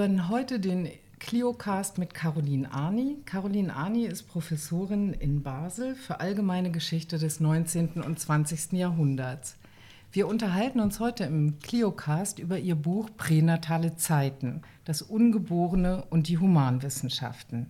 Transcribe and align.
hören 0.00 0.30
heute 0.30 0.58
den 0.60 0.88
Cliocast 1.18 1.98
mit 1.98 2.14
Caroline 2.14 2.72
Arni. 2.72 3.18
Caroline 3.26 3.76
Arni 3.76 4.06
ist 4.06 4.22
Professorin 4.22 5.12
in 5.12 5.42
Basel 5.42 5.94
für 5.94 6.20
allgemeine 6.20 6.70
Geschichte 6.70 7.18
des 7.18 7.38
19. 7.38 8.00
und 8.02 8.18
20. 8.18 8.72
Jahrhunderts. 8.72 9.58
Wir 10.10 10.26
unterhalten 10.26 10.80
uns 10.80 11.00
heute 11.00 11.24
im 11.24 11.58
Cliocast 11.58 12.38
über 12.38 12.58
ihr 12.58 12.76
Buch 12.76 13.10
Pränatale 13.18 13.96
Zeiten, 13.96 14.62
das 14.86 15.02
Ungeborene 15.02 16.06
und 16.08 16.28
die 16.28 16.38
Humanwissenschaften. 16.38 17.66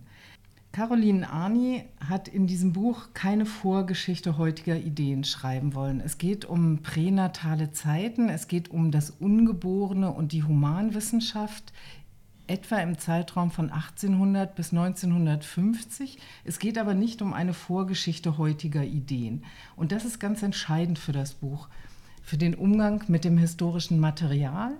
Caroline 0.71 1.29
Arni 1.29 1.83
hat 1.99 2.29
in 2.29 2.47
diesem 2.47 2.71
Buch 2.71 3.09
keine 3.13 3.45
Vorgeschichte 3.45 4.37
heutiger 4.37 4.77
Ideen 4.77 5.25
schreiben 5.25 5.73
wollen. 5.73 5.99
Es 5.99 6.17
geht 6.17 6.45
um 6.45 6.81
pränatale 6.81 7.73
Zeiten, 7.73 8.29
es 8.29 8.47
geht 8.47 8.71
um 8.71 8.89
das 8.89 9.09
Ungeborene 9.09 10.11
und 10.11 10.31
die 10.31 10.43
Humanwissenschaft, 10.43 11.73
etwa 12.47 12.77
im 12.77 12.97
Zeitraum 12.97 13.51
von 13.51 13.69
1800 13.69 14.55
bis 14.55 14.71
1950. 14.71 16.17
Es 16.43 16.59
geht 16.59 16.77
aber 16.77 16.93
nicht 16.93 17.21
um 17.21 17.33
eine 17.33 17.53
Vorgeschichte 17.53 18.37
heutiger 18.37 18.83
Ideen. 18.83 19.43
Und 19.75 19.91
das 19.91 20.05
ist 20.05 20.19
ganz 20.19 20.43
entscheidend 20.43 20.99
für 20.99 21.11
das 21.11 21.33
Buch, 21.33 21.69
für 22.21 22.37
den 22.37 22.55
Umgang 22.55 23.03
mit 23.07 23.23
dem 23.23 23.37
historischen 23.37 23.99
Material, 23.99 24.73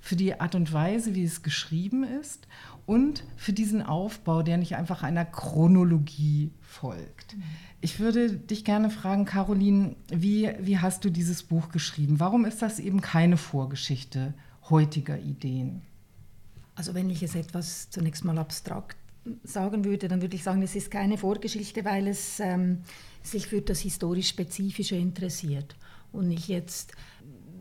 für 0.00 0.16
die 0.16 0.40
Art 0.40 0.54
und 0.54 0.72
Weise, 0.72 1.14
wie 1.14 1.24
es 1.24 1.42
geschrieben 1.42 2.04
ist 2.04 2.46
und 2.86 3.24
für 3.36 3.52
diesen 3.52 3.82
Aufbau, 3.82 4.42
der 4.42 4.56
nicht 4.56 4.76
einfach 4.76 5.02
einer 5.02 5.24
Chronologie 5.24 6.52
folgt. 6.60 7.36
Ich 7.80 7.98
würde 7.98 8.32
dich 8.32 8.64
gerne 8.64 8.90
fragen, 8.90 9.24
Caroline, 9.24 9.96
wie, 10.08 10.50
wie 10.60 10.78
hast 10.78 11.04
du 11.04 11.10
dieses 11.10 11.42
Buch 11.42 11.68
geschrieben? 11.70 12.20
Warum 12.20 12.44
ist 12.44 12.62
das 12.62 12.78
eben 12.78 13.00
keine 13.00 13.36
Vorgeschichte 13.36 14.34
heutiger 14.70 15.18
Ideen? 15.18 15.82
Also 16.76 16.94
wenn 16.94 17.10
ich 17.10 17.22
es 17.22 17.34
etwas 17.34 17.90
zunächst 17.90 18.24
mal 18.24 18.38
abstrakt 18.38 18.96
sagen 19.42 19.84
würde, 19.84 20.06
dann 20.08 20.22
würde 20.22 20.36
ich 20.36 20.44
sagen, 20.44 20.62
es 20.62 20.76
ist 20.76 20.90
keine 20.90 21.18
Vorgeschichte, 21.18 21.84
weil 21.84 22.06
es 22.06 22.38
ähm, 22.38 22.82
sich 23.22 23.48
für 23.48 23.60
das 23.60 23.80
historisch 23.80 24.28
Spezifische 24.28 24.94
interessiert 24.94 25.74
und 26.12 26.28
nicht 26.28 26.46
jetzt 26.48 26.92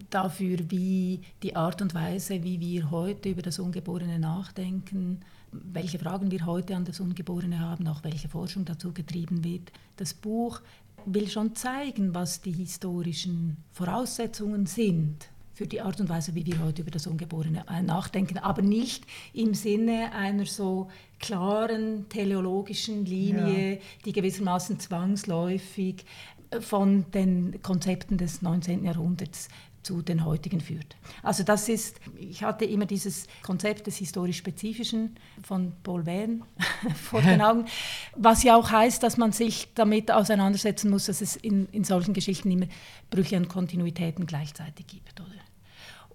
dafür, 0.09 0.59
wie 0.69 1.21
die 1.41 1.55
Art 1.55 1.81
und 1.81 1.95
Weise, 1.95 2.43
wie 2.43 2.59
wir 2.59 2.91
heute 2.91 3.30
über 3.30 3.41
das 3.41 3.58
Ungeborene 3.58 4.19
nachdenken, 4.19 5.21
welche 5.52 5.97
Fragen 5.97 6.30
wir 6.30 6.45
heute 6.45 6.75
an 6.75 6.86
das 6.86 6.99
Ungeborene 6.99 7.59
haben, 7.59 7.88
auch 7.88 8.03
welche 8.03 8.30
Forschung 8.30 8.66
dazu 8.66 8.93
getrieben 8.93 9.43
wird. 9.43 9.71
Das 9.95 10.13
Buch 10.13 10.61
will 11.05 11.27
schon 11.30 11.55
zeigen, 11.55 12.13
was 12.13 12.41
die 12.41 12.52
historischen 12.52 13.58
Voraussetzungen 13.71 14.66
sind 14.66 15.30
für 15.56 15.66
die 15.66 15.81
Art 15.81 16.00
und 16.02 16.09
Weise, 16.09 16.36
wie 16.36 16.45
wir 16.45 16.61
heute 16.61 16.81
über 16.81 16.92
das 16.92 17.08
Ungeborene 17.08 17.64
nachdenken, 17.81 18.38
aber 18.38 18.61
nicht 18.61 19.06
im 19.34 19.53
Sinne 19.53 20.11
einer 20.14 20.45
so 20.45 20.89
klaren 21.20 22.09
teleologischen 22.09 23.06
Linie, 23.06 23.76
ja. 23.76 23.81
die 24.03 24.11
gewissermaßen 24.11 24.80
zwangsläufig 24.80 26.06
von 26.59 27.09
den 27.11 27.61
Konzepten 27.64 28.17
des 28.17 28.42
19. 28.42 28.83
Jahrhunderts 28.83 29.48
zu 29.86 30.02
den 30.02 30.25
heutigen 30.25 30.61
führt. 30.61 30.95
Also 31.22 31.44
das 31.44 31.69
ist, 31.69 32.00
ich 32.17 32.44
hatte 32.44 32.66
immer 32.66 32.86
dieses 32.86 33.28
Konzept 33.44 33.88
des 33.88 33.97
historisch-spezifischen 33.97 35.16
von 35.44 35.73
Paul 35.83 36.05
Wehn 36.05 36.44
vor 36.95 37.22
den 37.22 37.42
Augen, 37.44 37.66
was 38.16 38.44
ja 38.44 38.55
auch 38.55 38.72
heißt, 38.72 39.03
dass 39.03 39.17
man 39.17 39.31
sich 39.31 39.73
damit 39.75 40.11
auseinandersetzen 40.11 40.89
muss, 40.89 41.05
dass 41.05 41.22
es 41.22 41.36
in, 41.36 41.67
in 41.69 41.83
solchen 41.83 42.14
Geschichten 42.14 42.50
immer 42.50 42.67
Brüche 43.09 43.38
und 43.38 43.47
Kontinuitäten 43.47 44.25
gleichzeitig 44.25 44.88
gibt. 44.88 45.22
Oder? 45.22 45.30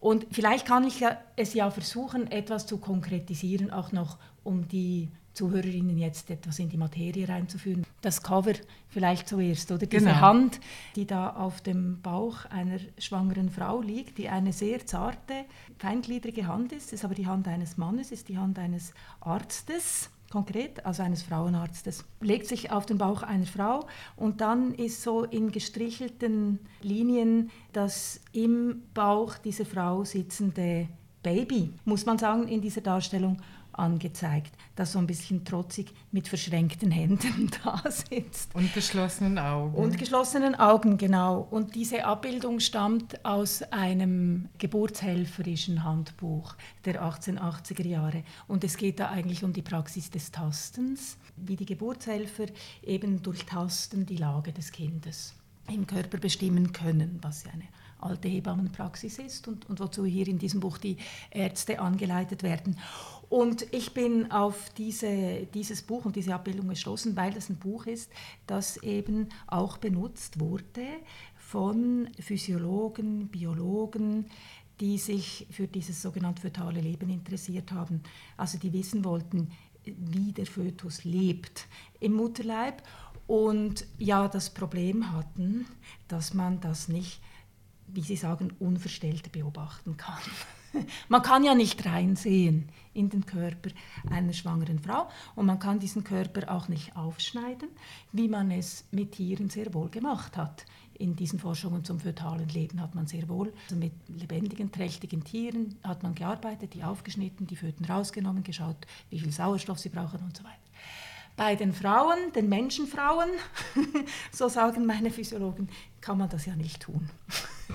Und 0.01 0.27
vielleicht 0.33 0.67
kann 0.67 0.85
ich 0.85 1.01
ja, 1.01 1.19
es 1.37 1.55
ja 1.55 1.71
versuchen, 1.71 2.31
etwas 2.31 2.67
zu 2.67 2.79
konkretisieren, 2.79 3.71
auch 3.71 3.93
noch 3.93 4.19
um 4.43 4.67
die 4.67 5.11
Zuhörerinnen 5.35 5.97
jetzt 5.97 6.31
etwas 6.31 6.59
in 6.59 6.69
die 6.69 6.77
Materie 6.77 7.29
reinzuführen. 7.29 7.87
Das 8.01 8.23
Cover 8.23 8.55
vielleicht 8.89 9.29
zuerst, 9.29 9.71
oder? 9.71 9.87
Diese 9.87 10.07
genau. 10.07 10.21
Hand, 10.21 10.61
die 10.97 11.07
da 11.07 11.31
auf 11.31 11.61
dem 11.61 12.01
Bauch 12.03 12.45
einer 12.47 12.79
schwangeren 12.99 13.51
Frau 13.51 13.81
liegt, 13.81 14.19
die 14.19 14.29
eine 14.29 14.53
sehr 14.53 14.85
zarte, 14.87 15.45
feingliedrige 15.79 16.47
Hand 16.47 16.73
ist, 16.73 16.93
ist 16.93 17.05
aber 17.05 17.15
die 17.15 17.27
Hand 17.27 17.49
eines 17.49 17.77
Mannes, 17.77 18.13
ist 18.13 18.29
die 18.29 18.39
Hand 18.39 18.59
eines 18.59 18.93
Arztes 19.21 20.11
konkret, 20.31 20.87
also 20.87 21.03
eines 21.03 21.23
Frauenarztes, 21.23 22.05
legt 22.21 22.47
sich 22.47 22.71
auf 22.71 22.87
den 22.87 22.99
Bauch 22.99 23.23
einer 23.23 23.47
Frau 23.47 23.87
und 24.17 24.41
dann 24.41 24.75
ist 24.75 25.03
so 25.03 25.25
in 25.25 25.51
gestrichelten 25.51 26.61
Linien 26.83 27.51
das 27.73 28.21
im 28.33 28.83
Bauch 28.95 29.37
dieser 29.39 29.67
Frau 29.67 30.05
sitzende 30.05 30.89
Baby, 31.23 31.75
muss 31.85 32.07
man 32.07 32.17
sagen, 32.17 32.49
in 32.49 32.63
dieser 32.63 32.81
Darstellung 32.81 33.39
angezeigt, 33.73 34.55
das 34.77 34.93
so 34.93 34.99
ein 34.99 35.07
bisschen 35.07 35.45
trotzig 35.45 35.93
mit 36.13 36.29
verschränkten 36.29 36.91
Händen 36.91 37.51
da 37.65 37.83
sitzt. 37.91 38.55
Und 38.55 38.73
geschlossenen 38.75 39.39
Augen. 39.39 39.75
Und 39.75 39.99
geschlossenen 39.99 40.55
Augen, 40.55 40.99
genau. 40.99 41.47
Und 41.51 41.75
diese 41.75 42.05
Abbildung 42.05 42.61
stammt 42.61 43.25
aus 43.25 43.63
einem 43.63 44.49
geburtshelferischen 44.59 45.85
Handbuch 45.85 46.55
der 46.85 47.03
1880er 47.03 47.87
Jahre. 47.87 48.25
Und 48.49 48.65
es 48.65 48.77
geht 48.77 49.01
da 49.01 49.11
eigentlich 49.11 49.45
um 49.45 49.53
die 49.53 49.63
Praxis 49.63 50.11
des 50.11 50.31
Tastens, 50.31 51.17
wie 51.37 51.57
die 51.57 51.67
Geburtshelfer 51.67 52.47
eben 52.83 53.23
durch 53.23 53.45
Tasten 53.47 54.07
die 54.07 54.17
Lage 54.17 54.53
des 54.53 54.73
Kindes 54.73 55.35
im 55.69 55.87
Körper 55.87 56.19
bestimmen 56.19 56.73
können, 56.73 57.19
was 57.23 57.45
ja 57.45 57.53
eine 57.53 57.69
alte 58.01 58.29
Hebammenpraxis 58.29 59.19
ist 59.19 59.49
und, 59.49 59.69
und 59.69 59.81
wozu 59.81 60.05
hier 60.05 60.27
in 60.27 60.39
diesem 60.39 60.61
Buch 60.61 60.79
die 60.79 60.97
Ärzte 61.31 61.81
angeleitet 61.81 62.43
werden. 62.43 62.79
Und 63.31 63.73
ich 63.73 63.95
bin 63.95 64.33
auf 64.33 64.71
diese, 64.77 65.47
dieses 65.55 65.83
Buch 65.83 66.05
und 66.05 66.17
diese 66.17 66.35
Abbildung 66.35 66.69
gestoßen, 66.69 67.15
weil 67.15 67.33
das 67.33 67.49
ein 67.49 67.59
Buch 67.59 67.87
ist, 67.87 68.11
das 68.49 68.77
eben 68.79 69.29
auch 69.47 69.79
benutzt 69.79 70.41
wurde 70.41 70.85
von 71.37 72.11
Physiologen, 72.19 73.29
Biologen, 73.29 74.27
die 74.81 74.99
sich 74.99 75.47
für 75.49 75.69
dieses 75.69 76.03
sogenannte 76.03 76.43
fötale 76.43 76.81
Leben 76.81 77.09
interessiert 77.09 77.71
haben. 77.71 78.03
Also 78.37 78.59
die 78.59 78.73
wissen 78.73 79.05
wollten, 79.05 79.53
wie 79.85 80.33
der 80.33 80.47
Fötus 80.47 81.05
lebt 81.05 81.69
im 82.01 82.15
Mutterleib 82.15 82.83
und 83.29 83.87
ja 83.97 84.27
das 84.27 84.51
Problem 84.51 85.13
hatten, 85.13 85.67
dass 86.09 86.35
man 86.35 86.61
das 86.61 86.89
nicht, 86.89 87.21
wie 87.87 88.03
sie 88.03 88.17
sagen, 88.17 88.53
unverstellt 88.59 89.31
beobachten 89.31 89.97
kann. 89.97 90.19
Man 91.09 91.23
kann 91.23 91.45
ja 91.45 91.55
nicht 91.55 91.85
reinsehen 91.87 92.69
in 92.93 93.09
den 93.09 93.25
Körper 93.27 93.71
einer 94.11 94.33
schwangeren 94.33 94.79
Frau 94.79 95.09
und 95.37 95.47
man 95.47 95.61
kann 95.61 95.79
diesen 95.79 96.03
Körper 96.03 96.51
auch 96.53 96.69
nicht 96.69 96.97
aufschneiden, 96.97 97.69
wie 98.13 98.29
man 98.29 98.51
es 98.51 98.85
mit 98.91 99.13
Tieren 99.13 99.49
sehr 99.49 99.73
wohl 99.75 99.89
gemacht 99.91 100.37
hat. 100.37 100.67
In 100.95 101.17
diesen 101.17 101.39
Forschungen 101.39 101.85
zum 101.85 101.99
fötalen 101.99 102.49
Leben 102.49 102.81
hat 102.81 102.95
man 102.95 103.07
sehr 103.07 103.29
wohl 103.29 103.53
also 103.65 103.77
mit 103.77 103.93
lebendigen, 104.09 104.71
trächtigen 104.71 105.25
Tieren 105.25 105.77
hat 105.83 106.03
man 106.03 106.15
gearbeitet, 106.15 106.75
die 106.75 106.85
aufgeschnitten, 106.85 107.47
die 107.47 107.57
Föten 107.57 107.87
rausgenommen, 107.87 108.43
geschaut, 108.43 108.87
wie 109.09 109.21
viel 109.21 109.33
Sauerstoff 109.33 109.79
sie 109.79 109.89
brauchen 109.89 110.21
und 110.21 110.37
so 110.37 110.45
weiter. 110.45 110.57
Bei 111.41 111.57
den 111.57 111.73
Frauen, 111.73 112.35
den 112.35 112.51
Menschenfrauen, 112.51 113.31
so 114.31 114.51
sagen 114.51 114.85
meine 114.85 115.11
Physiologen, 115.11 115.71
kann 116.03 116.19
man 116.19 116.29
das 116.29 116.45
ja 116.45 116.55
nicht 116.55 116.83
tun. 116.83 117.09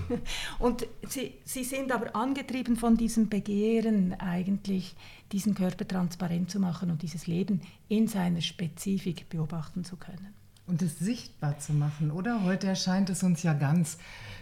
Und 0.60 0.86
sie, 1.08 1.34
sie 1.44 1.64
sind 1.64 1.90
aber 1.90 2.14
angetrieben 2.14 2.76
von 2.76 2.96
diesem 2.96 3.28
Begehren, 3.28 4.14
eigentlich 4.20 4.94
diesen 5.32 5.56
Körper 5.56 5.88
transparent 5.88 6.48
zu 6.48 6.60
machen 6.60 6.92
und 6.92 7.02
dieses 7.02 7.26
Leben 7.26 7.60
in 7.88 8.06
seiner 8.06 8.40
Spezifik 8.40 9.28
beobachten 9.30 9.82
zu 9.82 9.96
können. 9.96 10.32
Und 10.68 10.80
es 10.80 11.00
sichtbar 11.00 11.58
zu 11.58 11.72
machen, 11.72 12.12
oder? 12.12 12.44
Heute 12.44 12.68
erscheint 12.68 13.10
es 13.10 13.24
uns 13.24 13.42
ja 13.42 13.52
ganz 13.52 13.98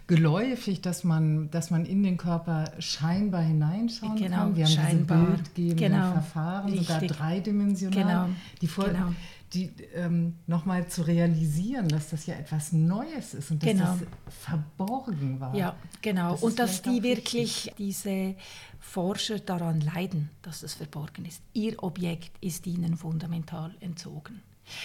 geläufig, 0.07 0.83
dass 0.83 1.05
man, 1.05 1.51
dass 1.51 1.71
man 1.71 1.87
in 1.87 2.03
den 2.03 2.17
Körper 2.17 2.73
scheinbar 2.79 3.43
hineinschauen 3.43 4.17
genau, 4.17 4.37
kann. 4.37 4.57
Wir 4.57 4.67
haben 4.67 4.73
scheinbar. 4.73 5.19
diese 5.19 5.33
bildgebenden 5.33 5.77
genau, 5.77 6.13
Verfahren, 6.13 6.71
richtig. 6.71 6.87
sogar 6.89 7.01
dreidimensional. 7.03 8.03
Genau, 8.03 8.29
die 8.61 8.67
vor, 8.67 8.85
genau. 8.85 9.15
die 9.55 9.71
ähm, 9.95 10.35
nochmal 10.47 10.89
zu 10.89 11.03
realisieren, 11.03 11.89
dass 11.89 12.11
das 12.11 12.27
ja 12.27 12.35
etwas 12.35 12.73
Neues 12.73 13.33
ist 13.35 13.51
und 13.51 13.63
dass 13.63 13.71
genau. 13.71 13.85
das 13.85 14.35
verborgen 14.41 15.41
war. 15.41 15.55
Ja, 15.55 15.75
genau. 16.03 16.33
Das 16.33 16.43
und 16.43 16.59
dass 16.59 16.83
die 16.83 17.03
wirklich 17.03 17.67
wichtig. 17.67 17.75
diese 17.79 18.35
Forscher 18.81 19.39
daran 19.39 19.81
leiden, 19.81 20.29
dass 20.43 20.61
das 20.61 20.75
verborgen 20.75 21.25
ist. 21.25 21.43
Ihr 21.55 21.83
Objekt 21.83 22.33
ist 22.43 22.67
ihnen 22.67 22.99
fundamental 22.99 23.75
entzogen. 23.81 24.43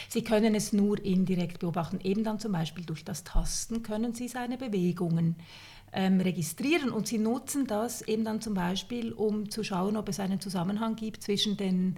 Sie 0.07 0.23
können 0.23 0.55
es 0.55 0.73
nur 0.73 1.03
indirekt 1.03 1.59
beobachten, 1.59 1.99
eben 2.03 2.23
dann 2.23 2.39
zum 2.39 2.51
Beispiel 2.51 2.85
durch 2.85 3.03
das 3.03 3.23
Tasten 3.23 3.83
können 3.83 4.13
Sie 4.13 4.27
seine 4.27 4.57
Bewegungen 4.57 5.35
ähm, 5.91 6.21
registrieren 6.21 6.91
und 6.91 7.07
sie 7.07 7.17
nutzen 7.17 7.65
das 7.65 8.01
eben 8.01 8.23
dann 8.23 8.41
zum 8.41 8.53
Beispiel, 8.53 9.11
um 9.11 9.49
zu 9.49 9.63
schauen, 9.63 9.97
ob 9.97 10.09
es 10.09 10.19
einen 10.19 10.39
Zusammenhang 10.39 10.95
gibt 10.95 11.23
zwischen 11.23 11.57
den 11.57 11.95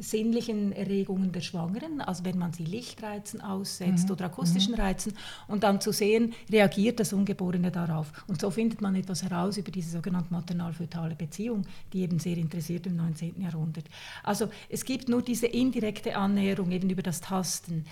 sinnlichen 0.00 0.72
Erregungen 0.72 1.30
der 1.32 1.40
Schwangeren, 1.40 2.00
also 2.00 2.24
wenn 2.24 2.38
man 2.38 2.52
sie 2.52 2.64
Lichtreizen 2.64 3.40
aussetzt 3.40 4.06
mhm. 4.06 4.12
oder 4.12 4.24
akustischen 4.26 4.72
mhm. 4.74 4.80
Reizen 4.80 5.12
und 5.46 5.62
dann 5.62 5.80
zu 5.80 5.92
sehen, 5.92 6.34
reagiert 6.50 7.00
das 7.00 7.12
Ungeborene 7.12 7.70
darauf. 7.70 8.12
Und 8.26 8.40
so 8.40 8.50
findet 8.50 8.80
man 8.80 8.94
etwas 8.94 9.22
heraus 9.22 9.56
über 9.56 9.70
diese 9.70 9.90
sogenannte 9.90 10.32
maternal-fötale 10.32 11.14
Beziehung, 11.14 11.66
die 11.92 12.00
eben 12.00 12.18
sehr 12.18 12.36
interessiert 12.36 12.86
im 12.86 12.96
19. 12.96 13.40
Jahrhundert. 13.40 13.84
Also 14.22 14.48
es 14.68 14.84
gibt 14.84 15.08
nur 15.08 15.22
diese 15.22 15.46
indirekte 15.46 16.16
Annäherung 16.16 16.70
eben 16.70 16.90
über 16.90 17.02
das 17.02 17.20
Tasten, 17.20 17.84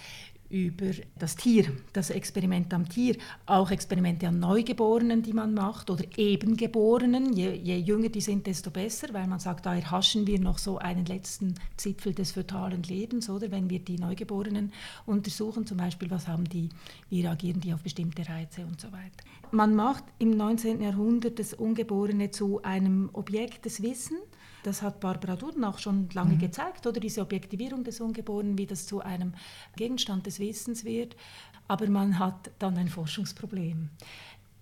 über 0.50 0.92
das 1.18 1.36
Tier, 1.36 1.66
das 1.92 2.10
Experiment 2.10 2.72
am 2.72 2.88
Tier, 2.88 3.16
auch 3.44 3.70
Experimente 3.70 4.28
an 4.28 4.38
Neugeborenen, 4.38 5.22
die 5.22 5.32
man 5.32 5.52
macht, 5.52 5.90
oder 5.90 6.04
Ebengeborenen. 6.16 7.34
Je, 7.34 7.54
je 7.54 7.76
jünger 7.76 8.08
die 8.08 8.20
sind, 8.20 8.46
desto 8.46 8.70
besser, 8.70 9.08
weil 9.12 9.26
man 9.26 9.40
sagt, 9.40 9.66
da 9.66 9.74
erhaschen 9.74 10.26
wir 10.26 10.40
noch 10.40 10.58
so 10.58 10.78
einen 10.78 11.04
letzten 11.04 11.54
Zipfel 11.76 12.14
des 12.14 12.32
fötalen 12.32 12.82
Lebens, 12.82 13.28
oder? 13.28 13.50
Wenn 13.50 13.68
wir 13.68 13.80
die 13.80 13.98
Neugeborenen 13.98 14.72
untersuchen, 15.04 15.66
zum 15.66 15.76
Beispiel, 15.76 16.10
was 16.10 16.26
haben 16.26 16.48
die, 16.48 16.70
wie 17.10 17.20
reagieren 17.20 17.60
die 17.60 17.74
auf 17.74 17.82
bestimmte 17.82 18.26
Reize 18.26 18.64
und 18.64 18.80
so 18.80 18.88
weiter. 18.90 19.24
Man 19.52 19.74
macht 19.74 20.04
im 20.18 20.30
19. 20.30 20.80
Jahrhundert 20.82 21.38
das 21.38 21.54
Ungeborene 21.54 22.30
zu 22.30 22.62
einem 22.62 23.10
Objekt 23.12 23.64
des 23.64 23.82
Wissens 23.82 24.20
das 24.62 24.82
hat 24.82 25.00
Barbara 25.00 25.36
Duden 25.36 25.64
auch 25.64 25.78
schon 25.78 26.08
lange 26.12 26.34
mhm. 26.34 26.40
gezeigt, 26.40 26.86
oder 26.86 27.00
diese 27.00 27.22
Objektivierung 27.22 27.84
des 27.84 28.00
Ungeborenen, 28.00 28.58
wie 28.58 28.66
das 28.66 28.86
zu 28.86 29.00
einem 29.00 29.32
Gegenstand 29.76 30.26
des 30.26 30.40
Wissens 30.40 30.84
wird. 30.84 31.16
Aber 31.68 31.86
man 31.88 32.18
hat 32.18 32.50
dann 32.58 32.76
ein 32.76 32.88
Forschungsproblem. 32.88 33.90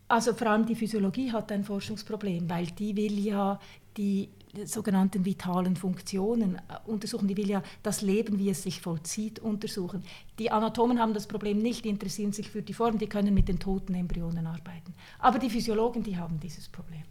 Also 0.08 0.34
vor 0.34 0.48
allem 0.48 0.66
die 0.66 0.76
Physiologie 0.76 1.32
hat 1.32 1.50
ein 1.50 1.64
Forschungsproblem, 1.64 2.48
weil 2.48 2.66
die 2.66 2.94
will 2.96 3.18
ja 3.18 3.58
die 3.96 4.28
sogenannten 4.64 5.24
vitalen 5.24 5.76
Funktionen 5.76 6.56
äh, 6.56 6.60
untersuchen. 6.86 7.28
Die 7.28 7.36
will 7.36 7.50
ja 7.50 7.62
das 7.82 8.02
Leben, 8.02 8.38
wie 8.38 8.50
es 8.50 8.62
sich 8.62 8.80
vollzieht, 8.80 9.38
untersuchen. 9.38 10.02
Die 10.38 10.50
Anatomen 10.50 10.98
haben 10.98 11.14
das 11.14 11.26
Problem 11.26 11.58
nicht, 11.58 11.84
die 11.84 11.90
interessieren 11.90 12.32
sich 12.32 12.50
für 12.50 12.62
die 12.62 12.74
Form, 12.74 12.98
die 12.98 13.06
können 13.06 13.34
mit 13.34 13.48
den 13.48 13.58
toten 13.58 13.94
Embryonen 13.94 14.46
arbeiten. 14.46 14.94
Aber 15.18 15.38
die 15.38 15.50
Physiologen, 15.50 16.02
die 16.02 16.16
haben 16.16 16.40
dieses 16.40 16.68
Problem. 16.68 17.02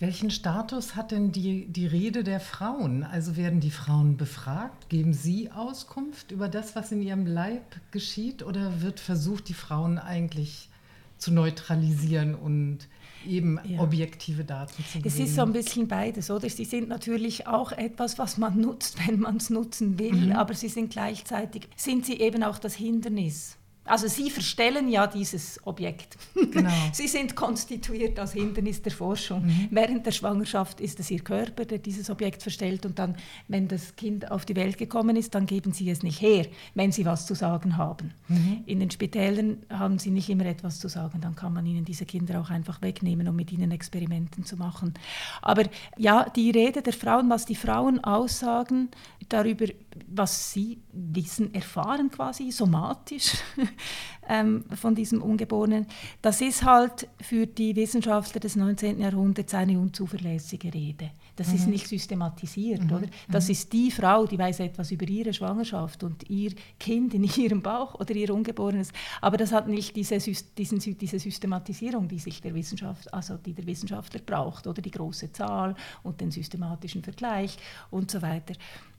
Welchen 0.00 0.30
Status 0.30 0.96
hat 0.96 1.12
denn 1.12 1.30
die, 1.30 1.66
die 1.66 1.86
Rede 1.86 2.24
der 2.24 2.40
Frauen? 2.40 3.04
Also 3.04 3.36
werden 3.36 3.60
die 3.60 3.70
Frauen 3.70 4.16
befragt? 4.16 4.88
Geben 4.88 5.12
sie 5.12 5.52
Auskunft 5.52 6.32
über 6.32 6.48
das, 6.48 6.74
was 6.74 6.90
in 6.90 7.00
ihrem 7.00 7.26
Leib 7.26 7.76
geschieht? 7.92 8.42
Oder 8.42 8.82
wird 8.82 8.98
versucht, 8.98 9.48
die 9.48 9.54
Frauen 9.54 9.98
eigentlich 9.98 10.68
zu 11.16 11.32
neutralisieren 11.32 12.34
und 12.34 12.88
eben 13.26 13.58
ja. 13.64 13.80
objektive 13.80 14.44
Daten 14.44 14.84
zu 14.84 14.98
geben? 14.98 15.08
Es 15.08 15.18
ist 15.18 15.34
so 15.34 15.42
ein 15.42 15.52
bisschen 15.52 15.88
beides, 15.88 16.30
oder? 16.30 16.48
Sie 16.48 16.64
sind 16.64 16.88
natürlich 16.88 17.46
auch 17.46 17.72
etwas, 17.72 18.18
was 18.18 18.38
man 18.38 18.60
nutzt, 18.60 18.96
wenn 19.06 19.20
man 19.20 19.36
es 19.36 19.50
nutzen 19.50 19.98
will, 19.98 20.12
mhm. 20.12 20.32
aber 20.32 20.54
sie 20.54 20.68
sind 20.68 20.90
gleichzeitig, 20.90 21.68
sind 21.76 22.06
sie 22.06 22.20
eben 22.20 22.42
auch 22.42 22.58
das 22.58 22.74
Hindernis 22.74 23.56
also 23.84 24.08
Sie 24.08 24.30
verstellen 24.30 24.88
ja 24.88 25.06
dieses 25.06 25.60
Objekt. 25.66 26.16
Genau. 26.34 26.70
Sie 26.92 27.08
sind 27.08 27.36
konstituiert 27.36 28.18
als 28.18 28.32
Hindernis 28.32 28.82
der 28.82 28.92
Forschung. 28.92 29.44
Mhm. 29.44 29.68
Während 29.70 30.06
der 30.06 30.12
Schwangerschaft 30.12 30.80
ist 30.80 31.00
es 31.00 31.10
Ihr 31.10 31.20
Körper, 31.20 31.64
der 31.64 31.78
dieses 31.78 32.10
Objekt 32.10 32.42
verstellt 32.42 32.86
und 32.86 32.98
dann, 32.98 33.16
wenn 33.48 33.68
das 33.68 33.96
Kind 33.96 34.30
auf 34.30 34.44
die 34.44 34.56
Welt 34.56 34.78
gekommen 34.78 35.16
ist, 35.16 35.34
dann 35.34 35.46
geben 35.46 35.72
Sie 35.72 35.90
es 35.90 36.02
nicht 36.02 36.20
her, 36.20 36.46
wenn 36.74 36.92
Sie 36.92 37.04
was 37.04 37.26
zu 37.26 37.34
sagen 37.34 37.76
haben. 37.76 38.12
Mhm. 38.28 38.62
In 38.66 38.80
den 38.80 38.90
Spitälern 38.90 39.58
haben 39.68 39.98
Sie 39.98 40.10
nicht 40.10 40.28
immer 40.28 40.46
etwas 40.46 40.78
zu 40.78 40.88
sagen, 40.88 41.20
dann 41.20 41.34
kann 41.34 41.52
man 41.52 41.66
Ihnen 41.66 41.84
diese 41.84 42.06
Kinder 42.06 42.40
auch 42.40 42.50
einfach 42.50 42.80
wegnehmen, 42.80 43.28
um 43.28 43.36
mit 43.36 43.52
ihnen 43.52 43.70
Experimenten 43.70 44.44
zu 44.44 44.56
machen. 44.56 44.94
Aber 45.42 45.64
ja, 45.96 46.28
die 46.30 46.50
Rede 46.50 46.82
der 46.82 46.92
Frauen, 46.92 47.28
was 47.30 47.44
die 47.44 47.54
Frauen 47.54 48.02
aussagen 48.02 48.90
darüber, 49.28 49.66
was 50.06 50.52
sie 50.52 50.80
wissen, 50.92 51.54
erfahren 51.54 52.10
quasi 52.10 52.50
somatisch, 52.50 53.34
ähm, 54.28 54.64
von 54.74 54.94
diesem 54.94 55.22
Ungeborenen, 55.22 55.86
das 56.22 56.40
ist 56.40 56.64
halt 56.64 57.08
für 57.20 57.46
die 57.46 57.76
Wissenschaftler 57.76 58.40
des 58.40 58.56
19. 58.56 59.00
Jahrhunderts 59.00 59.54
eine 59.54 59.78
unzuverlässige 59.78 60.72
Rede. 60.72 61.10
Das 61.36 61.48
mhm. 61.48 61.54
ist 61.54 61.66
nicht 61.66 61.88
systematisiert, 61.88 62.84
mhm. 62.84 62.92
oder? 62.92 63.06
Das 63.28 63.46
mhm. 63.46 63.52
ist 63.52 63.72
die 63.72 63.90
Frau, 63.90 64.26
die 64.26 64.38
weiß 64.38 64.60
etwas 64.60 64.90
über 64.90 65.06
ihre 65.08 65.32
Schwangerschaft 65.32 66.04
und 66.04 66.28
ihr 66.30 66.52
Kind 66.78 67.14
in 67.14 67.24
ihrem 67.36 67.62
Bauch 67.62 67.94
oder 67.94 68.14
ihr 68.14 68.32
Ungeborenes. 68.32 68.92
Aber 69.20 69.36
das 69.36 69.52
hat 69.52 69.68
nicht 69.68 69.96
diese, 69.96 70.18
diesen, 70.18 70.78
diese 70.78 71.18
Systematisierung, 71.18 72.08
die 72.08 72.18
sich 72.18 72.40
der 72.40 72.54
Wissenschaft, 72.54 73.12
also 73.12 73.36
die 73.36 73.52
der 73.52 73.66
Wissenschaftler 73.66 74.20
braucht, 74.20 74.66
oder 74.66 74.80
die 74.80 74.90
große 74.90 75.32
Zahl 75.32 75.74
und 76.02 76.20
den 76.20 76.30
systematischen 76.30 77.02
Vergleich 77.02 77.56
und 77.90 78.10
so 78.10 78.22
weiter. 78.22 78.54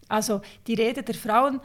Also 0.08 0.42
die 0.68 0.76
Rede 0.76 1.02
der 1.04 1.16
Frauen 1.16 1.62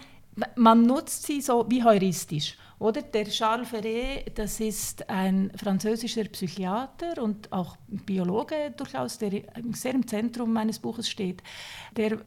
man 0.56 0.82
nutzt 0.82 1.24
sie 1.24 1.40
so 1.40 1.66
wie 1.68 1.82
heuristisch. 1.82 2.56
Oder? 2.80 3.02
Der 3.02 3.26
Charles 3.26 3.68
Ferré, 3.68 4.24
das 4.34 4.58
ist 4.58 5.08
ein 5.08 5.52
französischer 5.54 6.24
Psychiater 6.24 7.22
und 7.22 7.52
auch 7.52 7.76
Biologe 7.86 8.72
durchaus, 8.76 9.18
der 9.18 9.42
sehr 9.72 9.94
im 9.94 10.06
Zentrum 10.06 10.52
meines 10.52 10.78
Buches 10.78 11.08
steht. 11.08 11.42
Der 11.94 12.18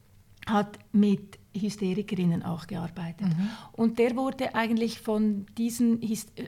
hat 0.45 0.77
mit 0.91 1.39
Hysterikerinnen 1.55 2.43
auch 2.43 2.67
gearbeitet. 2.67 3.27
Mhm. 3.27 3.49
Und 3.73 3.99
der 3.99 4.15
wurde 4.15 4.55
eigentlich 4.55 4.99
von 4.99 5.45
diesen 5.57 6.01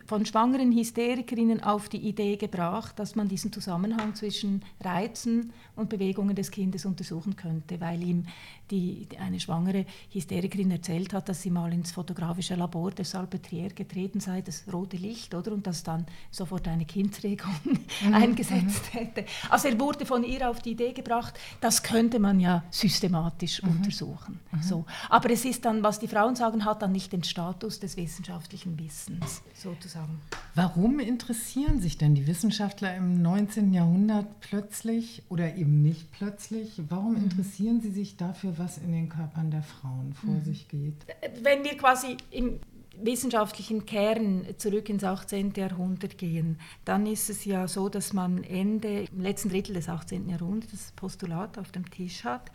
von 0.06 0.26
schwangeren 0.26 0.72
Hysterikerinnen 0.72 1.64
auf 1.64 1.90
die 1.90 2.08
Idee 2.08 2.38
gebracht, 2.38 2.98
dass 2.98 3.16
man 3.16 3.28
diesen 3.28 3.52
Zusammenhang 3.52 4.16
zwischen 4.16 4.64
Reizen 4.82 5.54
und 5.76 5.90
Bewegungen 5.90 6.36
des 6.36 6.52
Kindes 6.52 6.86
untersuchen 6.86 7.36
könnte, 7.36 7.80
weil 7.80 8.02
ihm 8.02 8.26
die, 8.72 9.08
eine 9.20 9.40
schwangere 9.40 9.86
Hysterikerin 10.12 10.72
erzählt 10.72 11.14
hat, 11.14 11.30
dass 11.30 11.42
sie 11.42 11.52
mal 11.52 11.72
ins 11.74 11.92
fotografische 11.92 12.56
Labor 12.56 12.92
des 12.92 13.12
Salpetriere 13.12 13.74
getreten 13.74 14.20
sei, 14.20 14.42
das 14.42 14.64
rote 14.72 14.98
Licht, 14.98 15.34
oder? 15.36 15.52
Und 15.52 15.68
dass 15.68 15.84
dann 15.84 16.06
sofort 16.32 16.68
eine 16.68 16.86
Kindsregung 16.86 17.54
mhm. 18.02 18.14
eingesetzt 18.14 18.94
mhm. 18.94 18.98
hätte. 18.98 19.26
Also 19.50 19.68
er 19.70 19.80
wurde 19.80 20.06
von 20.06 20.24
ihr 20.24 20.50
auf 20.50 20.62
die 20.62 20.72
Idee 20.72 20.94
gebracht, 20.94 21.38
das 21.62 21.84
könnte 21.84 22.20
man 22.20 22.40
ja 22.40 22.64
systematisch 22.70 23.62
mhm. 23.62 23.70
untersuchen. 23.70 24.40
Mhm. 24.52 24.62
So. 24.62 24.86
Aber 25.10 25.30
es 25.30 25.46
ist 25.46 25.66
dann, 25.66 25.84
was 25.84 26.00
die 26.00 26.08
Frauen 26.08 26.36
sagen, 26.36 26.66
hat 26.66 26.82
dann 26.82 26.92
nicht 26.92 27.14
den 27.14 27.24
Status 27.24 27.80
des 27.80 27.98
wissenschaftlichen 27.98 28.78
Wissens, 28.80 29.42
sozusagen. 29.54 30.22
Warum 30.56 31.00
interessieren 31.00 31.82
sich 31.82 31.98
denn 31.98 32.16
die 32.16 32.28
Wissenschaftler 32.28 32.96
im 32.96 33.22
19. 33.22 33.74
Jahrhundert 33.74 34.40
plötzlich 34.40 35.22
oder 35.28 35.56
eben 35.56 35.82
nicht 35.82 36.10
plötzlich? 36.14 36.82
Warum 36.88 37.16
mhm. 37.16 37.26
interessieren 37.26 37.82
sie 37.82 37.92
sich 37.92 38.16
dafür, 38.16 38.58
was 38.58 38.78
in 38.78 38.94
den 38.94 39.10
Körpern 39.10 39.52
der 39.52 39.64
Frauen 39.64 40.14
vor 40.14 40.36
mhm. 40.36 40.46
sich 40.46 40.70
geht? 40.70 40.96
Wenn 41.44 41.66
wir 41.66 41.76
quasi 41.76 42.16
im 42.32 42.62
wissenschaftlichen 43.02 43.86
Kern 43.86 44.46
zurück 44.58 44.88
ins 44.88 45.04
18. 45.04 45.52
Jahrhundert 45.58 46.18
gehen, 46.18 46.58
dann 46.86 47.06
ist 47.06 47.30
es 47.30 47.44
ja 47.44 47.68
so, 47.68 47.90
dass 47.90 48.14
man 48.14 48.42
Ende, 48.46 49.08
im 49.12 49.22
letzten 49.22 49.50
Drittel 49.50 49.74
des 49.74 49.90
18. 49.90 50.30
Jahrhunderts 50.30 50.72
das 50.72 50.92
Postulat 50.94 51.58
auf 51.58 51.74
dem 51.74 51.90
Tisch 51.92 52.24
hat, 52.24 52.50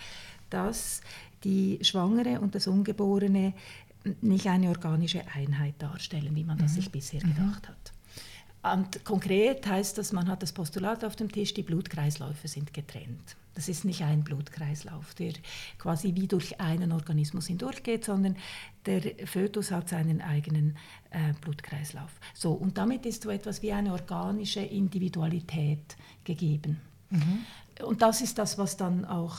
dass 0.48 1.02
die 1.44 1.78
Schwangere 1.82 2.40
und 2.40 2.54
das 2.54 2.66
Ungeborene 2.66 3.52
nicht 4.22 4.46
eine 4.46 4.68
organische 4.68 5.22
Einheit 5.34 5.74
darstellen, 5.78 6.34
wie 6.34 6.44
man 6.44 6.58
das 6.58 6.72
mhm. 6.72 6.76
sich 6.76 6.90
bisher 6.90 7.20
gedacht 7.20 7.68
hat. 7.68 7.92
Und 8.62 9.04
konkret 9.04 9.66
heißt 9.66 9.96
das, 9.96 10.12
man 10.12 10.28
hat 10.28 10.42
das 10.42 10.52
Postulat 10.52 11.04
auf 11.04 11.16
dem 11.16 11.32
Tisch, 11.32 11.54
die 11.54 11.62
Blutkreisläufe 11.62 12.46
sind 12.46 12.74
getrennt. 12.74 13.36
Das 13.54 13.68
ist 13.68 13.84
nicht 13.84 14.02
ein 14.02 14.22
Blutkreislauf, 14.22 15.14
der 15.14 15.32
quasi 15.78 16.14
wie 16.14 16.28
durch 16.28 16.60
einen 16.60 16.92
Organismus 16.92 17.46
hindurchgeht, 17.46 18.04
sondern 18.04 18.36
der 18.86 19.02
Fötus 19.26 19.70
hat 19.70 19.88
seinen 19.88 20.20
eigenen 20.20 20.76
äh, 21.10 21.32
Blutkreislauf. 21.40 22.10
So, 22.34 22.52
und 22.52 22.78
damit 22.78 23.06
ist 23.06 23.22
so 23.22 23.30
etwas 23.30 23.62
wie 23.62 23.72
eine 23.72 23.92
organische 23.92 24.60
Individualität 24.60 25.96
gegeben. 26.24 26.80
Mhm. 27.10 27.44
Und 27.84 28.02
das 28.02 28.20
ist 28.20 28.38
das, 28.38 28.58
was 28.58 28.76
dann 28.76 29.04
auch 29.04 29.36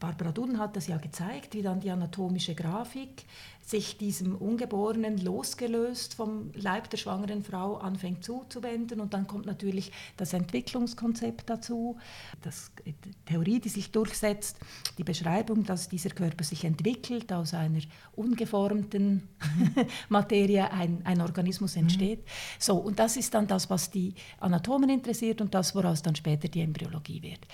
Barbara 0.00 0.32
Duden 0.32 0.58
hat 0.58 0.76
das 0.76 0.86
ja 0.86 0.96
gezeigt, 0.96 1.54
wie 1.54 1.62
dann 1.62 1.80
die 1.80 1.90
anatomische 1.90 2.54
Grafik 2.54 3.24
sich 3.68 3.98
diesem 3.98 4.34
Ungeborenen 4.34 5.18
losgelöst 5.18 6.14
vom 6.14 6.52
Leib 6.54 6.88
der 6.88 6.96
schwangeren 6.96 7.42
Frau 7.42 7.76
anfängt 7.76 8.24
zuzuwenden. 8.24 8.98
Und 8.98 9.12
dann 9.12 9.26
kommt 9.26 9.44
natürlich 9.44 9.92
das 10.16 10.32
Entwicklungskonzept 10.32 11.50
dazu, 11.50 11.98
das, 12.40 12.70
die 12.86 12.94
Theorie, 13.26 13.60
die 13.60 13.68
sich 13.68 13.90
durchsetzt, 13.90 14.58
die 14.96 15.04
Beschreibung, 15.04 15.64
dass 15.64 15.90
dieser 15.90 16.10
Körper 16.10 16.44
sich 16.44 16.64
entwickelt, 16.64 17.30
aus 17.30 17.52
einer 17.52 17.80
ungeformten 18.16 19.28
Materie 20.08 20.70
ein, 20.72 21.04
ein 21.04 21.20
Organismus 21.20 21.76
mhm. 21.76 21.82
entsteht. 21.82 22.20
Mhm. 22.20 22.30
So, 22.58 22.76
und 22.76 22.98
das 22.98 23.18
ist 23.18 23.34
dann 23.34 23.46
das, 23.46 23.68
was 23.68 23.90
die 23.90 24.14
Anatomen 24.40 24.88
interessiert 24.88 25.42
und 25.42 25.54
das, 25.54 25.74
woraus 25.74 26.00
dann 26.00 26.16
später 26.16 26.48
die 26.48 26.62
Embryologie 26.62 27.20
wird. 27.20 27.46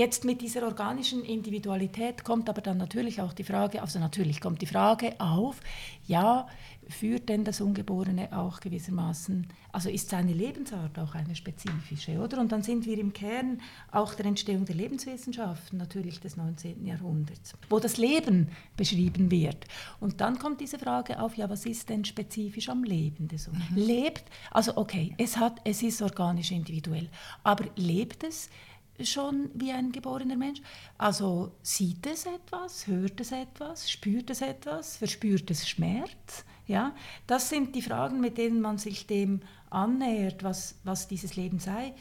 Jetzt 0.00 0.24
mit 0.24 0.40
dieser 0.40 0.62
organischen 0.62 1.26
Individualität 1.26 2.24
kommt 2.24 2.48
aber 2.48 2.62
dann 2.62 2.78
natürlich 2.78 3.20
auch 3.20 3.34
die 3.34 3.44
Frage, 3.44 3.82
also 3.82 3.98
natürlich 3.98 4.40
kommt 4.40 4.62
die 4.62 4.66
Frage 4.66 5.12
auf, 5.18 5.60
ja, 6.06 6.46
führt 6.88 7.28
denn 7.28 7.44
das 7.44 7.60
Ungeborene 7.60 8.34
auch 8.34 8.60
gewissermaßen, 8.60 9.46
also 9.72 9.90
ist 9.90 10.08
seine 10.08 10.32
Lebensart 10.32 10.98
auch 10.98 11.14
eine 11.14 11.36
spezifische, 11.36 12.18
oder? 12.18 12.40
Und 12.40 12.50
dann 12.50 12.62
sind 12.62 12.86
wir 12.86 12.98
im 12.98 13.12
Kern 13.12 13.60
auch 13.92 14.14
der 14.14 14.24
Entstehung 14.24 14.64
der 14.64 14.74
Lebenswissenschaften 14.74 15.76
natürlich 15.76 16.18
des 16.18 16.34
19. 16.38 16.86
Jahrhunderts, 16.86 17.52
wo 17.68 17.78
das 17.78 17.98
Leben 17.98 18.48
beschrieben 18.78 19.30
wird. 19.30 19.66
Und 20.00 20.22
dann 20.22 20.38
kommt 20.38 20.62
diese 20.62 20.78
Frage 20.78 21.20
auf, 21.20 21.36
ja, 21.36 21.50
was 21.50 21.66
ist 21.66 21.90
denn 21.90 22.06
spezifisch 22.06 22.70
am 22.70 22.84
Leben 22.84 23.28
des 23.28 23.48
mhm. 23.48 23.76
Lebt, 23.76 24.24
also 24.50 24.78
okay, 24.78 25.14
es, 25.18 25.36
hat, 25.36 25.60
es 25.64 25.82
ist 25.82 26.00
organisch 26.00 26.52
individuell, 26.52 27.10
aber 27.44 27.66
lebt 27.76 28.24
es 28.24 28.48
schon 29.06 29.50
wie 29.54 29.72
ein 29.72 29.92
geborener 29.92 30.36
Mensch. 30.36 30.60
Also 30.98 31.52
sieht 31.62 32.06
es 32.06 32.26
etwas, 32.26 32.86
hört 32.86 33.20
es 33.20 33.32
etwas, 33.32 33.90
spürt 33.90 34.30
es 34.30 34.40
etwas, 34.40 34.96
verspürt 34.96 35.50
es 35.50 35.68
Schmerz, 35.68 36.44
ja, 36.70 36.94
das 37.26 37.48
sind 37.48 37.74
die 37.74 37.82
Fragen, 37.82 38.20
mit 38.20 38.38
denen 38.38 38.60
man 38.60 38.78
sich 38.78 39.08
dem 39.08 39.40
annähert, 39.70 40.44
was, 40.44 40.76
was 40.84 41.08
dieses 41.08 41.34
Leben 41.34 41.58
sei, 41.58 41.94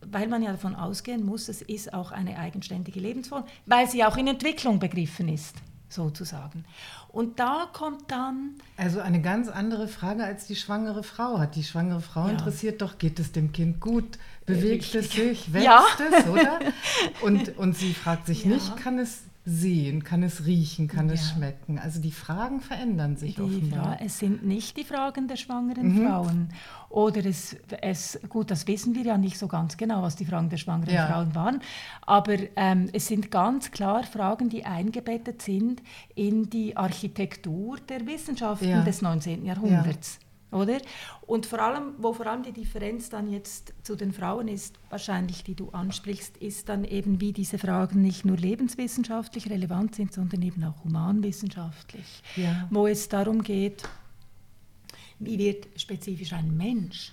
weil 0.00 0.28
man 0.28 0.42
ja 0.42 0.52
davon 0.52 0.76
ausgehen 0.76 1.26
muss, 1.26 1.48
es 1.48 1.60
ist 1.60 1.92
auch 1.92 2.12
eine 2.12 2.38
eigenständige 2.38 3.00
Lebensform, 3.00 3.44
weil 3.66 3.88
sie 3.88 4.04
auch 4.04 4.16
in 4.16 4.28
Entwicklung 4.28 4.78
begriffen 4.78 5.28
ist, 5.28 5.56
sozusagen. 5.88 6.64
Und 7.08 7.40
da 7.40 7.68
kommt 7.72 8.12
dann... 8.12 8.54
Also 8.76 9.00
eine 9.00 9.20
ganz 9.20 9.48
andere 9.48 9.88
Frage 9.88 10.24
als 10.24 10.46
die 10.46 10.56
schwangere 10.56 11.02
Frau 11.02 11.40
hat. 11.40 11.56
Die 11.56 11.64
schwangere 11.64 12.00
Frau 12.00 12.26
ja. 12.26 12.30
interessiert 12.32 12.80
doch, 12.80 12.98
geht 12.98 13.18
es 13.18 13.32
dem 13.32 13.52
Kind 13.52 13.80
gut, 13.80 14.18
bewegt 14.46 14.94
es 14.94 15.12
sich, 15.12 15.52
wächst 15.52 15.66
ja. 15.66 15.84
es, 16.18 16.26
oder? 16.26 16.58
Und, 17.22 17.56
und 17.58 17.76
sie 17.76 17.94
fragt 17.94 18.26
sich 18.26 18.44
ja. 18.44 18.50
nicht, 18.50 18.76
kann 18.76 18.98
es 18.98 19.22
sehen, 19.44 20.04
kann 20.04 20.22
es 20.22 20.46
riechen, 20.46 20.86
kann 20.86 21.08
ja. 21.08 21.14
es 21.14 21.30
schmecken. 21.30 21.78
Also 21.78 22.00
die 22.00 22.12
Fragen 22.12 22.60
verändern 22.60 23.16
sich 23.16 23.34
die 23.34 23.42
offenbar. 23.42 23.96
Fra 23.96 24.04
es 24.04 24.18
sind 24.18 24.44
nicht 24.44 24.76
die 24.76 24.84
Fragen 24.84 25.26
der 25.26 25.36
schwangeren 25.36 25.94
mhm. 25.94 26.06
Frauen. 26.06 26.48
Oder 26.88 27.26
es, 27.26 27.56
es, 27.80 28.20
gut, 28.28 28.52
das 28.52 28.66
wissen 28.68 28.94
wir 28.94 29.02
ja 29.02 29.18
nicht 29.18 29.38
so 29.38 29.48
ganz 29.48 29.76
genau, 29.76 30.02
was 30.02 30.14
die 30.14 30.26
Fragen 30.26 30.48
der 30.48 30.58
schwangeren 30.58 30.94
ja. 30.94 31.08
Frauen 31.08 31.34
waren. 31.34 31.60
Aber 32.02 32.36
ähm, 32.54 32.88
es 32.92 33.08
sind 33.08 33.32
ganz 33.32 33.72
klar 33.72 34.04
Fragen, 34.04 34.48
die 34.48 34.64
eingebettet 34.64 35.42
sind 35.42 35.82
in 36.14 36.48
die 36.48 36.76
Architektur 36.76 37.78
der 37.88 38.06
Wissenschaften 38.06 38.68
ja. 38.68 38.82
des 38.82 39.02
19. 39.02 39.44
Jahrhunderts 39.44 40.20
oder? 40.52 40.78
Und 41.26 41.46
vor 41.46 41.60
allem, 41.60 41.94
wo 41.98 42.12
vor 42.12 42.26
allem 42.26 42.42
die 42.42 42.52
Differenz 42.52 43.08
dann 43.08 43.30
jetzt 43.30 43.74
zu 43.82 43.96
den 43.96 44.12
Frauen 44.12 44.48
ist, 44.48 44.78
wahrscheinlich 44.90 45.44
die 45.44 45.54
du 45.54 45.70
ansprichst, 45.70 46.36
ist 46.36 46.68
dann 46.68 46.84
eben, 46.84 47.20
wie 47.20 47.32
diese 47.32 47.58
Fragen 47.58 48.02
nicht 48.02 48.24
nur 48.24 48.36
lebenswissenschaftlich 48.36 49.50
relevant 49.50 49.94
sind, 49.94 50.12
sondern 50.12 50.42
eben 50.42 50.62
auch 50.64 50.84
humanwissenschaftlich, 50.84 52.22
ja. 52.36 52.68
wo 52.70 52.86
es 52.86 53.08
darum 53.08 53.42
geht, 53.42 53.82
wie 55.18 55.38
wird 55.38 55.68
spezifisch 55.80 56.32
ein 56.32 56.56
Mensch 56.56 57.12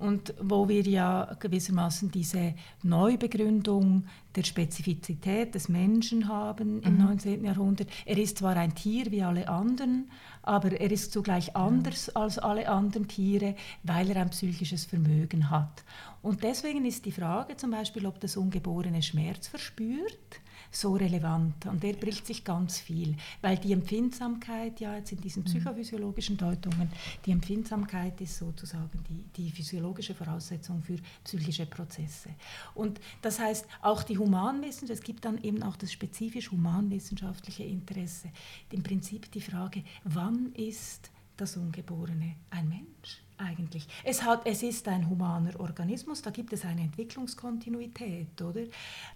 und 0.00 0.34
wo 0.40 0.68
wir 0.68 0.82
ja 0.82 1.36
gewissermaßen 1.38 2.10
diese 2.10 2.54
Neubegründung 2.82 4.04
der 4.34 4.44
Spezifizität 4.44 5.54
des 5.54 5.68
Menschen 5.68 6.26
haben 6.26 6.76
mhm. 6.76 6.82
im 6.82 6.98
19. 6.98 7.44
Jahrhundert. 7.44 7.88
Er 8.06 8.16
ist 8.16 8.38
zwar 8.38 8.56
ein 8.56 8.74
Tier 8.74 9.10
wie 9.10 9.22
alle 9.22 9.48
anderen, 9.48 10.10
aber 10.42 10.72
er 10.72 10.90
ist 10.90 11.12
zugleich 11.12 11.54
anders 11.54 12.06
ja. 12.06 12.22
als 12.22 12.38
alle 12.38 12.68
anderen 12.68 13.08
Tiere, 13.08 13.54
weil 13.82 14.10
er 14.10 14.22
ein 14.22 14.30
psychisches 14.30 14.86
Vermögen 14.86 15.50
hat. 15.50 15.84
Und 16.22 16.42
deswegen 16.42 16.84
ist 16.86 17.04
die 17.04 17.12
Frage 17.12 17.56
zum 17.56 17.70
Beispiel, 17.70 18.06
ob 18.06 18.20
das 18.20 18.36
Ungeborene 18.36 19.02
Schmerz 19.02 19.48
verspürt 19.48 20.40
so 20.70 20.94
relevant. 20.94 21.66
Und 21.66 21.82
der 21.82 21.94
bricht 21.94 22.26
sich 22.26 22.44
ganz 22.44 22.78
viel, 22.78 23.16
weil 23.42 23.58
die 23.58 23.72
Empfindsamkeit, 23.72 24.80
ja, 24.80 24.96
jetzt 24.96 25.12
in 25.12 25.20
diesen 25.20 25.42
mhm. 25.42 25.46
psychophysiologischen 25.46 26.36
Deutungen, 26.36 26.90
die 27.26 27.32
Empfindsamkeit 27.32 28.20
ist 28.20 28.38
sozusagen 28.38 29.04
die, 29.08 29.24
die 29.36 29.50
physiologische 29.50 30.14
Voraussetzung 30.14 30.82
für 30.82 30.96
psychische 31.24 31.66
Prozesse. 31.66 32.30
Und 32.74 33.00
das 33.22 33.38
heißt, 33.38 33.66
auch 33.82 34.02
die 34.02 34.18
Humanwissenschaft, 34.18 35.00
es 35.00 35.04
gibt 35.04 35.24
dann 35.24 35.42
eben 35.42 35.62
auch 35.62 35.76
das 35.76 35.92
spezifisch 35.92 36.50
humanwissenschaftliche 36.50 37.64
Interesse. 37.64 38.28
Im 38.70 38.82
Prinzip 38.82 39.30
die 39.32 39.40
Frage, 39.40 39.82
wann 40.04 40.52
ist 40.54 41.10
das 41.36 41.56
Ungeborene 41.56 42.36
ein 42.50 42.68
Mensch? 42.68 43.22
Eigentlich. 43.40 43.86
Es, 44.04 44.22
hat, 44.22 44.42
es 44.44 44.62
ist 44.62 44.86
ein 44.88 45.08
humaner 45.08 45.58
Organismus, 45.58 46.22
da 46.22 46.30
gibt 46.30 46.52
es 46.52 46.64
eine 46.64 46.82
Entwicklungskontinuität, 46.82 48.40
oder? 48.42 48.62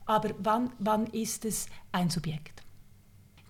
Aber 0.07 0.31
wann, 0.38 0.71
wann 0.78 1.07
ist 1.09 1.45
es 1.45 1.66
ein 1.93 2.11
Subjekt? 2.11 2.62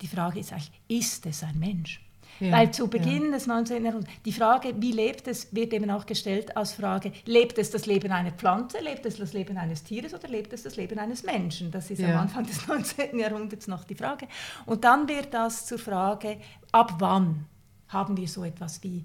Die 0.01 0.09
Frage 0.09 0.41
ist 0.41 0.53
eigentlich, 0.53 0.73
ist 0.89 1.27
es 1.27 1.43
ein 1.43 1.59
Mensch? 1.59 2.01
Ja, 2.41 2.53
Weil 2.53 2.73
zu 2.73 2.89
Beginn 2.89 3.27
ja. 3.27 3.31
des 3.33 3.47
19. 3.47 3.85
Jahrhunderts, 3.85 4.13
die 4.25 4.33
Frage, 4.33 4.75
wie 4.79 4.93
lebt 4.93 5.29
es, 5.29 5.55
wird 5.55 5.73
eben 5.73 5.91
auch 5.91 6.05
gestellt 6.05 6.57
als 6.57 6.73
Frage, 6.73 7.13
lebt 7.27 7.59
es 7.59 7.71
das 7.71 7.87
Leben 7.87 8.11
einer 8.11 8.33
Pflanze, 8.33 8.81
lebt 8.81 9.07
es 9.07 9.17
das 9.17 9.33
Leben 9.33 9.57
eines 9.57 9.85
Tieres 9.85 10.15
oder 10.15 10.29
lebt 10.29 10.53
es 10.53 10.65
das 10.65 10.77
Leben 10.77 10.99
eines 10.99 11.23
Menschen? 11.23 11.71
Das 11.71 11.91
ist 11.91 12.01
ja. 12.01 12.09
am 12.09 12.23
Anfang 12.23 12.45
des 12.45 12.67
19. 12.69 13.19
Jahrhunderts 13.19 13.69
noch 13.69 13.85
die 13.85 13.95
Frage. 13.95 14.27
Und 14.67 14.85
dann 14.85 15.09
wird 15.09 15.33
das 15.33 15.67
zur 15.67 15.79
Frage, 15.79 16.39
ab 16.73 16.95
wann 16.99 17.47
haben 17.89 18.17
wir 18.17 18.27
so 18.27 18.45
etwas 18.45 18.83
wie 18.83 19.05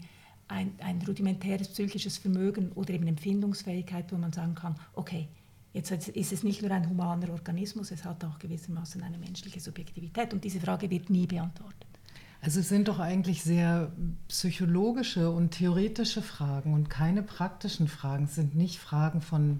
ein, 0.49 0.73
ein 0.79 1.01
rudimentäres 1.07 1.69
psychisches 1.69 2.17
Vermögen 2.17 2.71
oder 2.73 2.93
eben 2.93 3.07
Empfindungsfähigkeit, 3.07 4.11
wo 4.11 4.17
man 4.17 4.33
sagen 4.33 4.55
kann, 4.55 4.75
okay, 4.93 5.29
Jetzt 5.71 5.91
ist 5.91 6.33
es 6.33 6.43
nicht 6.43 6.63
nur 6.63 6.71
ein 6.71 6.89
humaner 6.89 7.29
Organismus, 7.29 7.91
es 7.91 8.03
hat 8.03 8.25
auch 8.25 8.39
gewissermaßen 8.39 9.03
eine 9.03 9.19
menschliche 9.19 9.59
Subjektivität 9.59 10.33
und 10.33 10.43
diese 10.43 10.59
Frage 10.59 10.89
wird 10.89 11.11
nie 11.11 11.27
beantwortet. 11.27 11.85
Also 12.41 12.61
es 12.61 12.69
sind 12.69 12.87
doch 12.87 12.99
eigentlich 12.99 13.43
sehr 13.43 13.91
psychologische 14.29 15.29
und 15.29 15.51
theoretische 15.51 16.21
Fragen 16.21 16.73
und 16.73 16.89
keine 16.89 17.21
praktischen 17.21 17.87
Fragen. 17.87 18.23
Es 18.23 18.35
sind 18.35 18.55
nicht 18.55 18.79
Fragen 18.79 19.21
von 19.21 19.59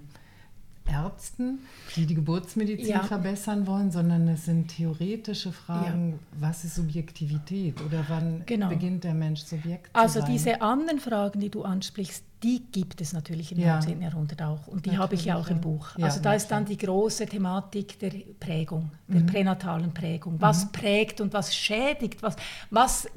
Ärzten, 0.90 1.60
die 1.96 2.06
die 2.06 2.14
Geburtsmedizin 2.14 2.88
ja. 2.88 3.02
verbessern 3.02 3.66
wollen, 3.66 3.90
sondern 3.90 4.28
es 4.28 4.44
sind 4.44 4.68
theoretische 4.68 5.52
Fragen, 5.52 6.12
ja. 6.12 6.18
was 6.48 6.64
ist 6.64 6.74
Subjektivität 6.74 7.80
oder 7.82 8.04
wann 8.08 8.42
genau. 8.46 8.68
beginnt 8.68 9.04
der 9.04 9.14
Mensch 9.14 9.42
Subjekt 9.42 9.90
also 9.92 10.14
zu 10.14 10.20
sein. 10.20 10.22
Also 10.22 10.32
diese 10.32 10.62
anderen 10.62 11.00
Fragen, 11.00 11.40
die 11.40 11.50
du 11.50 11.62
ansprichst, 11.62 12.24
die 12.42 12.62
gibt 12.72 13.00
es 13.00 13.12
natürlich 13.12 13.52
im 13.52 13.58
ja. 13.58 13.74
19. 13.74 14.00
Jahrhundert 14.00 14.42
auch 14.42 14.66
und 14.66 14.86
die 14.86 14.96
habe 14.96 15.14
ich 15.14 15.26
ja 15.26 15.36
auch 15.36 15.48
im 15.48 15.60
Buch. 15.60 15.98
Ja, 15.98 16.06
also 16.06 16.20
da 16.20 16.32
ist 16.32 16.48
dann 16.48 16.64
die 16.64 16.76
große 16.76 17.26
Thematik 17.26 17.98
der 17.98 18.12
Prägung, 18.38 18.90
der 19.08 19.20
mhm. 19.20 19.26
pränatalen 19.26 19.92
Prägung. 19.92 20.36
Was 20.40 20.64
mhm. 20.64 20.72
prägt 20.72 21.20
und 21.20 21.34
was 21.34 21.54
schädigt, 21.54 22.22
was, 22.22 22.36
was 22.70 23.08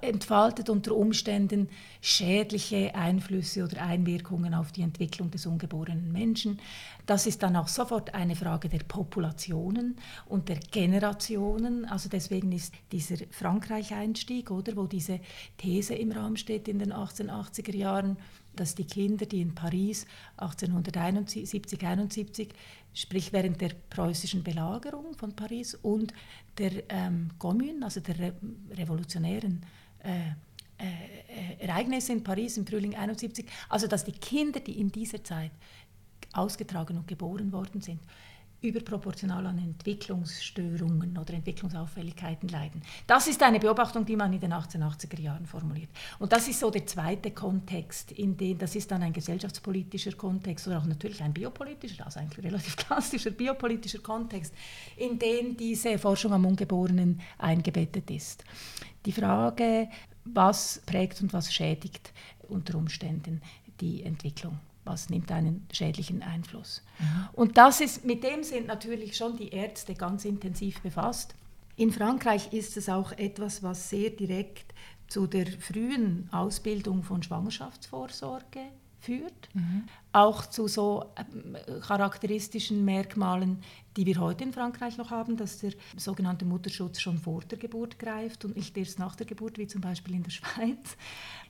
entfaltet 0.00 0.70
unter 0.70 0.96
Umständen 0.96 1.68
schädliche 2.00 2.94
Einflüsse 2.94 3.64
oder 3.64 3.82
Einwirkungen 3.82 4.54
auf 4.54 4.72
die 4.72 4.82
Entwicklung 4.82 5.30
des 5.30 5.46
ungeborenen 5.46 6.10
Menschen. 6.10 6.58
Das 7.06 7.26
ist 7.26 7.42
dann 7.42 7.56
auch 7.56 7.68
sofort 7.68 8.14
eine 8.14 8.34
Frage 8.34 8.70
der 8.70 8.78
Populationen 8.78 9.96
und 10.26 10.48
der 10.48 10.56
Generationen. 10.56 11.84
Also 11.84 12.08
deswegen 12.08 12.50
ist 12.52 12.72
dieser 12.92 13.16
Frankreich-Einstieg, 13.30 14.50
oder, 14.50 14.74
wo 14.76 14.86
diese 14.86 15.20
These 15.58 15.94
im 15.94 16.12
Raum 16.12 16.36
steht 16.36 16.66
in 16.66 16.78
den 16.78 16.94
1880er 16.94 17.76
Jahren, 17.76 18.16
dass 18.56 18.74
die 18.74 18.84
Kinder, 18.84 19.26
die 19.26 19.40
in 19.40 19.54
Paris 19.54 20.06
1871, 20.36 21.86
71, 21.86 22.48
sprich 22.92 23.32
während 23.32 23.60
der 23.60 23.70
preußischen 23.90 24.42
Belagerung 24.42 25.14
von 25.14 25.34
Paris 25.34 25.74
und 25.74 26.12
der 26.58 26.82
ähm, 26.88 27.30
Commune, 27.38 27.84
also 27.84 28.00
der 28.00 28.18
re 28.18 28.32
revolutionären 28.70 29.64
äh, 30.04 30.30
äh, 30.78 31.64
Ereignisse 31.64 32.12
in 32.12 32.22
Paris 32.22 32.56
im 32.56 32.66
Frühling 32.66 32.94
71, 32.94 33.46
also 33.68 33.86
dass 33.86 34.04
die 34.04 34.12
Kinder, 34.12 34.60
die 34.60 34.80
in 34.80 34.90
dieser 34.90 35.22
Zeit 35.22 35.52
ausgetragen 36.32 36.96
und 36.96 37.06
geboren 37.06 37.52
worden 37.52 37.80
sind, 37.80 38.00
überproportional 38.64 39.46
an 39.46 39.58
Entwicklungsstörungen 39.58 41.16
oder 41.18 41.34
Entwicklungsauffälligkeiten 41.34 42.48
leiden. 42.48 42.82
Das 43.06 43.26
ist 43.26 43.42
eine 43.42 43.60
Beobachtung, 43.60 44.04
die 44.04 44.16
man 44.16 44.32
in 44.32 44.40
den 44.40 44.52
1880er 44.52 45.20
Jahren 45.20 45.46
formuliert. 45.46 45.90
Und 46.18 46.32
das 46.32 46.48
ist 46.48 46.60
so 46.60 46.70
der 46.70 46.86
zweite 46.86 47.30
Kontext, 47.30 48.12
in 48.12 48.36
dem, 48.36 48.58
das 48.58 48.74
ist 48.74 48.90
dann 48.90 49.02
ein 49.02 49.12
gesellschaftspolitischer 49.12 50.12
Kontext 50.12 50.66
oder 50.66 50.78
auch 50.78 50.86
natürlich 50.86 51.22
ein 51.22 51.34
biopolitischer, 51.34 52.06
also 52.06 52.20
ein 52.20 52.30
relativ 52.38 52.76
klassischer 52.76 53.30
biopolitischer 53.30 54.00
Kontext, 54.00 54.54
in 54.96 55.18
dem 55.18 55.56
diese 55.56 55.98
Forschung 55.98 56.32
am 56.32 56.46
Ungeborenen 56.46 57.20
eingebettet 57.38 58.10
ist. 58.10 58.44
Die 59.04 59.12
Frage, 59.12 59.88
was 60.24 60.82
prägt 60.86 61.20
und 61.20 61.32
was 61.32 61.52
schädigt 61.52 62.12
unter 62.48 62.76
Umständen 62.78 63.42
die 63.80 64.02
Entwicklung 64.02 64.58
was 64.84 65.10
nimmt 65.10 65.30
einen 65.32 65.66
schädlichen 65.72 66.22
Einfluss. 66.22 66.82
Mhm. 66.98 67.28
Und 67.32 67.58
das 67.58 67.80
ist, 67.80 68.04
mit 68.04 68.22
dem 68.22 68.42
sind 68.42 68.66
natürlich 68.66 69.16
schon 69.16 69.36
die 69.36 69.48
Ärzte 69.48 69.94
ganz 69.94 70.24
intensiv 70.24 70.80
befasst. 70.80 71.34
In 71.76 71.90
Frankreich 71.90 72.52
ist 72.52 72.76
es 72.76 72.88
auch 72.88 73.12
etwas, 73.12 73.62
was 73.62 73.90
sehr 73.90 74.10
direkt 74.10 74.74
zu 75.08 75.26
der 75.26 75.46
frühen 75.46 76.28
Ausbildung 76.32 77.02
von 77.02 77.22
Schwangerschaftsvorsorge 77.22 78.60
führt, 79.04 79.48
mhm. 79.52 79.84
auch 80.12 80.46
zu 80.46 80.66
so 80.66 81.12
äh, 81.16 81.80
charakteristischen 81.80 82.84
Merkmalen, 82.84 83.62
die 83.96 84.06
wir 84.06 84.18
heute 84.18 84.44
in 84.44 84.52
Frankreich 84.52 84.96
noch 84.96 85.10
haben, 85.10 85.36
dass 85.36 85.58
der 85.58 85.72
sogenannte 85.96 86.44
Mutterschutz 86.44 87.00
schon 87.00 87.18
vor 87.18 87.42
der 87.42 87.58
Geburt 87.58 87.98
greift 87.98 88.44
und 88.44 88.56
nicht 88.56 88.76
erst 88.76 88.98
nach 88.98 89.14
der 89.14 89.26
Geburt, 89.26 89.58
wie 89.58 89.66
zum 89.66 89.82
Beispiel 89.82 90.14
in 90.14 90.22
der 90.22 90.30
Schweiz. 90.30 90.96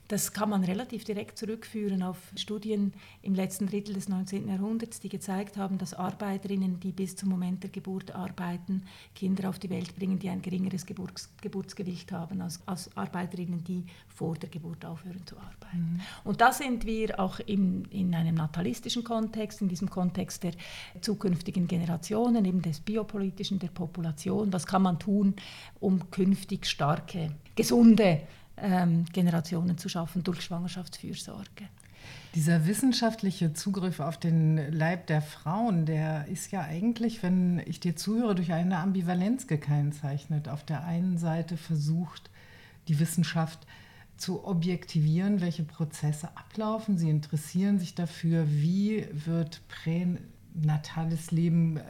Das 0.09 0.33
kann 0.33 0.51
man 0.51 0.65
relativ 0.65 1.05
direkt 1.05 1.39
zurückführen 1.39 2.03
auf 2.03 2.19
Studien 2.37 2.93
im 3.23 3.35
letzten 3.35 3.67
Drittel 3.67 3.95
des 3.95 4.09
19. 4.09 4.49
Jahrhunderts, 4.49 5.01
die 5.01 5.09
gezeigt 5.09 5.57
haben, 5.57 5.79
dass 5.79 5.95
Arbeiterinnen, 5.95 6.79
die 6.79 6.93
bis 6.93 7.17
zum 7.17 7.31
Moment 7.31 7.63
der 7.63 7.71
Geburt 7.71 8.15
arbeiten, 8.15 8.83
Kinder 9.15 9.49
auf 9.49 9.59
die 9.59 9.71
Welt 9.71 9.97
bringen, 9.97 10.19
die 10.19 10.29
ein 10.29 10.43
geringeres 10.43 10.85
Geburts 10.85 11.31
Geburtsgewicht 11.41 12.13
haben 12.13 12.43
als, 12.43 12.61
als, 12.67 12.95
Arbeiterinnen, 12.97 13.65
die 13.65 13.85
vor 14.09 14.35
der 14.35 14.51
Geburt 14.51 14.85
aufhören 14.85 15.27
zu 15.27 15.37
arbeiten. 15.37 15.95
Mhm. 15.95 16.01
Und 16.25 16.41
da 16.41 16.53
sind 16.53 16.85
wir 16.85 17.19
auch 17.19 17.41
in, 17.41 17.87
in 17.87 18.15
einem 18.15 18.35
natalistischen 18.35 19.05
Kontext, 19.05 19.63
in 19.63 19.69
diesem 19.69 19.89
Kontext 19.89 20.43
der 20.43 20.53
zukünftigen 21.01 21.67
Generationen, 21.67 22.45
eben 22.45 22.61
des 22.61 22.81
biopolitischen, 22.81 23.59
der 23.59 23.69
Population. 23.69 24.53
Was 24.53 24.67
kann 24.67 24.83
man 24.83 24.99
tun, 24.99 25.35
um 25.81 26.11
künftig 26.11 26.67
starke, 26.67 27.35
gesunde 27.57 28.23
ähm, 28.57 29.05
Generationen 29.13 29.79
zu 29.79 29.89
schaffen 29.89 30.23
durch 30.23 30.43
Schwangerschaftsfürsorge. 30.43 31.69
Dieser 32.35 32.67
wissenschaftliche 32.67 33.53
Zugriff 33.53 34.01
auf 34.01 34.19
den 34.19 34.73
Leib 34.73 35.07
der 35.07 35.23
Frauen, 35.23 35.87
der 35.87 36.27
ist 36.27 36.51
ja 36.51 36.63
eigentlich, 36.63 37.23
wenn 37.23 37.63
ich 37.65 37.79
dir 37.79 37.95
zuhöre, 37.95 38.35
durch 38.35 38.53
eine 38.53 38.79
Ambivalenz 38.79 39.47
gekennzeichnet. 39.47 40.49
Auf 40.49 40.65
der 40.65 40.85
einen 40.85 41.17
Seite 41.17 41.57
versucht 41.57 42.31
die 42.89 42.99
Wissenschaft 42.99 43.67
zu 44.17 44.45
objektivieren, 44.45 45.41
welche 45.41 45.63
Prozesse 45.63 46.29
ablaufen. 46.37 46.99
Sie 46.99 47.11
interessieren 47.11 47.79
sich 47.79 47.95
dafür, 47.95 48.47
wie 48.49 49.07
wird 49.13 49.63
pränatales 49.69 51.31
Leben, 51.31 51.79
äh, 51.79 51.83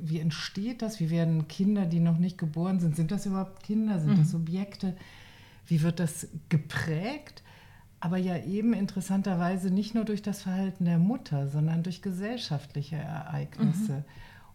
wie 0.00 0.20
entsteht 0.20 0.82
das, 0.82 1.00
wie 1.00 1.10
werden 1.10 1.48
Kinder, 1.48 1.86
die 1.86 2.00
noch 2.00 2.18
nicht 2.18 2.38
geboren 2.38 2.80
sind, 2.80 2.96
sind 2.96 3.10
das 3.10 3.26
überhaupt 3.26 3.62
Kinder, 3.62 3.98
sind 3.98 4.14
mhm. 4.14 4.18
das 4.18 4.34
Objekte? 4.34 4.96
Wie 5.66 5.82
wird 5.82 6.00
das 6.00 6.28
geprägt, 6.48 7.42
aber 8.00 8.16
ja 8.16 8.38
eben 8.38 8.72
interessanterweise 8.72 9.70
nicht 9.70 9.94
nur 9.94 10.04
durch 10.04 10.22
das 10.22 10.42
Verhalten 10.42 10.86
der 10.86 10.98
Mutter, 10.98 11.48
sondern 11.48 11.82
durch 11.82 12.00
gesellschaftliche 12.00 12.96
Ereignisse. 12.96 13.92
Mhm. 13.98 14.04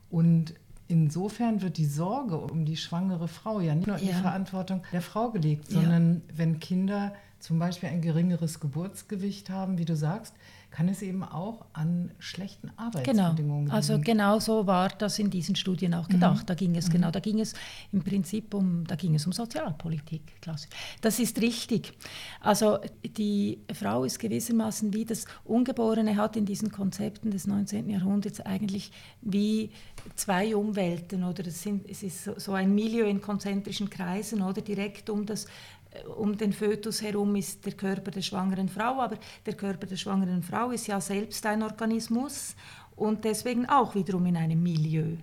Und 0.10 0.54
insofern 0.88 1.62
wird 1.62 1.78
die 1.78 1.86
Sorge 1.86 2.38
um 2.38 2.66
die 2.66 2.78
schwangere 2.78 3.28
Frau 3.28 3.60
ja 3.60 3.76
nicht 3.76 3.88
nur 3.88 3.98
in 3.98 4.08
ja. 4.08 4.14
die 4.14 4.22
Verantwortung 4.22 4.84
der 4.92 5.02
Frau 5.02 5.30
gelegt, 5.30 5.70
sondern 5.70 6.16
ja. 6.16 6.38
wenn 6.38 6.60
Kinder 6.60 7.14
zum 7.40 7.60
Beispiel 7.60 7.90
ein 7.90 8.02
geringeres 8.02 8.60
Geburtsgewicht 8.60 9.50
haben, 9.50 9.78
wie 9.78 9.86
du 9.86 9.96
sagst, 9.96 10.34
kann 10.76 10.90
es 10.90 11.02
eben 11.02 11.24
auch 11.24 11.68
an 11.72 12.12
schlechten 12.20 12.70
Arbeitsbedingungen 12.76 13.66
genau. 13.66 13.74
Also 13.74 13.98
genau 13.98 14.40
so 14.40 14.68
war 14.68 14.90
das 14.90 15.20
in 15.20 15.30
diesen 15.30 15.56
Studien 15.56 15.94
auch 15.94 16.10
gedacht. 16.10 16.42
Mhm. 16.42 16.46
Da 16.48 16.54
ging 16.54 16.76
es 16.76 16.90
mhm. 16.90 16.92
genau, 16.92 17.12
da 17.12 17.22
ging 17.22 17.40
es 17.40 17.54
im 17.94 18.04
Prinzip 18.04 18.54
um, 18.54 18.86
da 18.86 18.96
ging 18.96 19.16
es 19.16 19.26
um 19.26 19.32
Sozialpolitik. 19.32 20.42
Klasse. 20.42 20.68
Das 21.00 21.18
ist 21.20 21.42
richtig. 21.42 21.94
Also 22.42 22.80
die 23.06 23.60
Frau 23.74 24.04
ist 24.04 24.20
gewissermaßen 24.20 24.94
wie 24.94 25.06
das 25.06 25.24
Ungeborene 25.46 26.18
hat 26.18 26.36
in 26.36 26.46
diesen 26.46 26.70
Konzepten 26.74 27.32
des 27.32 27.48
19. 27.48 27.90
Jahrhunderts 27.90 28.42
eigentlich 28.42 28.92
wie 29.22 29.72
zwei 30.16 30.58
Umwelten 30.58 31.24
oder 31.24 31.48
es, 31.48 31.64
sind, 31.64 31.90
es 31.90 32.04
ist 32.04 32.26
so 32.26 32.52
ein 32.52 32.76
Milieu 32.76 33.06
in 33.06 33.22
konzentrischen 33.22 33.90
Kreisen 33.90 34.42
oder 34.42 34.62
direkt 34.62 35.10
um 35.10 35.26
das 35.26 35.48
um 36.18 36.38
den 36.38 36.54
Fötus 36.54 37.02
herum 37.02 37.36
ist 37.36 37.66
der 37.66 37.74
Körper 37.74 38.12
der 38.12 38.22
schwangeren 38.22 38.70
Frau, 38.70 39.02
aber 39.02 39.18
der 39.46 39.54
Körper 39.54 39.88
der 39.88 39.98
schwangeren 39.98 40.44
Frau 40.44 40.72
ist 40.72 40.88
ja 40.88 41.00
selbst 41.02 41.46
ein 41.46 41.64
Organismus 41.64 42.56
und 42.96 43.26
deswegen 43.26 43.66
auch 43.68 43.94
wiederum 43.96 44.26
in 44.26 44.38
einem 44.38 44.62
Milieu. 44.62 45.18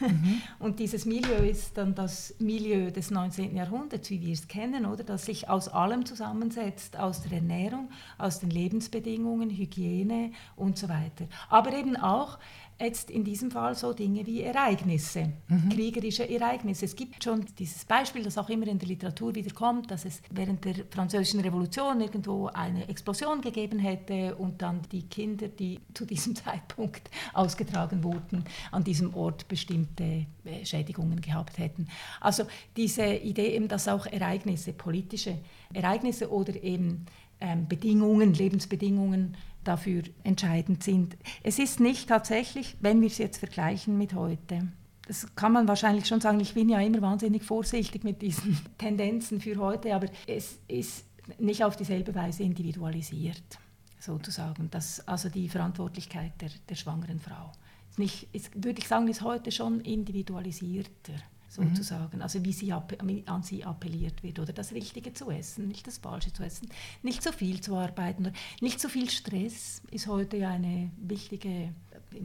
Mhm. 0.00 0.40
Und 0.58 0.78
dieses 0.80 1.04
Milieu 1.04 1.48
ist 1.48 1.76
dann 1.76 1.94
das 1.94 2.34
Milieu 2.38 2.90
des 2.90 3.10
19. 3.10 3.54
Jahrhunderts, 3.54 4.10
wie 4.10 4.20
wir 4.20 4.32
es 4.32 4.48
kennen, 4.48 4.86
oder? 4.86 5.04
das 5.04 5.26
sich 5.26 5.48
aus 5.48 5.68
allem 5.68 6.04
zusammensetzt, 6.04 6.96
aus 6.96 7.22
der 7.22 7.32
Ernährung, 7.32 7.90
aus 8.16 8.40
den 8.40 8.50
Lebensbedingungen, 8.50 9.50
Hygiene 9.50 10.32
und 10.56 10.78
so 10.78 10.88
weiter. 10.88 11.26
Aber 11.48 11.72
eben 11.72 11.96
auch 11.96 12.38
jetzt 12.80 13.10
in 13.10 13.24
diesem 13.24 13.50
Fall 13.50 13.74
so 13.74 13.92
Dinge 13.92 14.24
wie 14.26 14.42
Ereignisse, 14.42 15.32
mhm. 15.48 15.68
kriegerische 15.68 16.28
Ereignisse. 16.28 16.84
Es 16.84 16.94
gibt 16.94 17.22
schon 17.24 17.44
dieses 17.58 17.84
Beispiel, 17.84 18.22
das 18.22 18.38
auch 18.38 18.48
immer 18.48 18.68
in 18.68 18.78
der 18.78 18.88
Literatur 18.88 19.34
wiederkommt, 19.34 19.90
dass 19.90 20.04
es 20.04 20.22
während 20.30 20.64
der 20.64 20.74
Französischen 20.90 21.40
Revolution 21.40 22.00
irgendwo 22.00 22.46
eine 22.46 22.88
Explosion 22.88 23.40
gegeben 23.40 23.78
hätte 23.78 24.36
und 24.36 24.62
dann 24.62 24.82
die 24.92 25.02
Kinder, 25.02 25.48
die 25.48 25.80
zu 25.94 26.04
diesem 26.04 26.36
Zeitpunkt 26.36 27.10
ausgetragen 27.32 28.04
wurden, 28.04 28.44
an 28.70 28.84
diesem 28.84 29.12
Ort 29.14 29.48
bestimmte 29.48 30.26
äh, 30.44 30.64
Schädigungen 30.64 31.20
gehabt 31.20 31.58
hätten. 31.58 31.88
Also 32.20 32.44
diese 32.76 33.06
Idee 33.06 33.56
eben, 33.56 33.68
dass 33.68 33.88
auch 33.88 34.06
Ereignisse, 34.06 34.72
politische 34.72 35.38
Ereignisse 35.72 36.30
oder 36.30 36.62
eben 36.62 37.06
ähm, 37.40 37.68
Bedingungen, 37.68 38.34
Lebensbedingungen 38.34 39.36
dafür 39.68 40.02
entscheidend 40.24 40.82
sind. 40.82 41.16
Es 41.42 41.58
ist 41.58 41.78
nicht 41.78 42.08
tatsächlich, 42.08 42.76
wenn 42.80 43.00
wir 43.00 43.08
es 43.08 43.18
jetzt 43.18 43.38
vergleichen 43.38 43.98
mit 43.98 44.14
heute, 44.14 44.68
das 45.06 45.34
kann 45.36 45.52
man 45.52 45.68
wahrscheinlich 45.68 46.06
schon 46.06 46.20
sagen, 46.20 46.38
ich 46.40 46.54
bin 46.54 46.68
ja 46.68 46.80
immer 46.80 47.00
wahnsinnig 47.00 47.42
vorsichtig 47.42 48.04
mit 48.04 48.20
diesen 48.20 48.58
Tendenzen 48.78 49.40
für 49.40 49.56
heute, 49.56 49.94
aber 49.94 50.08
es 50.26 50.58
ist 50.68 51.04
nicht 51.38 51.64
auf 51.64 51.76
dieselbe 51.76 52.14
Weise 52.14 52.42
individualisiert, 52.42 53.58
sozusagen. 53.98 54.70
Das, 54.70 55.06
also 55.06 55.28
die 55.28 55.48
Verantwortlichkeit 55.48 56.32
der, 56.40 56.50
der 56.68 56.74
schwangeren 56.74 57.20
Frau. 57.20 57.52
Ist 57.90 57.98
nicht, 57.98 58.28
ist, 58.34 58.50
würde 58.54 58.80
ich 58.80 58.88
sagen, 58.88 59.08
ist 59.08 59.22
heute 59.22 59.50
schon 59.50 59.80
individualisierter 59.80 61.14
sozusagen. 61.48 62.18
Mhm. 62.18 62.22
Also 62.22 62.44
wie 62.44 62.52
sie 62.52 62.72
an 62.72 63.42
sie 63.42 63.64
appelliert 63.64 64.22
wird 64.22 64.38
oder 64.38 64.52
das 64.52 64.72
Richtige 64.72 65.12
zu 65.12 65.30
essen, 65.30 65.68
nicht 65.68 65.86
das 65.86 65.98
Falsche 65.98 66.32
zu 66.32 66.42
essen, 66.42 66.68
nicht 67.02 67.22
zu 67.22 67.32
viel 67.32 67.60
zu 67.60 67.74
arbeiten, 67.76 68.32
nicht 68.60 68.80
zu 68.80 68.88
viel 68.88 69.10
Stress 69.10 69.82
ist 69.90 70.06
heute 70.06 70.36
ja 70.36 70.50
eine 70.50 70.90
wichtige, 70.98 71.72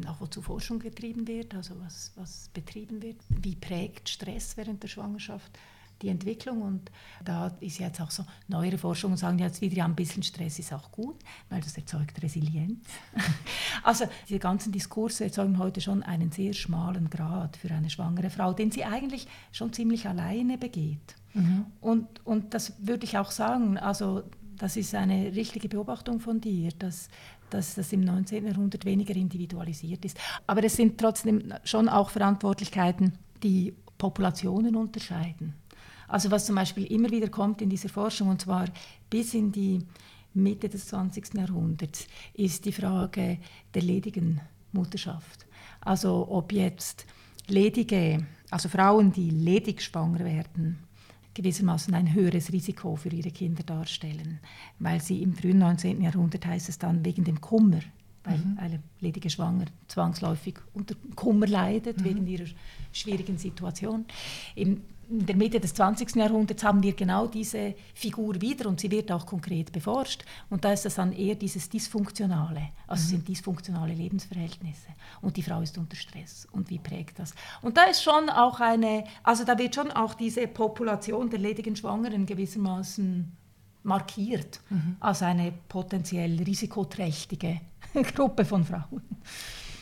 auch 0.08 0.20
wozu 0.22 0.42
Forschung 0.42 0.80
getrieben 0.80 1.28
wird, 1.28 1.56
also 1.56 1.76
was, 1.80 2.12
was 2.16 2.50
betrieben 2.54 3.02
wird. 3.02 3.18
Wie 3.30 3.56
prägt 3.56 4.10
Stress 4.10 4.58
während 4.58 4.84
der 4.84 4.90
Schwangerschaft? 4.90 5.52
Die 6.02 6.10
Entwicklung. 6.10 6.62
Und 6.62 6.92
da 7.24 7.48
ist 7.60 7.80
jetzt 7.80 8.02
auch 8.02 8.12
so, 8.12 8.26
neuere 8.48 8.78
Forschungen 8.78 9.18
sagen 9.18 9.40
jetzt 9.40 9.62
wieder, 9.62 9.78
ja, 9.78 9.86
ein 9.86 9.96
bisschen 9.96 10.24
Stress 10.24 10.60
ist 10.60 10.74
auch 10.74 10.92
gut, 10.92 11.18
weil 11.50 11.62
das 11.62 11.78
erzeugt 11.78 12.22
Resilienz. 12.22 12.86
also 13.84 14.06
diese 14.28 14.40
ganzen 14.40 14.72
Diskurse 14.72 15.26
erzeugen 15.26 15.58
heute 15.58 15.82
schon 15.82 16.04
einen 16.04 16.32
sehr 16.32 16.54
schmalen 16.54 17.10
Grad 17.10 17.58
für 17.58 17.72
eine 17.72 17.90
schwangere 17.90 18.30
Frau, 18.30 18.54
den 18.54 18.72
sie 18.72 18.84
eigentlich 18.84 19.28
schon 19.52 19.74
ziemlich 19.74 20.08
alleine 20.08 20.58
begeht. 20.58 21.16
Mhm. 21.34 21.66
Und, 21.82 22.26
und 22.26 22.54
das 22.54 22.74
würde 22.80 23.06
ich 23.06 23.18
auch 23.18 23.32
sagen, 23.32 23.78
also 23.78 24.24
das 24.58 24.78
ist 24.78 24.94
eine 24.96 25.36
richtige 25.36 25.68
Beobachtung 25.68 26.20
von 26.20 26.40
dir, 26.40 26.72
dass, 26.78 27.10
dass 27.50 27.76
das 27.76 27.92
im 27.92 28.02
19. 28.02 28.46
Jahrhundert 28.46 28.86
weniger 28.86 29.16
individualisiert 29.16 30.06
ist. 30.06 30.18
Aber 30.48 30.64
es 30.64 30.76
sind 30.76 31.00
trotzdem 31.00 31.54
schon 31.64 31.90
auch 31.90 32.10
Verantwortlichkeiten, 32.10 33.14
die 33.42 33.74
Populationen 33.98 34.76
unterscheiden. 34.76 35.54
Also 36.14 36.30
was 36.30 36.46
zum 36.46 36.58
Beispiel 36.58 36.86
immer 36.86 37.10
wieder 37.10 37.28
kommt 37.28 37.60
in 37.64 37.72
dieser 37.72 37.90
Forschung, 37.90 38.28
und 38.28 38.40
zwar 38.40 38.68
bis 39.10 39.34
in 39.34 39.52
die 39.52 39.80
Mitte 40.36 40.70
des 40.70 40.86
20. 40.86 41.34
Jahrhunderts, 41.34 42.06
ist 42.36 42.66
die 42.66 42.72
Frage 42.72 43.40
der 43.74 43.82
ledigen 43.82 44.40
Mutterschaft. 44.74 45.48
Also 45.82 46.28
ob 46.30 46.52
jetzt 46.52 47.08
ledige, 47.48 48.28
also 48.52 48.70
Frauen, 48.70 49.12
die 49.12 49.32
ledig 49.32 49.82
schwanger 49.82 50.20
werden, 50.20 50.78
gewissermaßen 51.34 51.96
ein 51.96 52.14
höheres 52.14 52.54
Risiko 52.54 52.96
für 52.96 53.10
ihre 53.10 53.32
Kinder 53.32 53.64
darstellen, 53.64 54.40
weil 54.78 55.02
sie 55.02 55.24
im 55.24 55.34
frühen 55.34 55.58
19. 55.58 56.00
Jahrhundert 56.00 56.46
heißt 56.46 56.70
es 56.70 56.78
dann 56.78 57.04
wegen 57.04 57.24
dem 57.24 57.42
Kummer, 57.42 57.80
weil 58.24 58.38
mhm. 58.38 58.60
eine 58.60 58.84
ledige 59.00 59.32
Schwanger 59.32 59.66
zwangsläufig 59.88 60.60
unter 60.76 60.94
Kummer 61.16 61.48
leidet 61.48 62.02
mhm. 62.02 62.04
wegen 62.04 62.28
ihrer 62.28 62.46
schwierigen 62.92 63.40
Situation. 63.40 64.06
Im 64.54 64.82
in 65.10 65.26
der 65.26 65.36
Mitte 65.36 65.60
des 65.60 65.74
20. 65.74 66.16
Jahrhunderts 66.16 66.64
haben 66.64 66.82
wir 66.82 66.94
genau 66.94 67.28
diese 67.28 67.76
Figur 67.94 68.40
wieder 68.42 68.68
und 68.68 68.80
sie 68.80 68.92
wird 68.92 69.12
auch 69.12 69.26
konkret 69.26 69.72
beforscht. 69.72 70.24
Und 70.50 70.66
da 70.66 70.74
ist 70.74 70.86
es 70.86 70.96
dann 70.96 71.12
eher 71.12 71.36
dieses 71.36 71.70
Dysfunktionale, 71.70 72.70
also 72.88 73.04
mhm. 73.04 73.10
sind 73.10 73.28
dysfunktionale 73.28 73.94
Lebensverhältnisse. 73.94 74.88
Und 75.22 75.38
die 75.38 75.44
Frau 75.44 75.62
ist 75.62 75.78
unter 75.78 75.96
Stress. 75.96 76.48
Und 76.52 76.70
wie 76.70 76.80
prägt 76.80 77.20
das? 77.20 77.34
Und 77.62 77.78
da 77.78 77.84
ist 77.84 78.04
schon 78.04 78.30
auch 78.30 78.60
eine, 78.60 79.06
also 79.24 79.44
da 79.44 79.58
wird 79.58 79.76
schon 79.76 79.92
auch 79.92 80.14
diese 80.14 80.48
Population 80.48 81.30
der 81.30 81.40
ledigen 81.40 81.76
Schwangeren 81.76 82.26
gewissermaßen 82.26 83.32
markiert 83.84 84.62
mhm. 84.70 84.98
als 85.00 85.22
eine 85.22 85.52
potenziell 85.68 86.42
risikoträchtige 86.42 87.62
Gruppe 88.16 88.46
von 88.46 88.64
Frauen. 88.64 89.04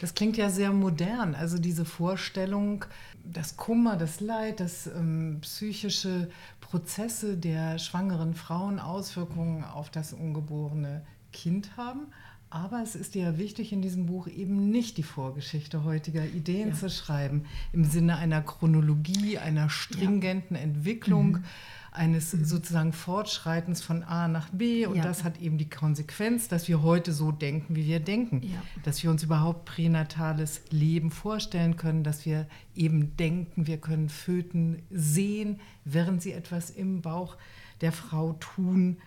Das 0.02 0.16
klingt 0.16 0.36
ja 0.36 0.50
sehr 0.50 0.72
modern, 0.72 1.36
also 1.36 1.60
diese 1.60 1.86
Vorstellung, 1.86 2.86
das 3.24 3.56
Kummer, 3.56 3.98
das 3.98 4.20
Leid, 4.20 4.60
das 4.60 4.88
ähm, 4.88 5.38
psychische 5.42 6.28
Prozesse 6.60 7.38
der 7.38 7.78
schwangeren 7.78 8.34
Frauen 8.34 8.80
Auswirkungen 8.80 9.64
auf 9.64 9.92
das 9.92 10.12
ungeborene 10.12 11.04
Kind 11.32 11.78
haben. 11.78 12.08
Aber 12.50 12.82
es 12.82 12.96
ist 12.96 13.14
ja 13.14 13.38
wichtig 13.38 13.74
in 13.74 13.84
diesem 13.84 14.08
Buch 14.08 14.28
eben 14.28 14.72
nicht 14.72 14.98
die 14.98 15.04
Vorgeschichte 15.04 15.84
heutiger 15.84 16.26
Ideen 16.26 16.70
ja. 16.70 16.76
zu 16.76 16.90
schreiben, 16.90 17.46
im 17.72 17.84
Sinne 17.86 18.18
einer 18.18 18.42
Chronologie, 18.42 19.38
einer 19.38 19.70
stringenten 19.70 20.56
ja. 20.56 20.64
Entwicklung. 20.64 21.34
Mhm 21.34 21.44
eines 21.92 22.34
mhm. 22.34 22.46
sozusagen 22.46 22.94
Fortschreitens 22.94 23.82
von 23.82 24.04
A 24.04 24.28
nach 24.28 24.50
B. 24.50 24.86
Und 24.86 24.98
ja. 24.98 25.04
das 25.04 25.24
hat 25.24 25.40
eben 25.40 25.58
die 25.58 25.70
Konsequenz, 25.70 26.48
dass 26.48 26.68
wir 26.68 26.82
heute 26.82 27.12
so 27.12 27.32
denken, 27.32 27.76
wie 27.76 27.86
wir 27.86 28.00
denken. 28.00 28.42
Ja. 28.44 28.62
Dass 28.84 29.04
wir 29.04 29.12
uns 29.12 29.24
überhaupt 29.24 29.66
pränatales 29.66 30.62
Leben 30.70 31.12
vorstellen 31.12 31.76
können, 31.76 32.04
dass 32.04 32.26
wir 32.26 32.48
eben 32.76 33.18
denken, 33.18 33.68
wir 33.68 33.78
können 33.78 34.10
Föten 34.10 34.82
sehen, 34.90 35.60
während 35.84 36.22
sie 36.22 36.32
etwas 36.32 36.70
im 36.70 37.02
Bauch 37.02 37.36
der 37.82 37.92
Frau 37.92 38.34
tun. 38.34 38.98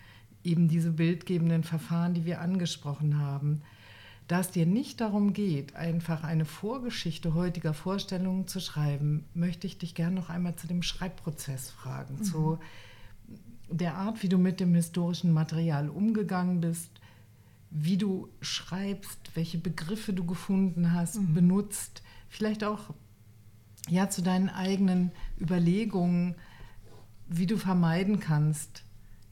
Eben 0.42 0.68
diese 0.68 0.90
bildgebenden 0.90 1.64
Verfahren, 1.64 2.12
die 2.12 2.26
wir 2.26 2.42
angesprochen 2.42 3.18
haben. 3.18 3.62
Da 4.26 4.40
es 4.40 4.50
dir 4.50 4.64
nicht 4.64 5.00
darum 5.00 5.34
geht, 5.34 5.76
einfach 5.76 6.24
eine 6.24 6.46
Vorgeschichte 6.46 7.34
heutiger 7.34 7.74
Vorstellungen 7.74 8.46
zu 8.46 8.58
schreiben, 8.58 9.26
möchte 9.34 9.66
ich 9.66 9.76
dich 9.76 9.94
gerne 9.94 10.16
noch 10.16 10.30
einmal 10.30 10.56
zu 10.56 10.66
dem 10.66 10.82
Schreibprozess 10.82 11.70
fragen, 11.70 12.16
mhm. 12.16 12.24
zu 12.24 12.58
der 13.70 13.96
Art, 13.96 14.22
wie 14.22 14.28
du 14.28 14.38
mit 14.38 14.60
dem 14.60 14.74
historischen 14.74 15.32
Material 15.32 15.90
umgegangen 15.90 16.60
bist, 16.60 16.90
wie 17.70 17.98
du 17.98 18.28
schreibst, 18.40 19.18
welche 19.34 19.58
Begriffe 19.58 20.12
du 20.12 20.24
gefunden 20.24 20.92
hast, 20.92 21.16
mhm. 21.16 21.34
benutzt, 21.34 22.02
vielleicht 22.28 22.64
auch 22.64 22.94
ja 23.88 24.08
zu 24.08 24.22
deinen 24.22 24.48
eigenen 24.48 25.12
Überlegungen, 25.38 26.36
wie 27.28 27.46
du 27.46 27.56
vermeiden 27.56 28.20
kannst, 28.20 28.83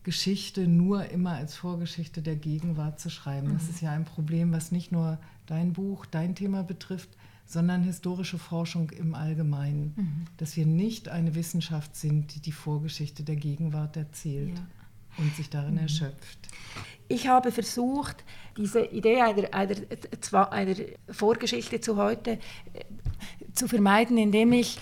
Geschichte 0.03 0.67
nur 0.67 1.11
immer 1.11 1.33
als 1.33 1.55
Vorgeschichte 1.55 2.23
der 2.23 2.37
Gegenwart 2.37 2.99
zu 2.99 3.11
schreiben. 3.11 3.49
Mhm. 3.49 3.55
Das 3.55 3.69
ist 3.69 3.81
ja 3.81 3.93
ein 3.93 4.05
Problem, 4.05 4.53
was 4.53 4.73
nicht 4.73 4.93
nur 4.93 5.19
dein 5.47 5.73
Buch, 5.73 6.07
dein 6.07 6.35
Thema 6.35 6.62
betrifft, 6.62 7.11
sondern 7.47 7.83
historische 7.83 8.38
Forschung 8.38 8.91
im 8.91 9.15
Allgemeinen. 9.15 9.95
Mhm. 9.97 10.25
Dass 10.38 10.57
wir 10.57 10.67
nicht 10.67 11.09
eine 11.09 11.35
Wissenschaft 11.35 11.95
sind, 11.97 12.35
die 12.35 12.41
die 12.41 12.53
Vorgeschichte 12.53 13.23
der 13.23 13.37
Gegenwart 13.37 13.97
erzählt 13.97 14.57
ja. 14.57 15.23
und 15.23 15.35
sich 15.37 15.51
darin 15.51 15.75
mhm. 15.75 15.81
erschöpft. 15.81 16.49
Ich 17.09 17.29
habe 17.29 17.53
versucht, 17.53 18.25
diese 18.57 18.81
Idee 18.87 19.21
einer, 19.21 19.53
einer, 19.53 20.53
einer 20.53 20.77
Vorgeschichte 21.11 21.81
zu 21.81 21.97
heute 21.97 22.38
äh, 22.73 22.85
zu 23.53 23.69
vermeiden, 23.69 24.17
indem 24.19 24.53
ich 24.53 24.79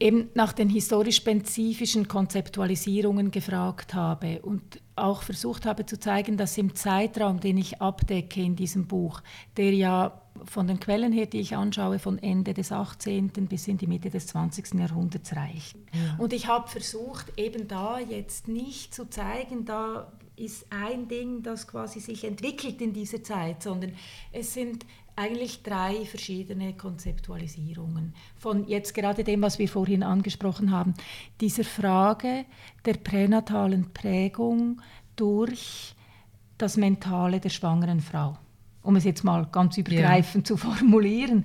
eben 0.00 0.28
nach 0.34 0.52
den 0.52 0.68
historisch 0.68 1.16
spezifischen 1.16 2.08
Konzeptualisierungen 2.08 3.30
gefragt 3.30 3.94
habe 3.94 4.40
und 4.42 4.80
auch 4.96 5.22
versucht 5.22 5.66
habe 5.66 5.86
zu 5.86 5.98
zeigen, 5.98 6.36
dass 6.36 6.56
im 6.58 6.74
Zeitraum, 6.74 7.40
den 7.40 7.58
ich 7.58 7.80
abdecke 7.80 8.40
in 8.40 8.56
diesem 8.56 8.86
Buch, 8.86 9.22
der 9.56 9.72
ja 9.72 10.22
von 10.44 10.66
den 10.66 10.80
Quellen 10.80 11.12
her, 11.12 11.26
die 11.26 11.40
ich 11.40 11.56
anschaue, 11.56 11.98
von 11.98 12.18
Ende 12.18 12.54
des 12.54 12.72
18. 12.72 13.30
bis 13.48 13.68
in 13.68 13.78
die 13.78 13.86
Mitte 13.86 14.10
des 14.10 14.26
20. 14.28 14.74
Jahrhunderts 14.74 15.34
reicht. 15.34 15.76
Ja. 15.92 16.16
Und 16.18 16.32
ich 16.32 16.46
habe 16.46 16.68
versucht, 16.68 17.32
eben 17.36 17.68
da 17.68 17.98
jetzt 17.98 18.48
nicht 18.48 18.94
zu 18.94 19.08
zeigen, 19.08 19.64
da 19.64 20.12
ist 20.36 20.66
ein 20.70 21.08
Ding, 21.08 21.42
das 21.42 21.66
quasi 21.66 22.00
sich 22.00 22.24
entwickelt 22.24 22.80
in 22.82 22.92
dieser 22.92 23.22
Zeit, 23.22 23.62
sondern 23.62 23.92
es 24.32 24.52
sind 24.52 24.84
eigentlich 25.16 25.62
drei 25.62 26.04
verschiedene 26.04 26.74
Konzeptualisierungen 26.74 28.14
von 28.36 28.68
jetzt 28.68 28.94
gerade 28.94 29.24
dem, 29.24 29.42
was 29.42 29.58
wir 29.58 29.68
vorhin 29.68 30.02
angesprochen 30.02 30.70
haben, 30.70 30.94
dieser 31.40 31.64
Frage 31.64 32.44
der 32.84 32.94
pränatalen 32.94 33.92
Prägung 33.94 34.82
durch 35.16 35.94
das 36.58 36.76
Mentale 36.76 37.40
der 37.40 37.48
schwangeren 37.48 38.00
Frau. 38.00 38.36
Um 38.82 38.94
es 38.96 39.04
jetzt 39.04 39.24
mal 39.24 39.46
ganz 39.50 39.76
übergreifend 39.78 40.48
ja. 40.48 40.54
zu 40.54 40.56
formulieren. 40.58 41.44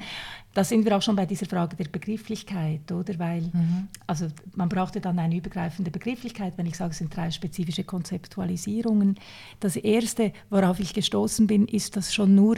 Da 0.54 0.66
sind 0.66 0.84
wir 0.84 0.98
auch 0.98 1.02
schon 1.02 1.16
bei 1.16 1.26
dieser 1.26 1.46
Frage 1.46 1.78
der 1.78 1.86
Begrifflichkeit, 1.86 2.92
oder? 2.92 3.18
Weil, 3.18 3.42
mhm. 3.42 3.88
also 4.06 4.28
man 4.54 4.68
brauchte 4.68 5.00
dann 5.00 5.18
eine 5.18 5.38
übergreifende 5.38 5.92
Begrifflichkeit, 5.92 6.58
wenn 6.58 6.66
ich 6.66 6.76
sage, 6.76 6.92
es 6.92 6.98
sind 6.98 7.16
drei 7.16 7.32
spezifische 7.32 7.86
Konzeptualisierungen. 7.86 9.18
Das 9.62 9.78
erste, 9.78 10.34
worauf 10.50 10.82
ich 10.82 10.94
gestoßen 10.94 11.48
bin, 11.48 11.68
ist, 11.68 11.96
dass 11.96 12.14
schon 12.14 12.36
nur 12.36 12.58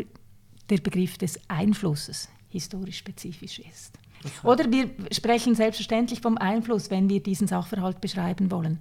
der 0.74 0.82
Begriff 0.82 1.18
des 1.18 1.40
Einflusses 1.48 2.30
historisch 2.50 2.98
spezifisch 2.98 3.60
ist. 3.60 4.00
Oder 4.44 4.72
wir 4.72 4.90
sprechen 5.12 5.54
selbstverständlich 5.56 6.22
vom 6.22 6.38
Einfluss, 6.38 6.90
wenn 6.90 7.10
wir 7.10 7.22
diesen 7.22 7.48
Sachverhalt 7.48 8.02
beschreiben 8.02 8.52
wollen. 8.52 8.80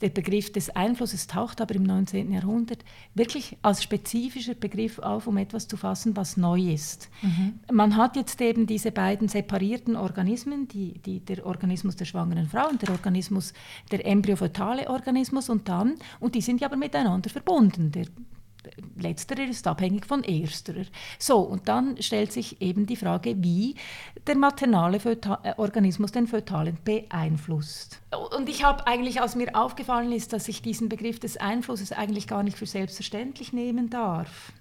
Der 0.00 0.10
Begriff 0.10 0.52
des 0.52 0.70
Einflusses 0.70 1.26
taucht 1.26 1.60
aber 1.60 1.74
im 1.74 1.84
19. 1.84 2.30
Jahrhundert 2.30 2.84
wirklich 3.14 3.56
als 3.62 3.82
spezifischer 3.82 4.54
Begriff 4.54 4.98
auf, 4.98 5.26
um 5.26 5.36
etwas 5.38 5.66
zu 5.66 5.76
fassen, 5.76 6.16
was 6.16 6.36
neu 6.36 6.60
ist. 6.60 7.08
Mhm. 7.22 7.60
Man 7.72 7.96
hat 7.96 8.16
jetzt 8.16 8.40
eben 8.40 8.66
diese 8.66 8.92
beiden 8.92 9.28
separierten 9.28 9.96
Organismen, 9.96 10.68
die, 10.68 10.98
die, 10.98 11.20
der 11.20 11.46
Organismus 11.46 11.96
der 11.96 12.04
schwangeren 12.04 12.48
Frau 12.48 12.68
und 12.68 12.82
der 12.82 12.90
Organismus, 12.90 13.54
der 13.90 14.06
embryofötale 14.06 14.90
Organismus 14.90 15.48
und 15.48 15.68
dann, 15.68 15.94
und 16.20 16.34
die 16.34 16.42
sind 16.42 16.60
ja 16.60 16.68
aber 16.68 16.76
miteinander 16.76 17.30
verbunden. 17.30 17.92
Der 17.92 18.06
Letzterer 18.96 19.44
ist 19.44 19.66
abhängig 19.66 20.06
von 20.06 20.22
ersterer. 20.24 20.84
So, 21.18 21.38
und 21.38 21.68
dann 21.68 22.00
stellt 22.00 22.32
sich 22.32 22.60
eben 22.60 22.86
die 22.86 22.96
Frage, 22.96 23.42
wie 23.42 23.74
der 24.26 24.36
maternale 24.36 25.00
Föta 25.00 25.40
äh, 25.42 25.54
Organismus 25.56 26.12
den 26.12 26.26
Fötalen 26.26 26.78
beeinflusst. 26.84 28.00
Und 28.36 28.48
ich 28.48 28.64
habe 28.64 28.86
eigentlich, 28.86 29.20
als 29.20 29.34
mir 29.34 29.54
aufgefallen 29.54 30.12
ist, 30.12 30.32
dass 30.32 30.48
ich 30.48 30.62
diesen 30.62 30.88
Begriff 30.88 31.18
des 31.18 31.36
Einflusses 31.36 31.92
eigentlich 31.92 32.26
gar 32.26 32.42
nicht 32.42 32.56
für 32.56 32.66
selbstverständlich 32.66 33.52
nehmen 33.52 33.90
darf 33.90 34.52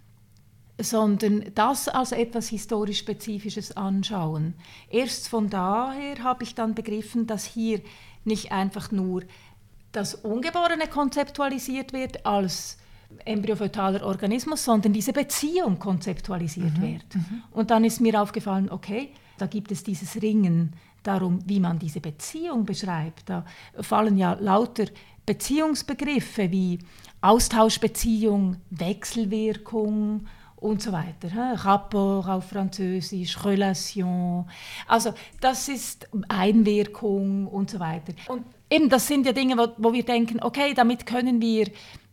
sondern 0.83 1.45
das 1.53 1.87
als 1.87 2.11
etwas 2.11 2.49
historisch 2.49 2.99
Spezifisches 2.99 3.77
anschauen. 3.77 4.55
Erst 4.89 5.29
von 5.29 5.49
daher 5.49 6.23
habe 6.23 6.43
ich 6.43 6.55
dann 6.55 6.73
begriffen, 6.73 7.27
dass 7.27 7.45
hier 7.45 7.81
nicht 8.23 8.51
einfach 8.51 8.91
nur 8.91 9.21
das 9.91 10.15
Ungeborene 10.15 10.87
konzeptualisiert 10.87 11.93
wird 11.93 12.25
als 12.25 12.77
embryofötaler 13.25 14.05
Organismus, 14.05 14.63
sondern 14.63 14.93
diese 14.93 15.13
Beziehung 15.13 15.79
konzeptualisiert 15.79 16.77
mhm. 16.77 16.81
wird. 16.81 17.15
Mhm. 17.15 17.43
Und 17.51 17.71
dann 17.71 17.83
ist 17.83 18.01
mir 18.01 18.21
aufgefallen, 18.21 18.69
okay, 18.69 19.09
da 19.37 19.47
gibt 19.47 19.71
es 19.71 19.83
dieses 19.83 20.21
Ringen 20.21 20.73
darum, 21.03 21.39
wie 21.45 21.59
man 21.59 21.79
diese 21.79 21.99
Beziehung 21.99 22.65
beschreibt. 22.65 23.29
Da 23.29 23.45
fallen 23.79 24.17
ja 24.17 24.33
lauter 24.33 24.85
Beziehungsbegriffe 25.25 26.51
wie 26.51 26.79
Austauschbeziehung, 27.21 28.57
Wechselwirkung 28.69 30.27
und 30.57 30.81
so 30.81 30.91
weiter. 30.91 31.29
Rapport 31.63 32.27
auf 32.27 32.49
Französisch, 32.49 33.43
Relation. 33.43 34.45
Also 34.87 35.13
das 35.39 35.67
ist 35.69 36.07
Einwirkung 36.27 37.47
und 37.47 37.69
so 37.71 37.79
weiter. 37.79 38.13
Und 38.27 38.43
eben 38.69 38.89
das 38.89 39.07
sind 39.07 39.25
ja 39.25 39.33
Dinge, 39.33 39.57
wo, 39.57 39.67
wo 39.77 39.93
wir 39.93 40.03
denken, 40.03 40.39
okay, 40.41 40.73
damit 40.73 41.05
können 41.05 41.41
wir 41.41 41.67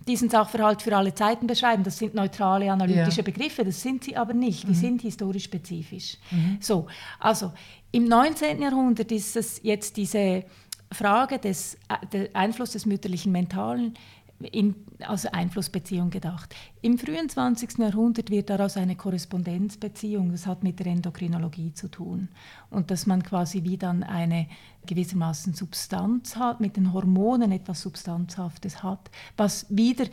diesen 0.09 0.31
Sachverhalt 0.31 0.83
für 0.83 0.97
alle 0.97 1.15
Zeiten 1.15 1.47
beschreiben. 1.47 1.85
Das 1.85 1.99
sind 1.99 2.15
neutrale 2.15 2.73
analytische 2.73 3.19
ja. 3.19 3.23
Begriffe, 3.23 3.65
das 3.65 3.81
sind 3.81 4.05
sie 4.05 4.17
aber 4.17 4.35
nicht. 4.35 4.65
Die 4.65 4.69
mhm. 4.69 4.75
sind 4.75 5.03
historisch 5.03 5.45
spezifisch. 5.45 6.17
Mhm. 6.31 6.59
So, 6.61 6.87
also 7.21 7.53
im 7.93 8.05
19. 8.05 8.61
Jahrhundert 8.61 9.13
ist 9.13 9.37
es 9.37 9.61
jetzt 9.63 9.97
diese 9.97 10.45
Frage 10.91 11.39
des 11.39 11.77
äh, 12.11 12.29
Einflusses 12.33 12.73
des 12.73 12.87
mütterlichen 12.87 13.31
Mentalen 13.31 13.95
in, 14.41 14.75
als 15.01 15.27
Einflussbeziehung 15.27 16.11
gedacht. 16.11 16.55
Im 16.81 16.99
frühen 16.99 17.29
20. 17.29 17.79
Jahrhundert 17.79 18.31
wird 18.31 18.51
daraus 18.51 18.77
eine 18.77 18.95
Korrespondenzbeziehung, 18.95 20.31
das 20.31 20.47
hat 20.47 20.63
mit 20.63 20.79
der 20.79 20.87
Endokrinologie 20.87 21.73
zu 21.73 21.89
tun. 21.89 22.29
Und 22.71 22.91
dass 22.91 23.07
man 23.07 23.23
quasi 23.23 23.65
wie 23.65 23.77
dann 23.77 24.03
eine 24.03 24.47
gewissermaßen 24.87 25.55
Substanz 25.55 26.37
hat, 26.37 26.61
mit 26.61 26.77
den 26.77 26.93
Hormonen 26.93 27.51
etwas 27.51 27.83
Substanzhaftes 27.83 28.83
hat, 28.83 29.11
was 29.37 29.67
wieder 29.71 30.07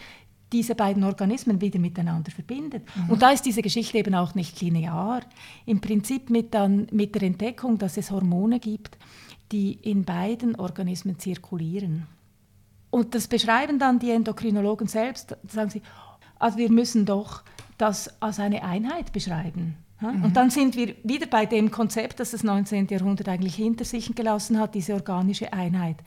diese 0.52 0.76
beiden 0.76 1.04
Organismen 1.04 1.62
wieder 1.62 1.80
miteinander 1.80 2.32
verbindet. 2.32 2.84
Mhm. 2.96 3.10
Und 3.12 3.22
da 3.22 3.32
ist 3.32 3.46
diese 3.46 3.62
Geschichte 3.62 3.98
eben 3.98 4.16
auch 4.16 4.36
nicht 4.36 4.62
linear. 4.62 5.22
Im 5.66 5.82
Prinzip 5.82 6.30
mit, 6.30 6.54
dann, 6.54 6.88
mit 6.92 7.16
der 7.16 7.24
Entdeckung, 7.24 7.78
dass 7.78 7.98
es 7.98 8.12
Hormone 8.12 8.60
gibt, 8.60 8.98
die 9.52 9.74
in 9.74 10.06
beiden 10.06 10.56
Organismen 10.56 11.20
zirkulieren. 11.20 12.08
Und 12.96 13.14
das 13.14 13.28
beschreiben 13.28 13.78
dann 13.78 14.00
die 14.00 14.10
Endokrinologen 14.12 14.88
selbst, 14.88 15.36
sagen 15.50 15.70
sie, 15.70 15.82
also 16.40 16.58
wir 16.58 16.72
müssen 16.72 17.06
doch 17.06 17.44
das 17.78 18.22
als 18.22 18.40
eine 18.40 18.64
Einheit 18.64 19.12
beschreiben. 19.12 19.76
Mhm. 20.00 20.24
Und 20.24 20.38
dann 20.38 20.50
sind 20.50 20.78
wir 20.78 20.96
wieder 21.04 21.28
bei 21.28 21.46
dem 21.46 21.72
Konzept, 21.72 22.22
das 22.22 22.32
das 22.32 22.44
19. 22.44 22.88
Jahrhundert 22.88 23.28
eigentlich 23.28 23.56
hinter 23.56 23.84
sich 23.84 24.16
gelassen 24.16 24.62
hat, 24.62 24.76
diese 24.76 24.94
organische 24.94 25.52
Einheit, 25.52 25.98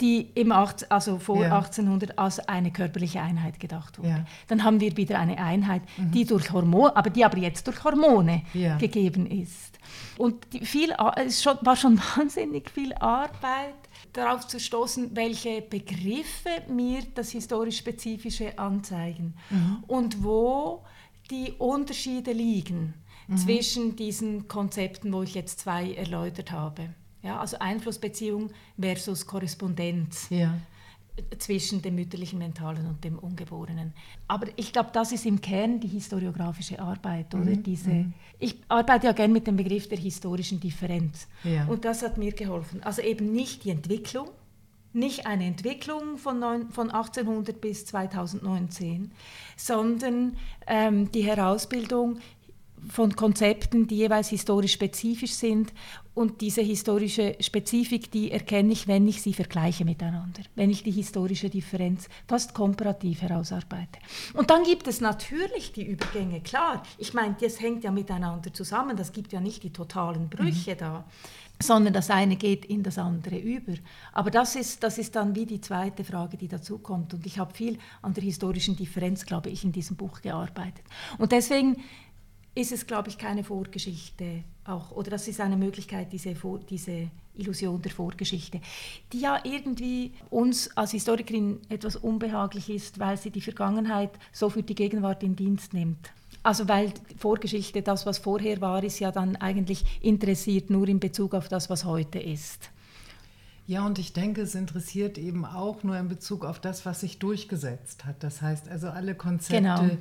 die 0.00 0.28
im 0.36 0.52
18, 0.52 0.88
also 0.88 1.18
vor 1.18 1.42
ja. 1.42 1.56
1800 1.56 2.16
als 2.16 2.38
eine 2.38 2.70
körperliche 2.70 3.20
Einheit 3.20 3.58
gedacht 3.58 3.98
wurde. 3.98 4.08
Ja. 4.08 4.24
Dann 4.46 4.62
haben 4.62 4.78
wir 4.78 4.96
wieder 4.96 5.18
eine 5.18 5.38
Einheit, 5.38 5.82
mhm. 5.96 6.12
die 6.12 6.24
durch 6.24 6.52
Hormone, 6.52 6.96
aber 6.96 7.10
die 7.10 7.24
aber 7.24 7.38
jetzt 7.38 7.66
durch 7.66 7.82
Hormone 7.82 8.42
ja. 8.54 8.76
gegeben 8.76 9.26
ist. 9.26 9.80
Und 10.16 10.46
viel, 10.62 10.94
es 11.16 11.44
war 11.44 11.74
schon 11.74 11.98
wahnsinnig 12.16 12.70
viel 12.70 12.94
Arbeit 12.94 13.81
darauf 14.12 14.46
zu 14.46 14.60
stoßen, 14.60 15.14
welche 15.16 15.62
Begriffe 15.62 16.62
mir 16.68 17.02
das 17.14 17.30
historisch 17.30 17.78
Spezifische 17.78 18.58
anzeigen 18.58 19.34
mhm. 19.50 19.84
und 19.86 20.22
wo 20.22 20.84
die 21.30 21.52
Unterschiede 21.58 22.32
liegen 22.32 22.94
mhm. 23.26 23.36
zwischen 23.36 23.96
diesen 23.96 24.48
Konzepten, 24.48 25.12
wo 25.12 25.22
ich 25.22 25.34
jetzt 25.34 25.60
zwei 25.60 25.94
erläutert 25.94 26.52
habe. 26.52 26.90
Ja, 27.22 27.38
also 27.38 27.58
Einflussbeziehung 27.58 28.50
versus 28.78 29.26
Korrespondenz. 29.26 30.26
Ja 30.30 30.58
zwischen 31.38 31.82
dem 31.82 31.94
mütterlichen 31.94 32.38
Mentalen 32.38 32.86
und 32.86 33.04
dem 33.04 33.18
Ungeborenen. 33.18 33.92
Aber 34.28 34.46
ich 34.56 34.72
glaube, 34.72 34.90
das 34.92 35.12
ist 35.12 35.26
im 35.26 35.40
Kern 35.40 35.78
die 35.78 35.88
historiografische 35.88 36.80
Arbeit, 36.80 37.34
oder? 37.34 37.50
Mhm. 37.50 37.62
Diese, 37.62 37.90
mhm. 37.90 38.14
ich 38.38 38.56
arbeite 38.68 39.06
ja 39.06 39.12
gerne 39.12 39.32
mit 39.32 39.46
dem 39.46 39.56
Begriff 39.56 39.88
der 39.88 39.98
historischen 39.98 40.58
Differenz. 40.58 41.28
Ja. 41.44 41.66
Und 41.66 41.84
das 41.84 42.02
hat 42.02 42.16
mir 42.16 42.32
geholfen. 42.32 42.82
Also 42.82 43.02
eben 43.02 43.32
nicht 43.32 43.64
die 43.64 43.70
Entwicklung, 43.70 44.30
nicht 44.94 45.26
eine 45.26 45.46
Entwicklung 45.46 46.18
von, 46.18 46.38
neun, 46.38 46.70
von 46.70 46.90
1800 46.90 47.60
bis 47.60 47.86
2019, 47.86 49.10
sondern 49.56 50.36
ähm, 50.66 51.10
die 51.12 51.24
Herausbildung 51.24 52.18
von 52.88 53.14
Konzepten, 53.14 53.86
die 53.86 53.96
jeweils 53.96 54.28
historisch 54.28 54.72
spezifisch 54.72 55.32
sind. 55.32 55.72
Und 56.14 56.42
diese 56.42 56.60
historische 56.60 57.36
Spezifik, 57.40 58.10
die 58.10 58.30
erkenne 58.30 58.72
ich, 58.72 58.86
wenn 58.86 59.08
ich 59.08 59.22
sie 59.22 59.32
vergleiche 59.32 59.84
miteinander, 59.86 60.42
wenn 60.54 60.68
ich 60.68 60.82
die 60.82 60.90
historische 60.90 61.48
Differenz 61.48 62.08
fast 62.28 62.52
komparativ 62.52 63.22
herausarbeite. 63.22 63.98
Und 64.34 64.50
dann 64.50 64.64
gibt 64.64 64.86
es 64.88 65.00
natürlich 65.00 65.72
die 65.72 65.86
Übergänge, 65.86 66.42
klar. 66.42 66.82
Ich 66.98 67.14
meine, 67.14 67.34
das 67.40 67.60
hängt 67.60 67.84
ja 67.84 67.90
miteinander 67.90 68.52
zusammen, 68.52 68.94
das 68.94 69.12
gibt 69.12 69.32
ja 69.32 69.40
nicht 69.40 69.62
die 69.62 69.72
totalen 69.72 70.28
Brüche 70.28 70.72
mhm. 70.72 70.78
da 70.78 71.04
sondern 71.62 71.92
das 71.92 72.10
eine 72.10 72.36
geht 72.36 72.64
in 72.64 72.82
das 72.82 72.98
andere 72.98 73.38
über. 73.38 73.74
Aber 74.12 74.30
das 74.30 74.56
ist, 74.56 74.82
das 74.82 74.98
ist 74.98 75.16
dann 75.16 75.34
wie 75.34 75.46
die 75.46 75.60
zweite 75.60 76.04
Frage, 76.04 76.36
die 76.36 76.48
dazu 76.48 76.78
kommt. 76.78 77.14
Und 77.14 77.24
ich 77.24 77.38
habe 77.38 77.54
viel 77.54 77.78
an 78.02 78.14
der 78.14 78.24
historischen 78.24 78.76
Differenz, 78.76 79.24
glaube 79.24 79.50
ich, 79.50 79.64
in 79.64 79.72
diesem 79.72 79.96
Buch 79.96 80.20
gearbeitet. 80.20 80.84
Und 81.18 81.32
deswegen 81.32 81.76
ist 82.54 82.72
es, 82.72 82.86
glaube 82.86 83.08
ich, 83.08 83.18
keine 83.18 83.44
Vorgeschichte 83.44 84.44
auch, 84.64 84.92
oder 84.92 85.10
das 85.10 85.26
ist 85.28 85.40
eine 85.40 85.56
Möglichkeit, 85.56 86.12
diese, 86.12 86.34
diese 86.68 87.10
Illusion 87.34 87.80
der 87.80 87.90
Vorgeschichte, 87.90 88.60
die 89.12 89.20
ja 89.20 89.40
irgendwie 89.42 90.12
uns 90.30 90.76
als 90.76 90.90
Historikerin 90.92 91.60
etwas 91.68 91.96
unbehaglich 91.96 92.68
ist, 92.68 92.98
weil 92.98 93.16
sie 93.16 93.30
die 93.30 93.40
Vergangenheit 93.40 94.10
so 94.32 94.50
für 94.50 94.62
die 94.62 94.74
Gegenwart 94.74 95.22
in 95.22 95.34
Dienst 95.34 95.72
nimmt. 95.72 96.12
Also 96.42 96.68
weil 96.68 96.92
Vorgeschichte, 97.18 97.82
das, 97.82 98.04
was 98.04 98.18
vorher 98.18 98.60
war, 98.60 98.82
ist 98.82 98.98
ja 98.98 99.12
dann 99.12 99.36
eigentlich 99.36 99.84
interessiert 100.02 100.70
nur 100.70 100.88
in 100.88 101.00
Bezug 101.00 101.34
auf 101.34 101.48
das, 101.48 101.70
was 101.70 101.84
heute 101.84 102.18
ist. 102.18 102.70
Ja, 103.68 103.86
und 103.86 103.98
ich 104.00 104.12
denke, 104.12 104.42
es 104.42 104.56
interessiert 104.56 105.18
eben 105.18 105.44
auch 105.44 105.84
nur 105.84 105.96
in 105.96 106.08
Bezug 106.08 106.44
auf 106.44 106.58
das, 106.58 106.84
was 106.84 107.00
sich 107.00 107.20
durchgesetzt 107.20 108.04
hat. 108.04 108.22
Das 108.24 108.42
heißt 108.42 108.68
also 108.68 108.88
alle 108.88 109.14
Konzepte, 109.14 109.62
genau. 109.62 109.96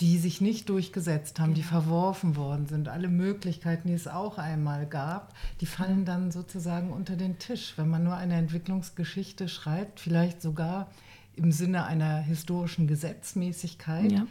Die 0.00 0.18
sich 0.18 0.40
nicht 0.40 0.68
durchgesetzt 0.68 1.38
haben, 1.38 1.54
genau. 1.54 1.56
die 1.56 1.62
verworfen 1.62 2.36
worden 2.36 2.66
sind, 2.66 2.88
alle 2.88 3.08
Möglichkeiten, 3.08 3.88
die 3.88 3.94
es 3.94 4.08
auch 4.08 4.38
einmal 4.38 4.86
gab, 4.86 5.34
die 5.60 5.66
fallen 5.66 6.04
dann 6.04 6.32
sozusagen 6.32 6.90
unter 6.90 7.16
den 7.16 7.38
Tisch. 7.38 7.74
Wenn 7.76 7.88
man 7.88 8.02
nur 8.02 8.16
eine 8.16 8.34
Entwicklungsgeschichte 8.34 9.48
schreibt, 9.48 10.00
vielleicht 10.00 10.42
sogar 10.42 10.90
im 11.36 11.52
Sinne 11.52 11.84
einer 11.84 12.18
historischen 12.18 12.86
Gesetzmäßigkeit. 12.86 14.12
Ja 14.12 14.26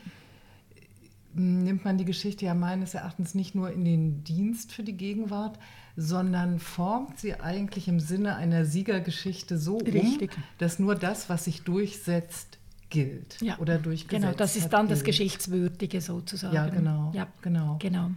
nimmt 1.34 1.86
man 1.86 1.98
die 1.98 2.06
Geschichte 2.06 2.46
ja 2.46 2.54
meines 2.54 2.94
Erachtens 2.94 3.36
nicht 3.36 3.56
nur 3.56 3.72
in 3.72 3.86
den 3.86 4.24
Dienst 4.24 4.72
für 4.72 4.84
die 4.84 4.98
Gegenwart, 4.98 5.58
sondern 5.96 6.60
formt 6.60 7.20
sie 7.20 7.40
eigentlich 7.40 7.88
im 7.88 8.00
Sinne 8.00 8.36
einer 8.36 8.66
Siegergeschichte 8.66 9.58
so 9.58 9.78
Richtig. 9.78 10.36
um, 10.36 10.44
dass 10.58 10.80
nur 10.80 10.96
das, 10.96 11.30
was 11.30 11.46
sich 11.46 11.64
durchsetzt, 11.64 12.58
gilt 12.92 13.42
ja. 13.42 13.58
oder 13.58 13.80
durchgesetzt 13.80 14.22
Genau, 14.22 14.38
das 14.38 14.56
ist 14.56 14.70
dann 14.70 14.88
gilt. 14.88 15.00
das 15.00 15.04
Geschichtswürdige 15.04 16.00
sozusagen. 16.00 16.54
Ja, 16.54 16.70
genau. 16.70 17.12
Ja, 17.16 17.28
genau. 17.42 17.78
genau. 17.80 18.12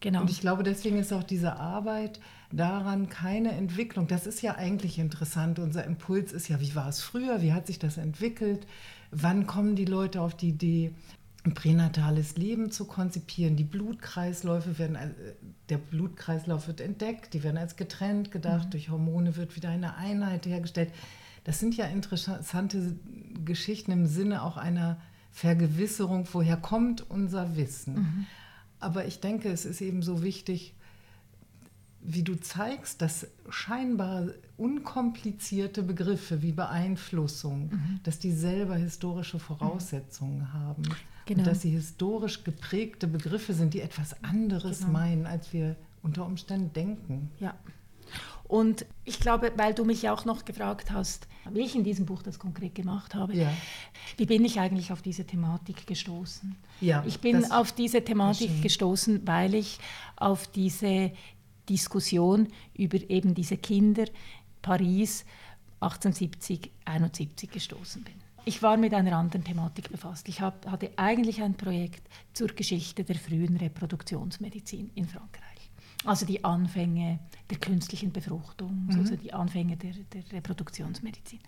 Genau. 0.00 0.20
Und 0.20 0.30
ich 0.30 0.40
glaube, 0.40 0.62
deswegen 0.62 0.98
ist 1.00 1.12
auch 1.12 1.24
diese 1.24 1.56
Arbeit 1.56 2.20
daran 2.52 3.08
keine 3.08 3.50
Entwicklung. 3.50 4.06
Das 4.06 4.28
ist 4.28 4.42
ja 4.42 4.54
eigentlich 4.54 5.00
interessant. 5.00 5.58
Unser 5.58 5.84
Impuls 5.84 6.32
ist 6.32 6.46
ja, 6.46 6.60
wie 6.60 6.76
war 6.76 6.88
es 6.88 7.00
früher? 7.00 7.42
Wie 7.42 7.52
hat 7.52 7.66
sich 7.66 7.80
das 7.80 7.96
entwickelt? 7.96 8.64
Wann 9.10 9.48
kommen 9.48 9.74
die 9.74 9.86
Leute 9.86 10.20
auf 10.20 10.36
die 10.36 10.50
Idee, 10.50 10.92
ein 11.44 11.54
pränatales 11.54 12.36
Leben 12.36 12.70
zu 12.70 12.84
konzipieren. 12.84 13.56
Die 13.56 13.64
Blutkreisläufe 13.64 14.78
werden, 14.78 14.96
äh, 14.96 15.10
der 15.68 15.78
Blutkreislauf 15.78 16.66
wird 16.66 16.80
entdeckt, 16.80 17.32
die 17.34 17.42
werden 17.42 17.58
als 17.58 17.76
getrennt 17.76 18.30
gedacht, 18.30 18.66
mhm. 18.66 18.70
durch 18.70 18.90
Hormone 18.90 19.36
wird 19.36 19.56
wieder 19.56 19.70
eine 19.70 19.96
Einheit 19.96 20.46
hergestellt. 20.46 20.92
Das 21.48 21.60
sind 21.60 21.78
ja 21.78 21.86
interessante 21.86 22.94
Geschichten 23.42 23.90
im 23.90 24.04
Sinne 24.04 24.42
auch 24.42 24.58
einer 24.58 25.00
Vergewisserung, 25.30 26.28
woher 26.32 26.58
kommt 26.58 27.10
unser 27.10 27.56
Wissen. 27.56 27.94
Mhm. 27.94 28.26
Aber 28.80 29.06
ich 29.06 29.20
denke, 29.20 29.48
es 29.48 29.64
ist 29.64 29.80
eben 29.80 30.02
so 30.02 30.22
wichtig, 30.22 30.74
wie 32.02 32.22
du 32.22 32.34
zeigst, 32.34 33.00
dass 33.00 33.28
scheinbar 33.48 34.26
unkomplizierte 34.58 35.82
Begriffe 35.82 36.42
wie 36.42 36.52
Beeinflussung, 36.52 37.70
mhm. 37.70 38.00
dass 38.02 38.18
die 38.18 38.32
selber 38.32 38.76
historische 38.76 39.38
Voraussetzungen 39.38 40.40
mhm. 40.40 40.52
haben. 40.52 40.82
Genau. 41.24 41.38
Und 41.38 41.46
dass 41.46 41.62
sie 41.62 41.70
historisch 41.70 42.44
geprägte 42.44 43.08
Begriffe 43.08 43.54
sind, 43.54 43.72
die 43.72 43.80
etwas 43.80 44.22
anderes 44.22 44.80
genau. 44.80 44.92
meinen, 44.92 45.24
als 45.24 45.50
wir 45.54 45.76
unter 46.02 46.26
Umständen 46.26 46.74
denken. 46.74 47.30
Ja. 47.40 47.54
Und 48.44 48.86
ich 49.04 49.20
glaube, 49.20 49.52
weil 49.56 49.74
du 49.74 49.84
mich 49.84 50.08
auch 50.08 50.24
noch 50.24 50.46
gefragt 50.46 50.90
hast, 50.90 51.28
wie 51.50 51.60
ich 51.60 51.74
in 51.74 51.84
diesem 51.84 52.06
Buch 52.06 52.22
das 52.22 52.38
konkret 52.38 52.74
gemacht 52.74 53.14
habe, 53.14 53.34
ja. 53.34 53.52
wie 54.16 54.24
bin 54.24 54.44
ich 54.44 54.58
eigentlich 54.58 54.90
auf 54.90 55.02
diese 55.02 55.26
Thematik 55.26 55.86
gestoßen? 55.86 56.56
Ja, 56.80 57.04
ich 57.06 57.20
bin 57.20 57.50
auf 57.50 57.72
diese 57.72 58.02
Thematik 58.02 58.62
gestoßen, 58.62 59.26
weil 59.26 59.54
ich 59.54 59.78
auf 60.16 60.46
diese 60.46 61.12
Diskussion 61.68 62.48
über 62.74 62.98
eben 63.10 63.34
diese 63.34 63.58
Kinder 63.58 64.06
Paris 64.62 65.26
1870, 65.80 66.70
71 66.86 67.50
gestoßen 67.50 68.02
bin. 68.02 68.14
Ich 68.44 68.62
war 68.62 68.78
mit 68.78 68.94
einer 68.94 69.16
anderen 69.16 69.44
Thematik 69.44 69.90
befasst. 69.90 70.26
Ich 70.28 70.40
hab, 70.40 70.66
hatte 70.66 70.90
eigentlich 70.96 71.42
ein 71.42 71.54
Projekt 71.54 72.08
zur 72.32 72.48
Geschichte 72.48 73.04
der 73.04 73.16
frühen 73.16 73.56
Reproduktionsmedizin 73.56 74.90
in 74.94 75.06
Frankreich. 75.06 75.57
Also 76.04 76.26
die 76.26 76.44
Anfänge 76.44 77.18
der 77.50 77.58
künstlichen 77.58 78.12
Befruchtung, 78.12 78.86
mhm. 78.86 78.98
also 78.98 79.16
die 79.16 79.32
Anfänge 79.32 79.76
der, 79.76 79.92
der 79.92 80.32
Reproduktionsmedizin. 80.32 81.40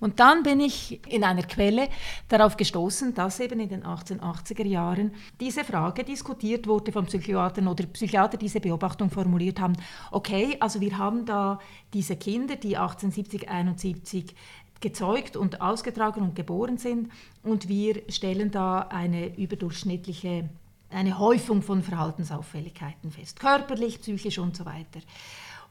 Und 0.00 0.20
dann 0.20 0.42
bin 0.42 0.60
ich 0.60 1.00
in 1.08 1.24
einer 1.24 1.44
Quelle 1.44 1.88
darauf 2.28 2.56
gestoßen, 2.56 3.14
dass 3.14 3.40
eben 3.40 3.60
in 3.60 3.68
den 3.68 3.84
1880er 3.84 4.66
Jahren 4.66 5.12
diese 5.40 5.64
Frage 5.64 6.04
diskutiert 6.04 6.66
wurde 6.66 6.92
von 6.92 7.06
Psychiatern 7.06 7.68
oder 7.68 7.86
Psychiater 7.86 8.36
diese 8.36 8.60
Beobachtung 8.60 9.08
formuliert 9.08 9.60
haben. 9.60 9.74
Okay, 10.10 10.56
also 10.60 10.80
wir 10.80 10.98
haben 10.98 11.24
da 11.24 11.58
diese 11.92 12.16
Kinder, 12.16 12.56
die 12.56 12.76
1870, 12.76 13.48
71 13.48 14.34
gezeugt 14.80 15.36
und 15.36 15.62
ausgetragen 15.62 16.20
und 16.20 16.34
geboren 16.34 16.76
sind. 16.76 17.10
Und 17.42 17.68
wir 17.68 18.02
stellen 18.08 18.50
da 18.50 18.80
eine 18.80 19.34
überdurchschnittliche, 19.36 20.50
eine 20.90 21.18
Häufung 21.18 21.62
von 21.62 21.82
Verhaltensauffälligkeiten 21.82 23.10
fest, 23.10 23.40
körperlich, 23.40 24.00
psychisch 24.00 24.38
und 24.38 24.56
so 24.56 24.64
weiter. 24.64 25.00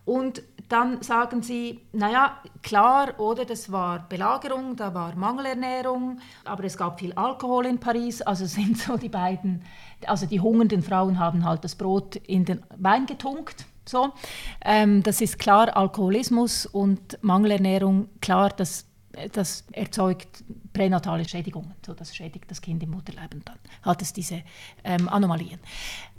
Und 0.06 0.44
dann 0.68 1.02
sagen 1.02 1.42
sie, 1.42 1.80
naja, 1.94 2.38
klar, 2.62 3.20
oder 3.20 3.46
das 3.46 3.72
war 3.72 4.08
Belagerung, 4.10 4.76
da 4.76 4.94
war 4.94 5.16
Mangelernährung, 5.16 6.20
aber 6.44 6.66
es 6.66 6.76
gab 6.76 7.00
viel 7.00 7.14
Alkohol 7.14 7.68
in 7.68 7.80
Paris, 7.80 8.22
also 8.22 8.46
sind 8.48 8.78
so 8.78 8.98
die 8.98 9.10
beiden, 9.10 9.64
also 10.06 10.26
die 10.26 10.42
hungernden 10.42 10.84
Frauen 10.84 11.20
haben 11.20 11.46
halt 11.46 11.64
das 11.64 11.76
Brot 11.76 12.18
in 12.18 12.44
den 12.44 12.64
Wein 12.78 13.06
getunkt. 13.06 13.66
So. 13.86 14.12
Ähm, 14.64 15.04
das 15.04 15.22
ist 15.22 15.40
klar 15.40 15.76
Alkoholismus 15.76 16.66
und 16.66 17.22
Mangelernährung, 17.22 18.10
klar, 18.22 18.50
das 18.50 18.86
das 19.32 19.66
erzeugt 19.72 20.44
pränatale 20.72 21.28
Schädigungen. 21.28 21.74
So, 21.86 21.94
das 21.94 22.16
schädigt 22.16 22.50
das 22.50 22.62
Kind 22.62 22.82
im 22.84 22.92
Mutterleib 22.92 23.36
dann 23.46 23.58
hat 23.82 24.02
es 24.02 24.14
diese 24.14 24.42
ähm, 24.84 25.08
Anomalien. 25.10 25.60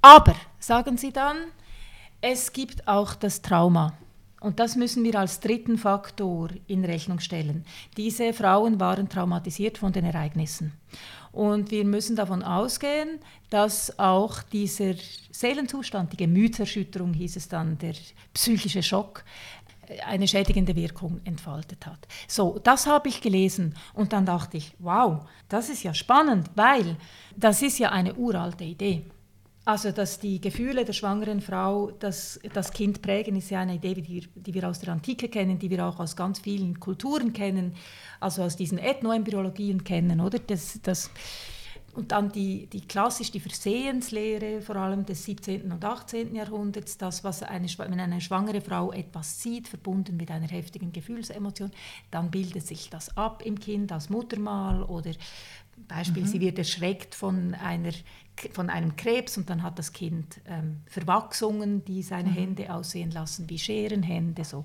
Aber, 0.01 0.35
sagen 0.59 0.97
Sie 0.97 1.13
dann, 1.13 1.37
es 2.21 2.53
gibt 2.53 2.87
auch 2.89 3.15
das 3.15 3.43
Trauma. 3.43 3.95
Und 4.41 4.61
das 4.61 4.77
müssen 4.77 5.03
wir 5.05 5.19
als 5.19 5.41
dritten 5.41 5.79
Faktor 5.79 6.51
in 6.67 6.85
Rechnung 6.85 7.19
stellen. 7.19 7.65
Diese 7.97 8.35
Frauen 8.35 8.79
waren 8.79 9.09
traumatisiert 9.09 9.79
von 9.79 9.93
den 9.93 10.05
Ereignissen. 10.05 10.75
Und 11.33 11.71
wir 11.71 11.85
müssen 11.85 12.15
davon 12.15 12.43
ausgehen, 12.43 13.19
dass 13.49 13.99
auch 13.99 14.43
dieser 14.43 14.95
Seelenzustand, 15.31 16.13
die 16.13 16.19
Gemütserschütterung 16.19 17.15
hieß 17.15 17.37
es 17.37 17.49
dann, 17.49 17.79
der 17.79 17.95
psychische 18.35 18.83
Schock, 18.83 19.25
eine 20.07 20.29
schädigende 20.29 20.75
Wirkung 20.77 21.21
entfaltet 21.25 21.87
hat. 21.87 22.07
So, 22.29 22.59
das 22.63 22.87
habe 22.87 23.09
ich 23.09 23.21
gelesen 23.21 23.75
und 23.93 24.13
dann 24.13 24.27
dachte 24.27 24.57
ich, 24.57 24.75
wow, 24.79 25.27
das 25.49 25.69
ist 25.69 25.83
ja 25.83 25.95
spannend, 25.95 26.51
weil 26.55 26.97
das 27.37 27.63
ist 27.63 27.79
ja 27.79 27.91
eine 27.91 28.15
uralte 28.15 28.65
Idee. 28.65 29.07
Also, 29.67 29.93
dass 29.93 30.19
die 30.19 30.43
Gefühle 30.43 30.85
der 30.85 30.93
schwangeren 30.93 31.41
Frau 31.41 31.91
das, 31.91 32.39
das 32.53 32.71
Kind 32.71 33.01
prägen, 33.01 33.37
ist 33.37 33.49
ja 33.49 33.61
eine 33.61 33.77
Idee, 33.77 33.95
die, 33.95 34.29
die 34.35 34.53
wir 34.53 34.69
aus 34.69 34.81
der 34.81 34.93
Antike 34.93 35.29
kennen, 35.29 35.59
die 35.59 35.71
wir 35.71 35.87
auch 35.87 35.99
aus 36.01 36.17
ganz 36.17 36.39
vielen 36.39 36.79
Kulturen 36.79 37.33
kennen, 37.33 37.75
also 38.21 38.43
aus 38.43 38.57
diesen 38.57 38.77
Ethnoembryologien 38.77 39.83
kennen, 39.83 40.21
oder? 40.21 40.39
Das, 40.39 40.79
das, 40.83 41.11
Und 41.95 42.13
dann 42.13 42.33
die, 42.33 42.67
die 42.67 42.81
klassisch 42.81 43.31
die 43.31 43.41
Versehenslehre, 43.41 44.61
vor 44.61 44.77
allem 44.77 45.07
des 45.07 45.25
17. 45.25 45.71
und 45.71 45.85
18. 45.85 46.35
Jahrhunderts, 46.35 46.99
das, 46.99 47.23
was 47.23 47.43
eine, 47.43 47.69
wenn 47.79 48.01
eine 48.01 48.21
schwangere 48.21 48.61
Frau 48.61 48.93
etwas 48.93 49.41
sieht, 49.41 49.69
verbunden 49.69 50.17
mit 50.17 50.31
einer 50.31 50.49
heftigen 50.49 50.93
Gefühlsemotion, 50.93 51.71
dann 52.11 52.31
bildet 52.31 52.67
sich 52.67 52.91
das 52.91 53.17
ab 53.17 53.43
im 53.45 53.61
Kind 53.61 53.93
als 53.93 54.11
Muttermal 54.11 54.83
oder 54.83 55.13
Beispiel, 55.89 56.23
mhm. 56.23 56.29
sie 56.29 56.41
wird 56.41 56.59
erschreckt 56.59 57.15
von 57.15 57.55
einer 57.55 57.93
von 58.53 58.69
einem 58.69 58.97
Krebs 58.97 59.39
und 59.39 59.49
dann 59.49 59.63
hat 59.63 59.79
das 59.79 59.93
Kind 59.93 60.41
ähm, 60.47 60.81
Verwachsungen, 60.87 61.85
die 61.85 62.03
seine 62.03 62.31
mhm. 62.31 62.35
Hände 62.35 62.75
aussehen 62.75 63.13
lassen 63.13 63.49
wie 63.49 63.59
Scherenhände. 63.59 64.45
So. 64.45 64.65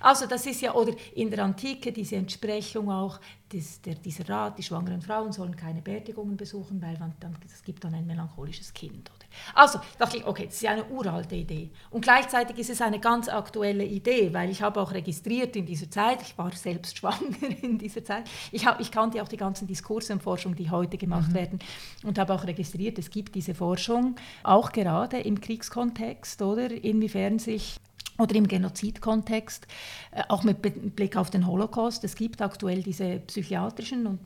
Also 0.00 0.26
das 0.26 0.46
ist 0.46 0.60
ja, 0.62 0.74
oder 0.74 0.94
in 1.14 1.30
der 1.30 1.44
Antike 1.44 1.92
diese 1.92 2.16
Entsprechung 2.16 2.90
auch, 2.90 3.20
das, 3.54 3.80
der, 3.82 3.94
dieser 3.94 4.28
Rat, 4.28 4.58
die 4.58 4.62
schwangeren 4.62 5.00
Frauen 5.00 5.32
sollen 5.32 5.54
keine 5.54 5.80
Beerdigungen 5.80 6.36
besuchen, 6.36 6.82
weil 6.82 6.98
man 6.98 7.14
dann, 7.20 7.36
das 7.42 7.62
gibt 7.62 7.84
dann 7.84 7.94
ein 7.94 8.06
melancholisches 8.06 8.72
Kind. 8.72 9.10
Oder? 9.10 9.26
Also 9.54 9.78
dachte 9.98 10.16
ich, 10.16 10.26
okay, 10.26 10.46
das 10.46 10.54
ist 10.54 10.62
ja 10.62 10.72
eine 10.72 10.84
uralte 10.86 11.36
Idee. 11.36 11.70
Und 11.90 12.02
gleichzeitig 12.02 12.58
ist 12.58 12.70
es 12.70 12.80
eine 12.80 12.98
ganz 12.98 13.28
aktuelle 13.28 13.84
Idee, 13.84 14.32
weil 14.32 14.50
ich 14.50 14.62
habe 14.62 14.80
auch 14.80 14.92
registriert 14.92 15.56
in 15.56 15.66
dieser 15.66 15.90
Zeit, 15.90 16.22
ich 16.22 16.36
war 16.36 16.50
selbst 16.52 16.98
schwanger 16.98 17.18
in 17.62 17.78
dieser 17.78 18.04
Zeit, 18.04 18.24
ich, 18.50 18.66
hab, 18.66 18.80
ich 18.80 18.90
kannte 18.90 19.22
auch 19.22 19.28
die 19.28 19.36
ganzen 19.36 19.66
Diskurse 19.66 20.12
und 20.12 20.22
Forschung, 20.22 20.54
die 20.56 20.70
heute 20.70 20.98
gemacht 20.98 21.30
mhm. 21.30 21.34
werden 21.34 21.58
und 22.02 22.18
habe 22.18 22.34
auch 22.34 22.44
registriert, 22.44 22.98
es 22.98 23.10
gibt 23.10 23.34
diese 23.34 23.54
Forschung, 23.54 24.16
auch 24.42 24.72
gerade 24.72 25.20
im 25.20 25.40
Kriegskontext, 25.40 26.42
oder 26.42 26.70
inwiefern 26.70 27.38
sich 27.38 27.76
oder 28.18 28.34
im 28.34 28.46
Genozidkontext, 28.46 29.66
äh, 30.12 30.22
auch 30.28 30.44
mit 30.44 30.94
Blick 30.96 31.16
auf 31.16 31.30
den 31.30 31.46
Holocaust. 31.46 32.04
Es 32.04 32.14
gibt 32.14 32.40
aktuell 32.42 32.82
diese 32.82 33.20
psychiatrischen 33.20 34.06
und 34.06 34.20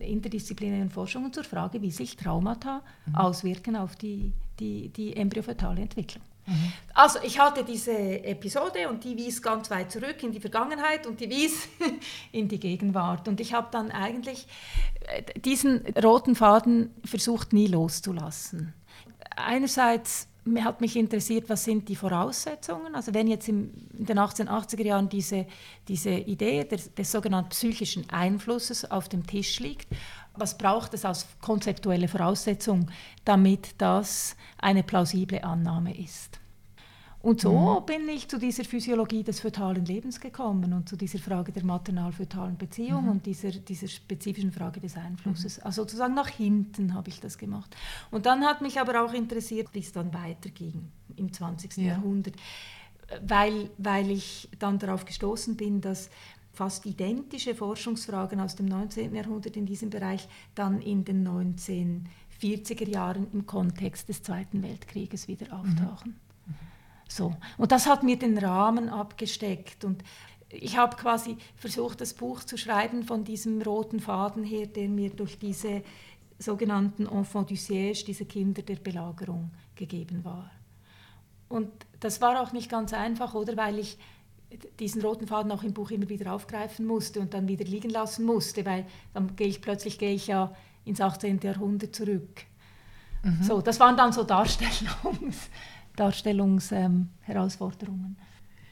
interdisziplinären 0.00 0.90
Forschungen 0.90 1.32
zur 1.32 1.44
Frage, 1.44 1.82
wie 1.82 1.90
sich 1.90 2.16
Traumata 2.16 2.82
mhm. 3.06 3.14
auswirken 3.14 3.76
auf 3.76 3.96
die, 3.96 4.32
die, 4.58 4.88
die 4.88 5.16
embryofetale 5.16 5.82
Entwicklung. 5.82 6.22
Mhm. 6.46 6.72
Also 6.94 7.18
ich 7.22 7.38
hatte 7.38 7.64
diese 7.64 7.92
Episode 7.92 8.88
und 8.88 9.04
die 9.04 9.16
wies 9.16 9.42
ganz 9.42 9.70
weit 9.70 9.92
zurück 9.92 10.22
in 10.22 10.32
die 10.32 10.40
Vergangenheit 10.40 11.06
und 11.06 11.20
die 11.20 11.30
wies 11.30 11.68
in 12.32 12.48
die 12.48 12.58
Gegenwart. 12.58 13.28
Und 13.28 13.40
ich 13.40 13.52
habe 13.52 13.68
dann 13.70 13.90
eigentlich 13.90 14.46
äh, 15.06 15.22
diesen 15.40 15.84
roten 16.02 16.34
Faden 16.34 16.90
versucht 17.04 17.52
nie 17.52 17.66
loszulassen. 17.66 18.74
Einerseits 19.36 20.29
hat 20.60 20.80
mich 20.80 20.96
interessiert, 20.96 21.48
was 21.48 21.64
sind 21.64 21.88
die 21.88 21.96
Voraussetzungen. 21.96 22.94
Also 22.94 23.14
wenn 23.14 23.28
jetzt 23.28 23.48
in 23.48 23.72
den 23.92 24.18
1880er 24.18 24.84
Jahren 24.84 25.08
diese, 25.08 25.46
diese 25.86 26.10
Idee 26.10 26.64
des, 26.64 26.94
des 26.94 27.12
sogenannten 27.12 27.50
psychischen 27.50 28.08
Einflusses 28.10 28.90
auf 28.90 29.08
dem 29.08 29.26
Tisch 29.26 29.60
liegt, 29.60 29.88
was 30.34 30.56
braucht 30.56 30.94
es 30.94 31.04
als 31.04 31.26
konzeptuelle 31.40 32.08
Voraussetzung, 32.08 32.90
damit 33.24 33.74
das 33.78 34.36
eine 34.58 34.82
plausible 34.82 35.44
Annahme 35.44 35.96
ist? 35.96 36.39
Und 37.22 37.40
so 37.40 37.80
mhm. 37.80 37.86
bin 37.86 38.08
ich 38.08 38.28
zu 38.28 38.38
dieser 38.38 38.64
Physiologie 38.64 39.22
des 39.22 39.40
fötalen 39.40 39.84
Lebens 39.84 40.20
gekommen 40.20 40.72
und 40.72 40.88
zu 40.88 40.96
dieser 40.96 41.18
Frage 41.18 41.52
der 41.52 41.64
maternal-fötalen 41.64 42.56
Beziehung 42.56 43.04
mhm. 43.04 43.10
und 43.10 43.26
dieser, 43.26 43.50
dieser 43.50 43.88
spezifischen 43.88 44.52
Frage 44.52 44.80
des 44.80 44.96
Einflusses. 44.96 45.58
Mhm. 45.58 45.64
Also 45.64 45.82
sozusagen 45.82 46.14
nach 46.14 46.28
hinten 46.28 46.94
habe 46.94 47.10
ich 47.10 47.20
das 47.20 47.36
gemacht. 47.36 47.76
Und 48.10 48.24
dann 48.24 48.42
hat 48.44 48.62
mich 48.62 48.80
aber 48.80 49.04
auch 49.04 49.12
interessiert, 49.12 49.68
wie 49.72 49.80
es 49.80 49.92
dann 49.92 50.14
weiterging 50.14 50.88
im 51.16 51.30
20. 51.30 51.76
Ja. 51.76 51.88
Jahrhundert, 51.88 52.36
weil, 53.26 53.68
weil 53.76 54.10
ich 54.10 54.48
dann 54.58 54.78
darauf 54.78 55.04
gestoßen 55.04 55.56
bin, 55.56 55.82
dass 55.82 56.08
fast 56.52 56.86
identische 56.86 57.54
Forschungsfragen 57.54 58.40
aus 58.40 58.56
dem 58.56 58.64
19. 58.66 59.14
Jahrhundert 59.14 59.56
in 59.58 59.66
diesem 59.66 59.90
Bereich 59.90 60.26
dann 60.54 60.80
in 60.80 61.04
den 61.04 61.28
1940er 61.28 62.88
Jahren 62.88 63.26
im 63.34 63.44
Kontext 63.44 64.08
des 64.08 64.22
Zweiten 64.22 64.62
Weltkrieges 64.62 65.28
wieder 65.28 65.48
mhm. 65.48 65.52
auftauchen. 65.52 66.29
So. 67.10 67.34
Und 67.58 67.72
das 67.72 67.86
hat 67.86 68.02
mir 68.02 68.16
den 68.16 68.38
Rahmen 68.38 68.88
abgesteckt. 68.88 69.84
Und 69.84 70.02
ich 70.48 70.76
habe 70.76 70.96
quasi 70.96 71.36
versucht, 71.56 72.00
das 72.00 72.14
Buch 72.14 72.44
zu 72.44 72.56
schreiben 72.56 73.02
von 73.02 73.24
diesem 73.24 73.60
roten 73.62 74.00
Faden 74.00 74.44
her, 74.44 74.66
der 74.66 74.88
mir 74.88 75.10
durch 75.10 75.38
diese 75.38 75.82
sogenannten 76.38 77.06
Enfants 77.06 77.50
du 77.50 77.56
siège, 77.56 78.04
diese 78.04 78.24
Kinder 78.24 78.62
der 78.62 78.76
Belagerung, 78.76 79.50
gegeben 79.74 80.24
war. 80.24 80.50
Und 81.48 81.70
das 81.98 82.20
war 82.20 82.40
auch 82.40 82.52
nicht 82.52 82.70
ganz 82.70 82.92
einfach, 82.92 83.34
oder? 83.34 83.56
Weil 83.56 83.78
ich 83.78 83.98
diesen 84.78 85.02
roten 85.02 85.26
Faden 85.26 85.50
auch 85.52 85.62
im 85.62 85.74
Buch 85.74 85.90
immer 85.90 86.08
wieder 86.08 86.32
aufgreifen 86.32 86.86
musste 86.86 87.20
und 87.20 87.34
dann 87.34 87.48
wieder 87.48 87.64
liegen 87.64 87.90
lassen 87.90 88.24
musste, 88.24 88.64
weil 88.64 88.86
dann 89.14 89.36
gehe 89.36 89.46
ich 89.46 89.60
plötzlich 89.60 89.98
gehe 89.98 90.14
ich 90.14 90.26
ja 90.26 90.54
ins 90.84 91.00
18. 91.00 91.40
Jahrhundert 91.42 91.94
zurück. 91.94 92.44
Mhm. 93.22 93.42
So, 93.42 93.60
das 93.60 93.78
waren 93.80 93.96
dann 93.96 94.12
so 94.12 94.24
Darstellungs 94.24 95.50
Darstellungsherausforderungen. 96.00 98.16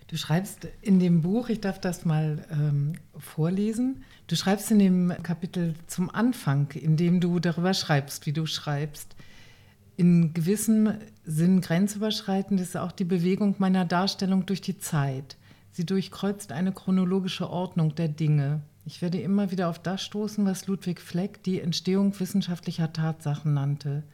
Du 0.06 0.16
schreibst 0.16 0.66
in 0.80 0.98
dem 0.98 1.20
Buch, 1.20 1.50
ich 1.50 1.60
darf 1.60 1.78
das 1.78 2.06
mal 2.06 2.46
ähm, 2.50 2.94
vorlesen, 3.18 4.04
du 4.26 4.36
schreibst 4.36 4.70
in 4.70 4.78
dem 4.78 5.12
Kapitel 5.22 5.74
zum 5.86 6.08
Anfang, 6.08 6.70
in 6.72 6.96
dem 6.96 7.20
du 7.20 7.38
darüber 7.38 7.74
schreibst, 7.74 8.24
wie 8.24 8.32
du 8.32 8.46
schreibst, 8.46 9.14
in 9.98 10.32
gewissem 10.32 10.94
Sinn 11.24 11.60
grenzüberschreitend 11.60 12.60
ist 12.60 12.76
auch 12.76 12.92
die 12.92 13.04
Bewegung 13.04 13.56
meiner 13.58 13.84
Darstellung 13.84 14.46
durch 14.46 14.60
die 14.60 14.78
Zeit. 14.78 15.36
Sie 15.72 15.84
durchkreuzt 15.84 16.52
eine 16.52 16.72
chronologische 16.72 17.50
Ordnung 17.50 17.96
der 17.96 18.08
Dinge. 18.08 18.62
Ich 18.86 19.02
werde 19.02 19.20
immer 19.20 19.50
wieder 19.50 19.68
auf 19.68 19.80
das 19.80 20.02
stoßen, 20.02 20.46
was 20.46 20.68
Ludwig 20.68 21.00
Fleck 21.00 21.42
die 21.42 21.60
Entstehung 21.60 22.18
wissenschaftlicher 22.18 22.92
Tatsachen 22.92 23.54
nannte. 23.54 24.04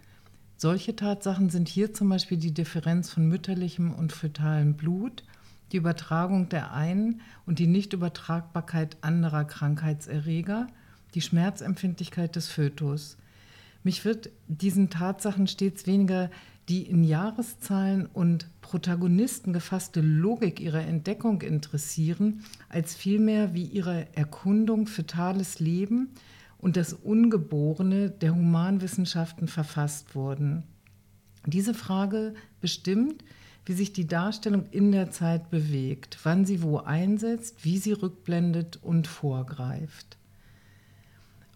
Solche 0.56 0.94
Tatsachen 0.94 1.50
sind 1.50 1.68
hier 1.68 1.92
zum 1.92 2.08
Beispiel 2.08 2.38
die 2.38 2.54
Differenz 2.54 3.10
von 3.10 3.26
mütterlichem 3.26 3.92
und 3.92 4.12
fötalem 4.12 4.74
Blut, 4.74 5.24
die 5.72 5.78
Übertragung 5.78 6.48
der 6.48 6.72
einen 6.72 7.20
und 7.46 7.58
die 7.58 7.66
Nichtübertragbarkeit 7.66 8.96
anderer 9.00 9.44
Krankheitserreger, 9.44 10.68
die 11.14 11.20
Schmerzempfindlichkeit 11.20 12.36
des 12.36 12.48
Fötus. 12.48 13.16
Mich 13.82 14.04
wird 14.04 14.30
diesen 14.48 14.90
Tatsachen 14.90 15.46
stets 15.46 15.86
weniger 15.86 16.30
die 16.68 16.82
in 16.82 17.04
Jahreszahlen 17.04 18.06
und 18.06 18.48
Protagonisten 18.62 19.52
gefasste 19.52 20.00
Logik 20.00 20.60
ihrer 20.60 20.80
Entdeckung 20.80 21.42
interessieren, 21.42 22.42
als 22.68 22.94
vielmehr 22.94 23.54
wie 23.54 23.64
ihre 23.64 24.06
Erkundung 24.16 24.86
fötales 24.86 25.60
Leben 25.60 26.08
und 26.64 26.78
das 26.78 26.94
Ungeborene 26.94 28.08
der 28.08 28.34
Humanwissenschaften 28.34 29.48
verfasst 29.48 30.14
wurden. 30.14 30.62
Diese 31.44 31.74
Frage 31.74 32.32
bestimmt, 32.62 33.22
wie 33.66 33.74
sich 33.74 33.92
die 33.92 34.06
Darstellung 34.06 34.64
in 34.70 34.90
der 34.90 35.10
Zeit 35.10 35.50
bewegt, 35.50 36.18
wann 36.22 36.46
sie 36.46 36.62
wo 36.62 36.78
einsetzt, 36.78 37.66
wie 37.66 37.76
sie 37.76 37.92
rückblendet 37.92 38.78
und 38.82 39.06
vorgreift. 39.06 40.16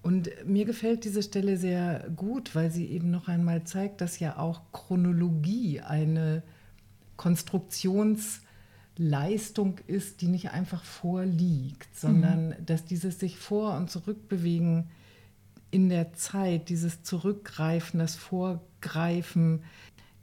Und 0.03 0.29
mir 0.44 0.66
gefällt 0.66 1.05
diese 1.05 1.23
Stelle 1.23 1.57
sehr 1.57 2.11
gut, 2.14 2.55
weil 2.55 2.71
sie 2.71 2.85
eben 2.85 3.11
noch 3.11 3.29
einmal 3.29 3.64
zeigt, 3.64 4.03
dass 4.03 4.18
ja 4.18 4.37
auch 4.37 4.61
Chronologie 4.73 5.81
eine 5.81 6.42
Konstruktions- 7.16 8.42
Leistung 8.99 9.79
ist, 9.87 10.21
die 10.21 10.27
nicht 10.27 10.51
einfach 10.51 10.83
vorliegt, 10.83 11.97
sondern 11.97 12.49
mhm. 12.49 12.66
dass 12.66 12.85
dieses 12.85 13.21
sich 13.21 13.38
vor 13.38 13.77
und 13.77 13.88
zurückbewegen 13.90 14.88
in 15.70 15.88
der 15.88 16.14
Zeit, 16.14 16.68
dieses 16.68 17.02
Zurückgreifen, 17.02 18.00
das 18.00 18.16
Vorgreifen, 18.16 19.62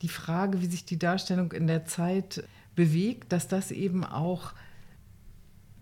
die 0.01 0.09
Frage, 0.09 0.61
wie 0.61 0.67
sich 0.67 0.85
die 0.85 0.99
Darstellung 0.99 1.51
in 1.51 1.67
der 1.67 1.85
Zeit 1.85 2.43
bewegt, 2.75 3.31
dass 3.31 3.47
das 3.47 3.71
eben 3.71 4.03
auch 4.03 4.53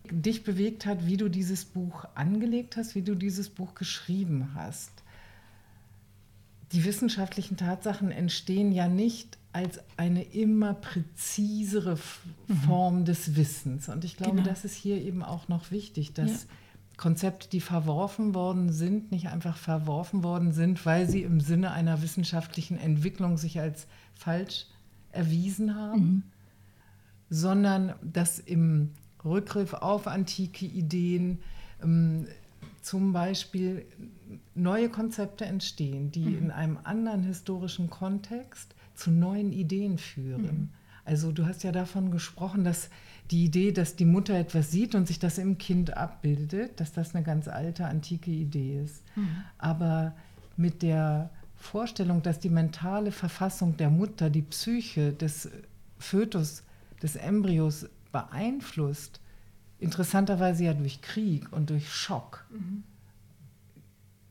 dich 0.10 0.44
bewegt 0.44 0.86
hat, 0.86 1.08
wie 1.08 1.18
du 1.18 1.30
dieses 1.30 1.66
Buch 1.66 2.06
angelegt 2.16 2.78
hast, 2.78 2.96
wie 2.96 3.02
du 3.02 3.16
dieses 3.16 3.50
Buch 3.50 3.74
geschrieben 3.74 4.52
hast. 4.54 4.92
Die 6.72 6.84
wissenschaftlichen 6.84 7.56
Tatsachen 7.56 8.12
entstehen 8.12 8.72
ja 8.72 8.88
nicht 8.88 9.38
als 9.54 9.80
eine 9.98 10.24
immer 10.24 10.74
präzisere 10.74 11.98
mhm. 12.48 12.56
Form 12.58 13.00
mhm. 13.00 13.06
des 13.06 13.36
Wissens. 13.36 13.88
Und 13.88 14.04
ich 14.04 14.18
glaube, 14.18 14.38
genau. 14.38 14.50
das 14.50 14.66
ist 14.66 14.76
hier 14.76 14.98
eben 14.98 15.24
auch 15.24 15.48
noch 15.48 15.72
wichtig, 15.72 16.14
dass 16.14 16.32
ja. 16.44 16.50
Konzepte, 16.98 17.50
die 17.50 17.62
verworfen 17.62 18.36
worden 18.36 18.72
sind, 18.72 19.12
nicht 19.12 19.28
einfach 19.28 19.58
verworfen 19.58 20.24
worden 20.24 20.52
sind, 20.52 20.86
weil 20.86 21.10
sie 21.10 21.24
im 21.24 21.40
Sinne 21.40 21.72
einer 21.72 22.02
wissenschaftlichen 22.02 22.78
Entwicklung 22.78 23.38
sich 23.38 23.60
als 23.60 23.88
falsch 24.14 24.68
erwiesen 25.12 25.76
haben, 25.76 26.00
mhm. 26.00 26.24
sondern 27.30 27.94
dass 28.02 28.40
im 28.40 28.92
Rückgriff 29.26 29.74
auf 29.74 30.08
antike 30.08 30.66
Ideen 30.66 31.40
ähm, 31.82 32.28
zum 32.82 33.14
Beispiel 33.14 33.86
neue 34.56 34.90
Konzepte 34.90 35.46
entstehen, 35.46 36.12
die 36.12 36.26
mhm. 36.26 36.38
in 36.38 36.52
einem 36.52 36.78
anderen 36.84 37.24
historischen 37.24 37.90
Kontext 37.90 38.76
zu 38.94 39.10
neuen 39.10 39.52
Ideen 39.52 39.98
führen. 39.98 40.44
Mhm. 40.44 40.70
Also 41.06 41.32
du 41.32 41.46
hast 41.46 41.64
ja 41.64 41.72
davon 41.72 42.12
gesprochen, 42.12 42.64
dass 42.64 42.90
die 43.32 43.46
Idee, 43.46 43.72
dass 43.72 43.96
die 43.96 44.06
Mutter 44.06 44.36
etwas 44.36 44.72
sieht 44.72 44.96
und 44.96 45.08
sich 45.08 45.20
das 45.20 45.38
im 45.38 45.58
Kind 45.58 45.96
abbildet, 45.96 46.80
dass 46.80 46.92
das 46.92 47.16
eine 47.16 47.24
ganz 47.24 47.48
alte, 47.48 47.86
antike 47.86 48.32
Idee 48.32 48.82
ist. 48.84 49.04
Mhm. 49.16 49.44
Aber 49.58 50.14
mit 50.58 50.82
der 50.82 51.30
Vorstellung, 51.56 52.22
dass 52.22 52.40
die 52.40 52.50
mentale 52.50 53.12
Verfassung 53.12 53.78
der 53.78 53.90
Mutter, 53.90 54.30
die 54.30 54.42
Psyche 54.42 55.14
des 55.14 55.50
Fötus, 55.98 56.64
des 57.02 57.16
Embryos 57.16 57.88
beeinflusst, 58.12 59.20
interessanterweise 59.80 60.66
ja 60.66 60.74
durch 60.74 61.02
Krieg 61.02 61.52
und 61.52 61.70
durch 61.70 61.92
Schock. 61.92 62.46
Mhm. 62.52 62.84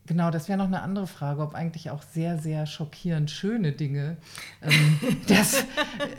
Genau, 0.06 0.32
das 0.32 0.48
wäre 0.48 0.58
noch 0.58 0.66
eine 0.66 0.82
andere 0.82 1.06
Frage, 1.06 1.42
ob 1.42 1.54
eigentlich 1.54 1.90
auch 1.90 2.02
sehr, 2.02 2.36
sehr 2.36 2.66
schockierend 2.66 3.30
schöne 3.30 3.72
Dinge 3.72 4.16
ähm, 4.60 4.98
das, 5.28 5.64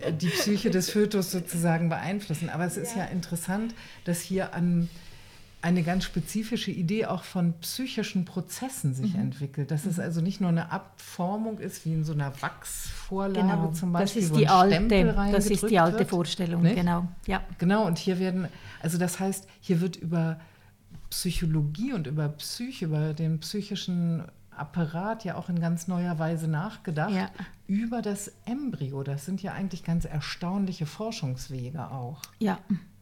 äh, 0.01 0.13
die 0.13 0.29
Psyche 0.29 0.69
des 0.69 0.89
Fötus 0.89 1.31
sozusagen 1.31 1.89
beeinflussen. 1.89 2.49
Aber 2.49 2.65
es 2.65 2.77
ist 2.77 2.95
ja, 2.95 3.03
ja 3.03 3.05
interessant, 3.09 3.75
dass 4.05 4.21
hier 4.21 4.53
an 4.53 4.89
eine 5.61 5.83
ganz 5.83 6.03
spezifische 6.03 6.71
Idee 6.71 7.05
auch 7.05 7.23
von 7.23 7.53
psychischen 7.61 8.25
Prozessen 8.25 8.93
sich 8.93 9.13
mhm. 9.13 9.21
entwickelt. 9.21 9.71
Dass 9.71 9.85
es 9.85 9.95
mhm. 9.95 10.03
also 10.03 10.21
nicht 10.21 10.41
nur 10.41 10.49
eine 10.49 10.71
Abformung 10.71 11.59
ist, 11.59 11.85
wie 11.85 11.93
in 11.93 12.03
so 12.03 12.11
einer 12.11 12.33
Wachsvorlage 12.41 13.47
genau. 13.47 13.71
zum 13.71 13.93
Beispiel. 13.93 14.21
Das 14.21 14.31
ist 14.31 14.37
die 14.37 14.47
alte, 14.47 15.31
das 15.31 15.45
ist 15.47 15.69
die 15.69 15.79
alte 15.79 16.05
Vorstellung, 16.05 16.63
nicht? 16.63 16.75
genau. 16.75 17.07
Ja. 17.27 17.41
Genau, 17.59 17.85
und 17.85 17.97
hier 17.97 18.19
werden, 18.19 18.49
also 18.81 18.97
das 18.97 19.21
heißt, 19.21 19.47
hier 19.61 19.79
wird 19.79 19.95
über 19.95 20.37
Psychologie 21.13 21.93
und 21.93 22.07
über 22.07 22.27
Psyche, 22.27 22.85
über 22.85 23.13
den 23.13 23.39
psychischen 23.39 24.23
Apparat 24.49 25.23
ja 25.23 25.35
auch 25.35 25.47
in 25.47 25.59
ganz 25.59 25.87
neuer 25.87 26.17
Weise 26.17 26.47
nachgedacht. 26.47 27.13
Ja. 27.13 27.29
Über 27.67 28.01
das 28.01 28.31
Embryo. 28.45 29.03
Das 29.03 29.25
sind 29.25 29.43
ja 29.43 29.53
eigentlich 29.53 29.83
ganz 29.83 30.05
erstaunliche 30.05 30.87
Forschungswege 30.87 31.91
auch. 31.91 32.19
Ja. 32.39 32.57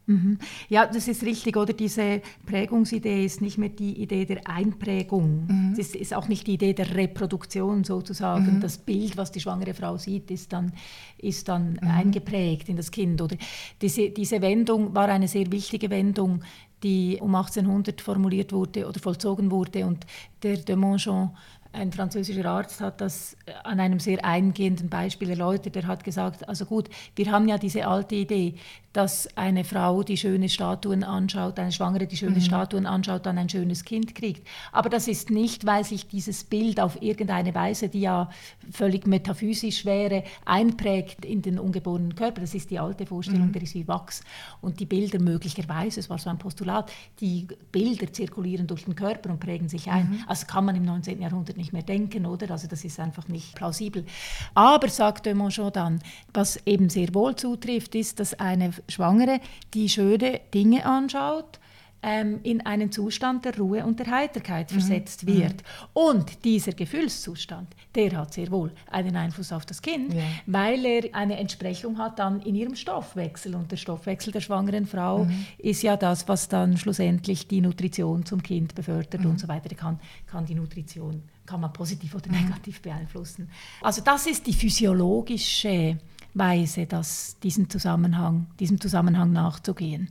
Mhm. 0.08 0.40
Ja, 0.68 0.88
das 0.88 1.08
ist 1.08 1.24
richtig, 1.24 1.56
oder? 1.56 1.72
Diese 1.74 2.22
Prägungsidee 2.46 3.24
ist 3.24 3.40
nicht 3.40 3.58
mehr 3.58 3.70
die 3.70 4.02
Idee 4.02 4.26
der 4.26 4.48
Einprägung. 4.48 5.46
Mhm. 5.48 5.76
Es 5.78 5.96
ist, 5.96 6.14
auch 6.14 6.28
nicht 6.28 6.48
die 6.48 6.56
Idee 6.56 6.74
der 6.74 6.96
Reproduktion 6.96 7.86
sozusagen. 7.86 8.58
Mhm. 8.58 8.62
Das 8.62 8.78
Bild, 8.78 9.16
was 9.16 9.32
die 9.32 9.40
schwangere 9.40 9.74
Frau 9.74 9.98
sieht, 9.98 10.30
ist 10.32 10.52
dann, 10.52 10.74
ist 11.18 11.48
dann 11.48 11.74
mhm. 11.82 11.88
eingeprägt 11.88 12.68
in 12.68 12.76
das 12.76 12.92
Kind. 12.92 13.22
Oder 13.22 13.38
diese, 13.82 14.10
diese 14.10 14.42
Wendung 14.42 14.94
war 14.94 15.08
eine 15.08 15.28
sehr 15.28 15.50
wichtige 15.52 15.90
Wendung, 15.90 16.44
die 16.84 17.20
um 17.22 17.36
1800 17.36 18.02
formuliert 18.02 18.54
wurde 18.54 18.88
oder 18.88 19.00
vollzogen 19.00 19.52
wurde. 19.52 19.86
Und 19.86 20.06
der 20.44 20.58
de 20.58 20.76
Mongeon 20.76 21.32
ein 21.74 21.92
französischer 21.92 22.46
Arzt 22.46 22.82
hat 22.82 23.00
das 23.00 23.38
äh, 23.46 23.54
an 23.64 23.80
einem 23.80 24.00
sehr 24.00 24.24
eingehenden 24.26 24.90
Beispiel 24.90 25.30
erläutert. 25.30 25.76
Er 25.76 25.88
hat 25.88 26.04
gesagt, 26.04 26.48
also 26.48 26.66
gut, 26.66 26.90
wir 27.16 27.32
haben 27.32 27.48
ja 27.48 27.58
diese 27.58 27.88
alte 27.88 28.16
Idee, 28.16 28.56
dass 28.94 29.38
eine 29.38 29.64
Frau, 29.64 30.04
die 30.04 30.18
schöne 30.18 30.50
Statuen 30.50 31.04
anschaut, 31.04 31.58
eine 31.60 31.72
Schwangere, 31.72 32.08
die 32.08 32.18
schöne 32.18 32.36
mhm. 32.36 32.42
Statuen 32.42 32.86
anschaut, 32.86 33.26
dann 33.26 33.38
ein 33.38 33.50
schönes 33.50 33.86
Kind 33.86 34.16
kriegt. 34.16 34.46
Aber 34.72 34.90
das 34.90 35.08
ist 35.08 35.30
nicht, 35.30 35.66
weil 35.66 35.84
sich 35.84 36.08
dieses 36.08 36.44
Bild 36.44 36.80
auf 36.80 37.02
irgendeine 37.02 37.56
Weise, 37.56 37.88
die 37.88 38.02
ja 38.02 38.30
völlig 38.72 39.08
metaphysisch 39.08 39.86
wäre, 39.86 40.24
einprägt 40.46 41.24
in 41.24 41.42
den 41.42 41.58
ungeborenen 41.58 42.16
Körper. 42.16 42.42
Das 42.42 42.54
ist 42.54 42.70
die 42.70 42.80
alte 42.80 43.06
Vorstellung, 43.06 43.48
mhm. 43.48 43.54
der 43.54 43.62
ist 43.62 43.76
wie 43.76 43.88
Wachs. 43.88 44.22
Und 44.60 44.80
die 44.80 44.86
Bilder 44.86 45.20
möglicherweise, 45.20 46.00
es 46.00 46.10
war 46.10 46.18
so 46.18 46.30
ein 46.30 46.38
Postulat, 46.38 46.92
die 47.22 47.48
Bilder 47.72 48.12
zirkulieren 48.12 48.68
durch 48.68 48.86
den 48.86 48.96
Körper 48.96 49.30
und 49.30 49.40
prägen 49.40 49.70
sich 49.70 49.90
ein. 49.90 50.10
Mhm. 50.10 50.24
Also 50.28 50.48
kann 50.48 50.66
man 50.66 50.76
im 50.76 50.84
19. 50.84 51.22
Jahrhundert 51.22 51.56
nicht 51.56 51.72
mehr 51.72 51.84
denken, 51.84 52.26
oder? 52.26 52.52
Also 52.52 52.68
das 52.68 52.84
ist 52.84 53.00
einfach 53.00 53.28
nicht 53.30 53.56
plausibel. 53.56 54.06
Aber, 54.54 54.90
sagt 54.90 55.26
de 55.26 55.34
Monchon 55.34 55.72
dann, 55.72 56.02
was 56.34 56.60
eben 56.66 56.90
sehr 56.90 57.14
wohl 57.14 57.36
zutrifft, 57.36 57.96
ist, 57.96 58.20
dass 58.20 58.34
eine 58.34 58.74
Schwangere 58.88 59.40
die 59.74 59.90
schöne 59.90 60.42
Dinge 60.54 60.86
anschaut, 60.86 61.60
ähm, 62.04 62.40
in 62.44 62.66
einen 62.66 62.92
Zustand 62.92 63.46
der 63.46 63.58
Ruhe 63.58 63.86
und 63.86 64.00
der 64.00 64.08
Heiterkeit 64.08 64.72
mhm. 64.72 64.76
versetzt 64.76 65.24
mhm. 65.24 65.28
wird. 65.28 65.64
Und 65.94 66.44
dieser 66.44 66.72
Gefühlszustand, 66.72 67.76
der 67.96 68.18
hat 68.18 68.34
sehr 68.34 68.50
wohl 68.52 68.72
einen 68.90 69.16
Einfluss 69.16 69.52
auf 69.52 69.66
das 69.66 69.82
Kind, 69.82 70.14
ja. 70.14 70.24
weil 70.46 70.84
er 70.86 71.14
eine 71.14 71.38
Entsprechung 71.38 71.98
hat 71.98 72.20
dann 72.20 72.42
in 72.42 72.56
ihrem 72.56 72.76
Stoffwechsel. 72.76 73.56
Und 73.56 73.72
der 73.72 73.78
Stoffwechsel 73.78 74.34
der 74.34 74.42
schwangeren 74.42 74.88
Frau 74.88 75.26
mhm. 75.26 75.46
ist 75.58 75.84
ja 75.84 75.98
das, 75.98 76.28
was 76.28 76.48
dann 76.48 76.78
schlussendlich 76.78 77.48
die 77.48 77.62
Nutrition 77.62 78.26
zum 78.26 78.42
Kind 78.42 78.74
befördert 78.74 79.22
mhm. 79.22 79.32
und 79.32 79.40
so 79.40 79.48
weiter. 79.48 79.74
Kann, 79.76 80.00
kann 80.26 80.46
die 80.46 80.56
Nutrition 80.56 81.24
kann 81.46 81.60
man 81.60 81.74
positiv 81.74 82.16
oder 82.16 82.32
negativ 82.32 82.82
beeinflussen. 82.82 83.50
Also 83.82 84.02
das 84.02 84.26
ist 84.26 84.48
die 84.48 84.54
physiologische 84.54 85.98
Weise, 86.34 86.86
das, 86.86 87.38
diesen 87.44 87.70
Zusammenhang, 87.70 88.48
diesem 88.60 88.80
Zusammenhang 88.80 89.32
nachzugehen. 89.32 90.10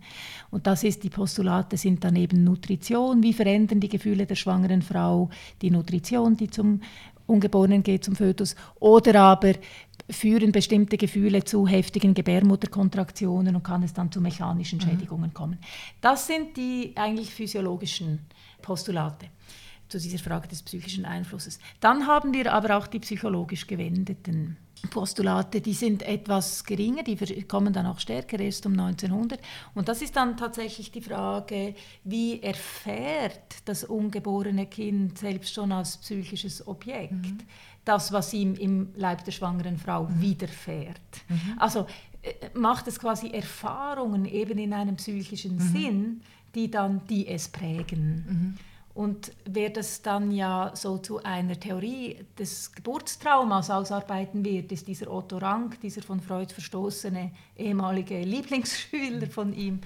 Und 0.50 0.66
das 0.66 0.84
ist, 0.84 1.02
die 1.02 1.10
Postulate 1.10 1.76
sind 1.76 2.04
dann 2.04 2.16
eben 2.16 2.44
Nutrition, 2.44 3.22
wie 3.22 3.32
verändern 3.32 3.80
die 3.80 3.88
Gefühle 3.88 4.26
der 4.26 4.34
schwangeren 4.34 4.82
Frau 4.82 5.30
die 5.62 5.70
Nutrition, 5.70 6.36
die 6.36 6.50
zum 6.50 6.80
Ungeborenen 7.26 7.82
geht, 7.82 8.04
zum 8.04 8.16
Fötus, 8.16 8.56
oder 8.80 9.20
aber 9.20 9.54
führen 10.10 10.50
bestimmte 10.50 10.96
Gefühle 10.96 11.44
zu 11.44 11.66
heftigen 11.68 12.14
Gebärmutterkontraktionen 12.14 13.54
und 13.54 13.62
kann 13.62 13.84
es 13.84 13.94
dann 13.94 14.10
zu 14.10 14.20
mechanischen 14.20 14.78
mhm. 14.78 14.82
Schädigungen 14.82 15.30
mhm. 15.30 15.34
kommen. 15.34 15.58
Das 16.00 16.26
sind 16.26 16.56
die 16.56 16.92
eigentlich 16.96 17.32
physiologischen 17.32 18.18
Postulate 18.60 19.26
zu 19.90 19.98
dieser 19.98 20.18
Frage 20.18 20.48
des 20.48 20.62
psychischen 20.62 21.04
Einflusses. 21.04 21.58
Dann 21.80 22.06
haben 22.06 22.32
wir 22.32 22.52
aber 22.52 22.76
auch 22.76 22.86
die 22.86 23.00
psychologisch 23.00 23.66
gewendeten 23.66 24.56
Postulate, 24.88 25.60
die 25.60 25.74
sind 25.74 26.02
etwas 26.02 26.64
geringer, 26.64 27.02
die 27.02 27.16
kommen 27.42 27.72
dann 27.72 27.86
auch 27.86 27.98
stärker 27.98 28.40
erst 28.40 28.64
um 28.64 28.72
1900. 28.72 29.38
Und 29.74 29.88
das 29.88 30.00
ist 30.00 30.16
dann 30.16 30.36
tatsächlich 30.36 30.90
die 30.90 31.02
Frage, 31.02 31.74
wie 32.04 32.42
erfährt 32.42 33.56
das 33.66 33.84
ungeborene 33.84 34.66
Kind 34.66 35.18
selbst 35.18 35.52
schon 35.52 35.72
als 35.72 35.98
psychisches 35.98 36.66
Objekt 36.66 37.12
mhm. 37.12 37.38
das, 37.84 38.10
was 38.12 38.32
ihm 38.32 38.54
im 38.54 38.88
Leib 38.96 39.24
der 39.24 39.32
schwangeren 39.32 39.76
Frau 39.76 40.04
mhm. 40.04 40.20
widerfährt. 40.20 41.00
Mhm. 41.28 41.58
Also 41.58 41.86
äh, 42.22 42.48
macht 42.54 42.88
es 42.88 42.98
quasi 42.98 43.28
Erfahrungen 43.28 44.24
eben 44.24 44.58
in 44.58 44.72
einem 44.72 44.96
psychischen 44.96 45.56
mhm. 45.56 45.60
Sinn, 45.60 46.22
die 46.54 46.70
dann 46.70 47.02
die 47.06 47.28
es 47.28 47.48
prägen. 47.48 48.58
Und 48.92 49.32
wer 49.44 49.70
das 49.70 50.02
dann 50.02 50.32
ja 50.32 50.72
so 50.74 50.98
zu 50.98 51.22
einer 51.22 51.58
Theorie 51.58 52.24
des 52.38 52.72
Geburtstraumas 52.72 53.70
ausarbeiten 53.70 54.44
wird, 54.44 54.72
ist 54.72 54.88
dieser 54.88 55.12
Otto 55.12 55.38
Rank, 55.38 55.80
dieser 55.80 56.02
von 56.02 56.20
Freud 56.20 56.52
verstoßene 56.52 57.30
ehemalige 57.56 58.20
Lieblingsschüler 58.20 59.28
von 59.28 59.52
ihm, 59.52 59.80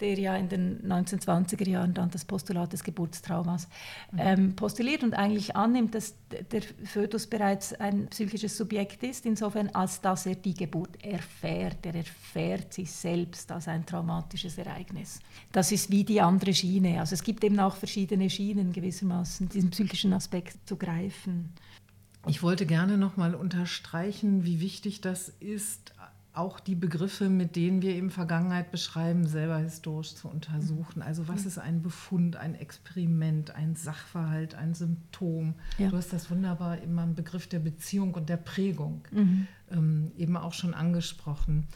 der 0.00 0.18
ja 0.18 0.36
in 0.36 0.48
den 0.48 0.82
1920er 0.82 1.68
Jahren 1.68 1.94
dann 1.94 2.10
das 2.10 2.24
Postulat 2.24 2.72
des 2.72 2.82
Geburtstraumas 2.82 3.68
mhm. 4.12 4.18
ähm, 4.18 4.56
postuliert 4.56 5.02
und 5.02 5.14
eigentlich 5.14 5.54
annimmt, 5.56 5.94
dass 5.94 6.14
der 6.50 6.62
Fötus 6.84 7.26
bereits 7.26 7.72
ein 7.74 8.08
psychisches 8.08 8.56
Subjekt 8.56 9.02
ist, 9.02 9.24
insofern 9.26 9.68
als 9.70 10.00
dass 10.00 10.26
er 10.26 10.34
die 10.34 10.54
Geburt 10.54 11.02
erfährt. 11.04 11.86
Er 11.86 11.94
erfährt 11.94 12.72
sich 12.72 12.90
selbst 12.90 13.50
als 13.52 13.68
ein 13.68 13.86
traumatisches 13.86 14.58
Ereignis. 14.58 15.20
Das 15.52 15.70
ist 15.72 15.90
wie 15.90 16.04
die 16.04 16.20
andere 16.20 16.54
Schiene. 16.54 17.00
Also 17.00 17.14
es 17.14 17.22
gibt 17.22 17.44
eben 17.44 17.60
auch 17.60 17.76
verschiedene 17.76 18.28
Schienen 18.28 18.72
gewissermaßen, 18.72 19.48
diesen 19.48 19.70
psychischen 19.70 20.12
Aspekt 20.12 20.56
zu 20.68 20.76
greifen. 20.76 21.52
Ich 22.26 22.42
wollte 22.42 22.64
gerne 22.64 22.96
noch 22.96 23.16
mal 23.16 23.34
unterstreichen, 23.34 24.44
wie 24.44 24.60
wichtig 24.60 25.02
das 25.02 25.28
ist, 25.40 25.92
auch 26.34 26.58
die 26.58 26.74
Begriffe, 26.74 27.28
mit 27.28 27.54
denen 27.54 27.80
wir 27.80 27.94
eben 27.94 28.10
Vergangenheit 28.10 28.72
beschreiben, 28.72 29.26
selber 29.26 29.58
historisch 29.58 30.16
zu 30.16 30.28
untersuchen. 30.28 31.00
Also 31.00 31.28
was 31.28 31.46
ist 31.46 31.58
ein 31.58 31.80
Befund, 31.80 32.36
ein 32.36 32.56
Experiment, 32.56 33.54
ein 33.54 33.76
Sachverhalt, 33.76 34.56
ein 34.56 34.74
Symptom? 34.74 35.54
Ja. 35.78 35.90
Du 35.90 35.96
hast 35.96 36.12
das 36.12 36.30
wunderbar 36.30 36.78
immer 36.78 37.04
im 37.04 37.14
Begriff 37.14 37.46
der 37.46 37.60
Beziehung 37.60 38.14
und 38.14 38.28
der 38.28 38.36
Prägung 38.36 39.02
mhm. 39.12 39.46
ähm, 39.70 40.12
eben 40.18 40.36
auch 40.36 40.52
schon 40.52 40.74
angesprochen. 40.74 41.68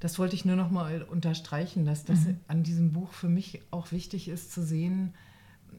Das 0.00 0.18
wollte 0.18 0.34
ich 0.34 0.44
nur 0.44 0.56
noch 0.56 0.70
mal 0.70 1.02
unterstreichen, 1.02 1.84
dass 1.84 2.04
das 2.04 2.24
mhm. 2.24 2.40
an 2.48 2.64
diesem 2.64 2.92
Buch 2.92 3.12
für 3.12 3.28
mich 3.28 3.62
auch 3.70 3.92
wichtig 3.92 4.28
ist 4.28 4.52
zu 4.52 4.62
sehen, 4.62 5.14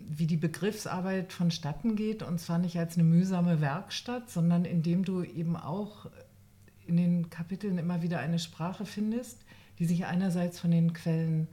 wie 0.10 0.28
die 0.28 0.38
Begriffsarbeit 0.38 1.34
vonstatten 1.34 1.95
geht 1.95 2.24
und 2.24 2.39
zwar 2.39 2.58
nicht 2.58 2.80
als 2.80 2.95
eine 2.95 3.03
mühsame 3.03 3.60
Werkstatt, 3.60 4.30
sondern 4.30 4.64
indem 4.64 5.03
du 5.03 5.24
eben 5.24 5.58
auch 5.58 6.08
in 6.88 6.98
den 6.98 7.30
Kapiteln 7.30 7.78
immer 7.78 8.02
wieder 8.02 8.20
eine 8.20 8.40
Sprache 8.40 8.86
findest, 8.86 9.46
die 9.80 9.86
sich 9.86 10.06
einerseits 10.06 10.60
von 10.60 10.72
den 10.72 10.94
Quellen 10.94 11.48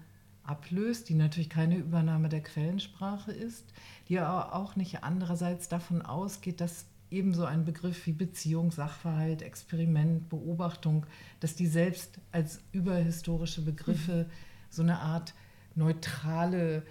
ablöst, 0.44 1.08
die 1.08 1.14
natürlich 1.14 1.48
keine 1.48 1.76
Übernahme 1.76 2.28
der 2.28 2.42
Quellensprache 2.42 3.32
ist, 3.32 3.72
die 4.08 4.18
aber 4.18 4.54
auch 4.54 4.76
nicht 4.76 5.02
andererseits 5.02 5.68
davon 5.68 6.02
ausgeht, 6.02 6.60
dass 6.60 6.86
ebenso 7.10 7.44
ein 7.44 7.64
Begriff 7.64 8.06
wie 8.06 8.12
Beziehung, 8.12 8.70
Sachverhalt, 8.70 9.42
Experiment, 9.42 10.28
Beobachtung, 10.28 11.06
dass 11.40 11.54
die 11.54 11.66
selbst 11.66 12.18
als 12.32 12.60
überhistorische 12.72 13.62
Begriffe 13.62 14.26
mhm. 14.28 14.32
so 14.70 14.82
eine 14.82 14.98
Art 14.98 15.34
neutrale, 15.74 16.82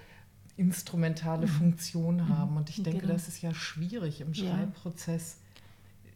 instrumentale 0.57 1.47
mhm. 1.47 1.51
Funktion 1.51 2.29
haben. 2.29 2.57
Und 2.57 2.69
ich 2.69 2.81
denke, 2.81 3.01
genau. 3.01 3.13
das 3.13 3.27
ist 3.27 3.41
ja 3.41 3.53
schwierig 3.53 4.21
im 4.21 4.33
Schreibprozess 4.33 5.39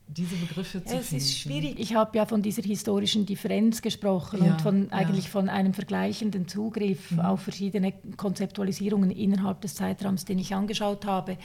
diese 0.09 0.35
Begriffe 0.35 0.83
zu 0.83 0.93
ja, 0.93 0.99
es 0.99 1.09
finden. 1.09 1.23
ist 1.23 1.37
schwierig. 1.37 1.79
Ich 1.79 1.93
habe 1.95 2.17
ja 2.17 2.25
von 2.25 2.41
dieser 2.41 2.63
historischen 2.63 3.25
Differenz 3.25 3.81
gesprochen 3.81 4.43
ja, 4.43 4.51
und 4.51 4.61
von 4.61 4.91
eigentlich 4.91 5.25
ja. 5.25 5.31
von 5.31 5.49
einem 5.49 5.73
vergleichenden 5.73 6.47
Zugriff 6.47 7.11
mhm. 7.11 7.19
auf 7.19 7.41
verschiedene 7.41 7.93
Konzeptualisierungen 8.15 9.11
innerhalb 9.11 9.61
des 9.61 9.75
Zeitraums, 9.75 10.25
den 10.25 10.39
ich 10.39 10.55
angeschaut 10.55 11.05
habe. 11.05 11.37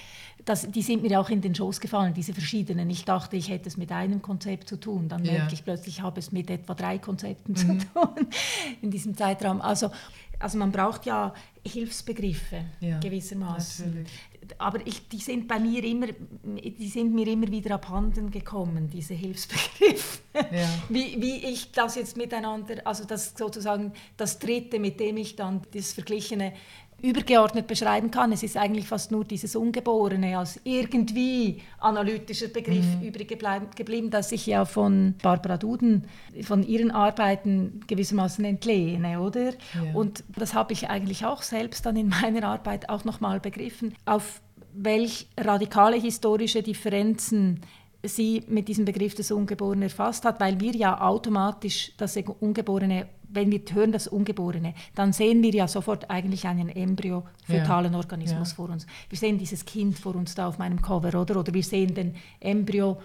Das, 0.44 0.70
die 0.70 0.82
sind 0.82 1.02
mir 1.02 1.20
auch 1.20 1.30
in 1.30 1.40
den 1.40 1.54
Schoß 1.54 1.80
gefallen, 1.80 2.14
diese 2.14 2.32
verschiedenen. 2.34 2.88
Ich 2.90 3.04
dachte, 3.04 3.36
ich 3.36 3.48
hätte 3.48 3.68
es 3.68 3.76
mit 3.76 3.90
einem 3.90 4.22
Konzept 4.22 4.68
zu 4.68 4.78
tun. 4.78 5.08
Dann 5.08 5.22
merke 5.22 5.54
ich 5.54 5.64
plötzlich, 5.64 5.98
ich 5.98 6.02
habe 6.02 6.20
es 6.20 6.32
mit 6.32 6.48
etwa 6.50 6.74
drei 6.74 6.98
Konzepten 6.98 7.52
mhm. 7.52 7.56
zu 7.56 7.66
tun 7.92 8.26
in 8.82 8.90
diesem 8.90 9.16
Zeitraum. 9.16 9.60
Also, 9.60 9.90
also 10.38 10.58
man 10.58 10.72
braucht 10.72 11.06
ja 11.06 11.34
Hilfsbegriffe 11.64 12.64
gewissermaßen. 13.00 13.86
Natürlich 13.86 14.32
aber 14.59 14.86
ich, 14.86 15.09
die 15.09 15.18
sind 15.18 15.47
bei 15.47 15.59
mir 15.59 15.84
immer, 15.84 16.09
die 16.09 16.88
sind 16.88 17.14
mir 17.14 17.26
immer 17.28 17.49
wieder 17.49 17.74
abhanden 17.74 18.30
gekommen, 18.30 18.90
diese 18.93 19.14
Hilfsbegriffe. 19.14 20.18
Ja. 20.34 20.68
Wie, 20.88 21.20
wie 21.20 21.45
ich 21.45 21.72
das 21.72 21.95
jetzt 21.95 22.16
miteinander, 22.16 22.86
also 22.86 23.05
das 23.05 23.34
sozusagen 23.36 23.93
das 24.16 24.38
Dritte, 24.38 24.78
mit 24.78 24.99
dem 24.99 25.18
ich 25.18 25.36
dann 25.36 25.61
das 25.74 25.93
Verglichene 25.93 26.55
übergeordnet 27.03 27.66
beschreiben 27.66 28.11
kann. 28.11 28.32
Es 28.32 28.42
ist 28.42 28.57
eigentlich 28.57 28.86
fast 28.86 29.11
nur 29.11 29.24
dieses 29.24 29.57
Ungeborene 29.57 30.38
als 30.38 30.61
irgendwie 30.64 31.61
analytischer 31.78 32.48
Begriff 32.48 32.84
mhm. 33.00 33.09
übrig 33.09 33.28
geblieben, 33.28 34.11
das 34.11 34.30
ich 34.32 34.46
ja 34.46 34.64
von 34.64 35.14
Barbara 35.20 35.57
Duden, 35.57 36.05
von 36.42 36.62
ihren 36.62 36.92
Arbeiten 36.92 37.80
gewissermaßen 37.88 38.44
entlehne, 38.44 39.20
oder? 39.20 39.50
Ja. 39.50 39.94
Und 39.94 40.22
das 40.36 40.55
habe 40.55 40.72
ich 40.72 40.88
eigentlich 40.88 41.26
auch 41.26 41.42
selbst 41.42 41.84
dann 41.84 41.96
in 41.96 42.09
meiner 42.09 42.46
Arbeit 42.46 42.88
auch 42.88 43.05
nochmal 43.05 43.40
begriffen, 43.40 43.94
auf 44.07 44.40
welch 44.72 45.26
radikale 45.38 45.96
historische 45.96 46.62
Differenzen 46.62 47.61
sie 48.05 48.42
mit 48.48 48.68
diesem 48.68 48.84
Begriff 48.84 49.14
des 49.14 49.30
Ungeborenen 49.30 49.84
erfasst 49.84 50.24
hat, 50.24 50.40
weil 50.40 50.61
wir 50.61 50.72
ja 50.72 51.00
automatisch 51.00 51.92
das 51.96 52.16
Ungeborene, 52.16 53.07
wenn 53.35 53.51
wir 53.51 53.61
hören 53.72 53.93
das 53.93 54.07
Ungeborene, 54.07 54.74
dann 54.95 55.12
sehen 55.12 55.43
wir 55.43 55.53
ja 55.53 55.68
sofort 55.68 56.11
eigentlich 56.11 56.47
einen 56.47 56.68
Embryo 56.68 57.24
fetalen 57.45 57.93
ja. 57.93 57.99
Organismus 57.99 58.51
ja. 58.51 58.57
vor 58.57 58.70
uns. 58.70 58.87
Wir 59.09 59.18
sehen 59.18 59.39
dieses 59.39 59.64
Kind 59.64 59.99
vor 59.99 60.14
uns 60.14 60.35
da 60.35 60.49
auf 60.49 60.59
meinem 60.59 60.80
Cover, 60.80 61.20
oder? 61.20 61.39
Oder 61.39 61.53
wir 61.55 61.62
sehen 61.62 61.95
den 61.95 62.14
Embryo 62.41 62.99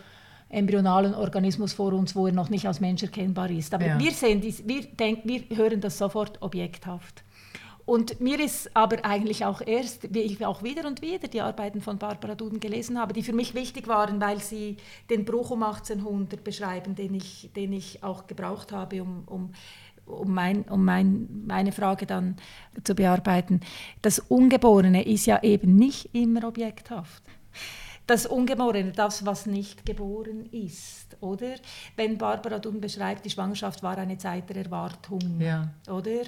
embryonalen 0.50 1.14
Organismus 1.14 1.74
vor 1.74 1.94
uns, 1.94 2.16
wo 2.16 2.28
er 2.28 2.34
noch 2.34 2.50
nicht 2.50 2.66
als 2.68 2.80
Mensch 2.80 3.04
erkennbar 3.04 3.50
ist. 3.50 3.74
Aber 3.74 3.86
ja. 3.86 4.00
wir, 4.00 4.12
sehen 4.12 4.40
dies, 4.42 4.66
wir, 4.66 4.84
denk, 4.84 5.26
wir 5.26 5.44
hören 5.58 5.82
das 5.82 5.98
sofort 5.98 6.42
objekthaft. 6.42 7.24
Und 7.88 8.20
mir 8.20 8.38
ist 8.42 8.76
aber 8.76 9.06
eigentlich 9.06 9.46
auch 9.46 9.62
erst, 9.66 10.14
wie 10.14 10.20
ich 10.20 10.46
auch 10.46 10.62
wieder 10.62 10.86
und 10.86 11.02
wieder 11.02 11.30
die 11.30 11.40
Arbeiten 11.40 11.80
von 11.80 11.98
Barbara 11.98 12.36
Duden 12.36 12.60
gelesen 12.60 13.00
habe, 13.00 13.14
die 13.14 13.24
für 13.24 13.32
mich 13.32 13.56
wichtig 13.56 13.88
waren, 13.88 14.20
weil 14.20 14.42
sie 14.42 14.76
den 15.10 15.24
Bruch 15.24 15.52
um 15.52 15.64
1800 15.64 16.44
beschreiben, 16.44 16.96
den 16.96 17.14
ich, 17.14 17.50
den 17.56 17.72
ich 17.72 18.04
auch 18.04 18.28
gebraucht 18.28 18.74
habe, 18.74 19.02
um, 19.02 19.24
um 19.26 19.54
um, 20.08 20.34
mein, 20.34 20.64
um 20.64 20.84
mein, 20.84 21.28
meine 21.46 21.72
Frage 21.72 22.06
dann 22.06 22.38
zu 22.84 22.96
bearbeiten. 22.96 23.62
Das 24.02 24.20
Ungeborene 24.20 25.06
ist 25.06 25.26
ja 25.26 25.42
eben 25.44 25.76
nicht 25.76 26.14
immer 26.16 26.48
objekthaft. 26.48 27.24
Das 28.08 28.26
Ungeborene, 28.26 28.94
das, 28.94 29.26
was 29.26 29.46
nicht 29.46 29.86
geboren 29.86 30.46
ist, 30.46 31.18
oder? 31.20 31.56
Wenn 31.98 32.18
Barbara 32.18 32.58
Duden 32.58 32.80
beschreibt, 32.80 33.26
die 33.26 33.30
Schwangerschaft 33.30 33.84
war 33.84 33.98
eine 33.98 34.18
Zeit 34.18 34.50
der 34.50 34.64
Erwartung, 34.64 35.42
ja. 35.42 35.70
oder? 35.90 36.22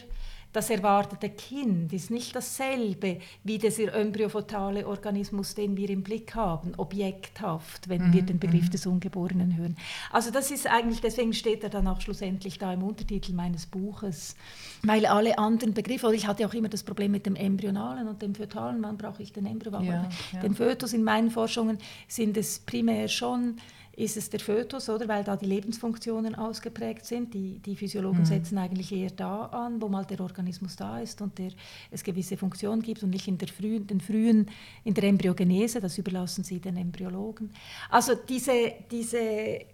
Das 0.51 0.69
erwartete 0.69 1.29
Kind 1.29 1.93
ist 1.93 2.09
nicht 2.09 2.35
dasselbe 2.35 3.19
wie 3.43 3.57
dieser 3.59 3.93
embryofotale 3.93 4.87
Organismus, 4.87 5.53
den 5.53 5.77
wir 5.77 5.89
im 5.89 6.01
Blick 6.01 6.33
haben, 6.33 6.73
objekthaft, 6.77 7.87
wenn 7.87 8.07
mhm. 8.07 8.13
wir 8.13 8.21
den 8.23 8.39
Begriff 8.39 8.65
mhm. 8.65 8.71
des 8.71 8.85
Ungeborenen 8.87 9.57
hören. 9.57 9.77
Also 10.11 10.31
das 10.31 10.49
ist 10.49 10.67
eigentlich, 10.67 11.01
deswegen 11.01 11.33
steht 11.33 11.63
er 11.63 11.69
dann 11.69 11.87
auch 11.87 12.01
schlussendlich 12.01 12.57
da 12.57 12.73
im 12.73 12.83
Untertitel 12.83 13.33
meines 13.33 13.67
Buches, 13.67 14.35
weil 14.83 15.05
alle 15.05 15.37
anderen 15.37 15.73
Begriffe, 15.73 16.07
oder 16.07 16.15
ich 16.15 16.25
hatte 16.25 16.47
auch 16.47 16.53
immer 16.53 16.69
das 16.69 16.83
Problem 16.83 17.11
mit 17.11 17.25
dem 17.25 17.35
Embryonalen 17.35 18.07
und 18.07 18.21
dem 18.21 18.33
Fötalen, 18.33 18.81
wann 18.81 18.97
brauche 18.97 19.21
ich 19.21 19.31
den 19.31 19.45
Embryo? 19.45 19.79
Ja, 19.81 20.09
ja. 20.31 20.39
Den 20.39 20.55
Fötus 20.55 20.93
in 20.93 21.03
meinen 21.03 21.29
Forschungen 21.29 21.77
sind 22.07 22.37
es 22.37 22.59
primär 22.59 23.07
schon 23.07 23.57
ist 23.99 24.15
es 24.15 24.29
der 24.29 24.39
Fötus, 24.39 24.89
oder? 24.89 25.07
weil 25.09 25.23
da 25.23 25.35
die 25.35 25.45
Lebensfunktionen 25.45 26.33
ausgeprägt 26.33 27.05
sind. 27.05 27.33
Die, 27.33 27.59
die 27.59 27.75
Physiologen 27.75 28.21
mhm. 28.21 28.25
setzen 28.25 28.57
eigentlich 28.57 28.91
eher 28.93 29.09
da 29.09 29.45
an, 29.45 29.81
wo 29.81 29.89
mal 29.89 30.05
der 30.05 30.21
Organismus 30.21 30.77
da 30.77 30.99
ist 30.99 31.21
und 31.21 31.37
der, 31.37 31.51
es 31.91 32.03
gewisse 32.03 32.37
Funktionen 32.37 32.81
gibt 32.81 33.03
und 33.03 33.09
nicht 33.09 33.27
in 33.27 33.37
der 33.37 33.49
frühen, 33.49 33.85
den 33.87 33.99
frühen, 33.99 34.49
in 34.85 34.93
der 34.93 35.03
Embryogenese, 35.03 35.81
das 35.81 35.97
überlassen 35.97 36.45
sie 36.45 36.59
den 36.59 36.77
Embryologen. 36.77 37.51
Also 37.89 38.13
diese, 38.15 38.73
diese, 38.89 39.19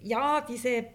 ja, 0.01 0.41
diese, 0.41 0.85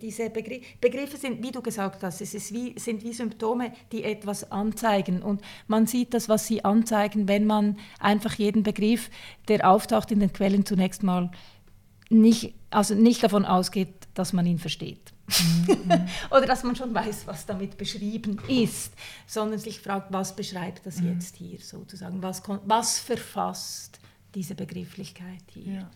diese 0.00 0.30
Begr 0.30 0.60
Begriffe 0.80 1.16
sind, 1.16 1.42
wie 1.42 1.50
du 1.50 1.60
gesagt 1.60 2.02
hast, 2.04 2.20
es 2.20 2.34
ist 2.34 2.52
wie, 2.52 2.78
sind 2.78 3.02
wie 3.02 3.12
Symptome, 3.12 3.72
die 3.90 4.04
etwas 4.04 4.50
anzeigen 4.52 5.22
und 5.22 5.42
man 5.66 5.86
sieht 5.86 6.14
das, 6.14 6.28
was 6.28 6.46
sie 6.46 6.64
anzeigen, 6.64 7.26
wenn 7.26 7.46
man 7.46 7.78
einfach 7.98 8.34
jeden 8.34 8.62
Begriff, 8.62 9.10
der 9.48 9.68
auftaucht 9.68 10.12
in 10.12 10.20
den 10.20 10.32
Quellen, 10.32 10.64
zunächst 10.64 11.02
mal 11.02 11.30
nicht, 12.10 12.54
also 12.76 12.94
nicht 12.94 13.22
davon 13.22 13.46
ausgeht, 13.46 14.06
dass 14.12 14.34
man 14.34 14.44
ihn 14.44 14.58
versteht. 14.58 15.14
Mhm. 15.28 16.06
Oder 16.30 16.44
dass 16.44 16.62
man 16.62 16.76
schon 16.76 16.94
weiß, 16.94 17.26
was 17.26 17.46
damit 17.46 17.78
beschrieben 17.78 18.38
ist, 18.48 18.92
sondern 19.26 19.58
sich 19.58 19.80
fragt, 19.80 20.12
was 20.12 20.36
beschreibt 20.36 20.84
das 20.84 21.00
mhm. 21.00 21.14
jetzt 21.14 21.36
hier 21.36 21.58
sozusagen, 21.58 22.22
was, 22.22 22.42
was 22.66 22.98
verfasst 22.98 23.98
diese 24.34 24.54
Begrifflichkeit 24.54 25.42
hier. 25.54 25.72
Ja. 25.72 25.90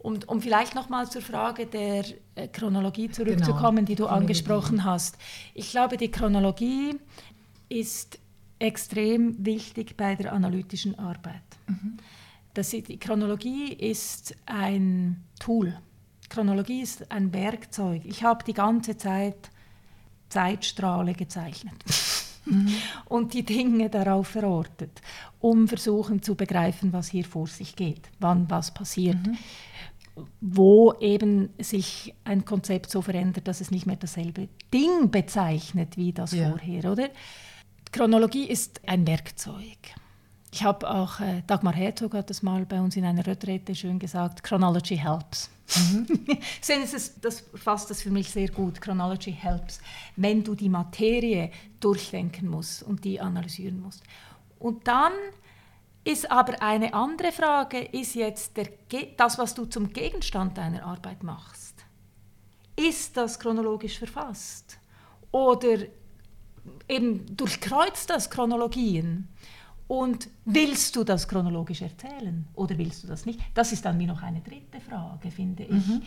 Und 0.00 0.28
um 0.28 0.42
vielleicht 0.42 0.74
nochmal 0.74 1.08
zur 1.08 1.22
Frage 1.22 1.66
der 1.66 2.04
äh, 2.34 2.48
Chronologie 2.48 3.08
zurückzukommen, 3.08 3.76
genau. 3.76 3.86
die 3.86 3.94
du 3.94 4.06
angesprochen 4.06 4.82
hast. 4.82 5.18
Ich 5.54 5.70
glaube, 5.70 5.98
die 5.98 6.10
Chronologie 6.10 6.98
ist 7.68 8.18
extrem 8.58 9.36
wichtig 9.46 9.96
bei 9.96 10.16
der 10.16 10.32
analytischen 10.32 10.98
Arbeit. 10.98 11.42
Mhm. 11.68 11.98
Das, 12.54 12.70
die 12.70 12.98
Chronologie 12.98 13.72
ist 13.72 14.34
ein 14.46 15.24
Tool. 15.38 15.78
Chronologie 16.28 16.80
ist 16.80 17.10
ein 17.10 17.32
Werkzeug. 17.32 18.02
Ich 18.04 18.22
habe 18.22 18.44
die 18.44 18.54
ganze 18.54 18.96
Zeit 18.96 19.50
Zeitstrahle 20.30 21.12
gezeichnet 21.12 21.74
mhm. 22.46 22.72
und 23.06 23.34
die 23.34 23.44
Dinge 23.44 23.90
darauf 23.90 24.28
verortet, 24.28 25.02
um 25.40 25.68
versuchen 25.68 26.22
zu 26.22 26.36
begreifen, 26.36 26.92
was 26.92 27.08
hier 27.08 27.24
vor 27.24 27.48
sich 27.48 27.76
geht, 27.76 28.08
wann 28.20 28.48
was 28.48 28.72
passiert. 28.72 29.26
Mhm. 29.26 29.38
Wo 30.40 30.92
eben 31.00 31.50
sich 31.58 32.14
ein 32.24 32.44
Konzept 32.44 32.90
so 32.90 33.00
verändert, 33.00 33.48
dass 33.48 33.60
es 33.60 33.70
nicht 33.70 33.86
mehr 33.86 33.96
dasselbe 33.96 34.48
Ding 34.72 35.10
bezeichnet 35.10 35.96
wie 35.96 36.12
das 36.12 36.32
ja. 36.32 36.50
vorher, 36.50 36.90
oder? 36.90 37.08
Chronologie 37.92 38.44
ist 38.44 38.80
ein 38.86 39.06
Werkzeug. 39.06 39.78
Ich 40.52 40.64
habe 40.64 40.90
auch, 40.90 41.20
äh, 41.20 41.42
Dagmar 41.46 41.74
Herzog 41.74 42.14
hat 42.14 42.28
das 42.28 42.42
mal 42.42 42.66
bei 42.66 42.80
uns 42.80 42.96
in 42.96 43.04
einer 43.04 43.24
Retrete 43.24 43.74
schön 43.74 43.98
gesagt, 43.98 44.42
Chronology 44.42 44.96
helps. 44.96 45.48
Mhm. 45.76 46.06
das, 46.66 47.20
das 47.20 47.44
fasst 47.54 47.90
das 47.90 48.02
für 48.02 48.10
mich 48.10 48.30
sehr 48.30 48.48
gut, 48.48 48.80
Chronology 48.80 49.32
helps, 49.32 49.80
wenn 50.16 50.42
du 50.42 50.56
die 50.56 50.68
Materie 50.68 51.52
durchdenken 51.78 52.48
musst 52.48 52.82
und 52.82 53.04
die 53.04 53.20
analysieren 53.20 53.80
musst. 53.80 54.02
Und 54.58 54.88
dann 54.88 55.12
ist 56.02 56.30
aber 56.30 56.60
eine 56.60 56.94
andere 56.94 57.30
Frage, 57.30 57.78
ist 57.78 58.14
jetzt 58.14 58.56
der, 58.56 58.68
das, 59.16 59.38
was 59.38 59.54
du 59.54 59.66
zum 59.66 59.92
Gegenstand 59.92 60.58
deiner 60.58 60.84
Arbeit 60.84 61.22
machst, 61.22 61.84
ist 62.76 63.16
das 63.16 63.38
chronologisch 63.38 63.98
verfasst? 63.98 64.78
Oder 65.30 65.78
eben 66.88 67.36
durchkreuzt 67.36 68.10
das 68.10 68.30
Chronologien? 68.30 69.28
Und 69.90 70.28
willst 70.44 70.94
du 70.94 71.02
das 71.02 71.26
chronologisch 71.26 71.82
erzählen 71.82 72.46
oder 72.54 72.78
willst 72.78 73.02
du 73.02 73.08
das 73.08 73.26
nicht? 73.26 73.40
Das 73.54 73.72
ist 73.72 73.84
dann 73.84 73.98
wie 73.98 74.06
noch 74.06 74.22
eine 74.22 74.40
dritte 74.40 74.80
Frage, 74.80 75.32
finde 75.32 75.64
ich. 75.64 75.88
Mhm 75.88 76.02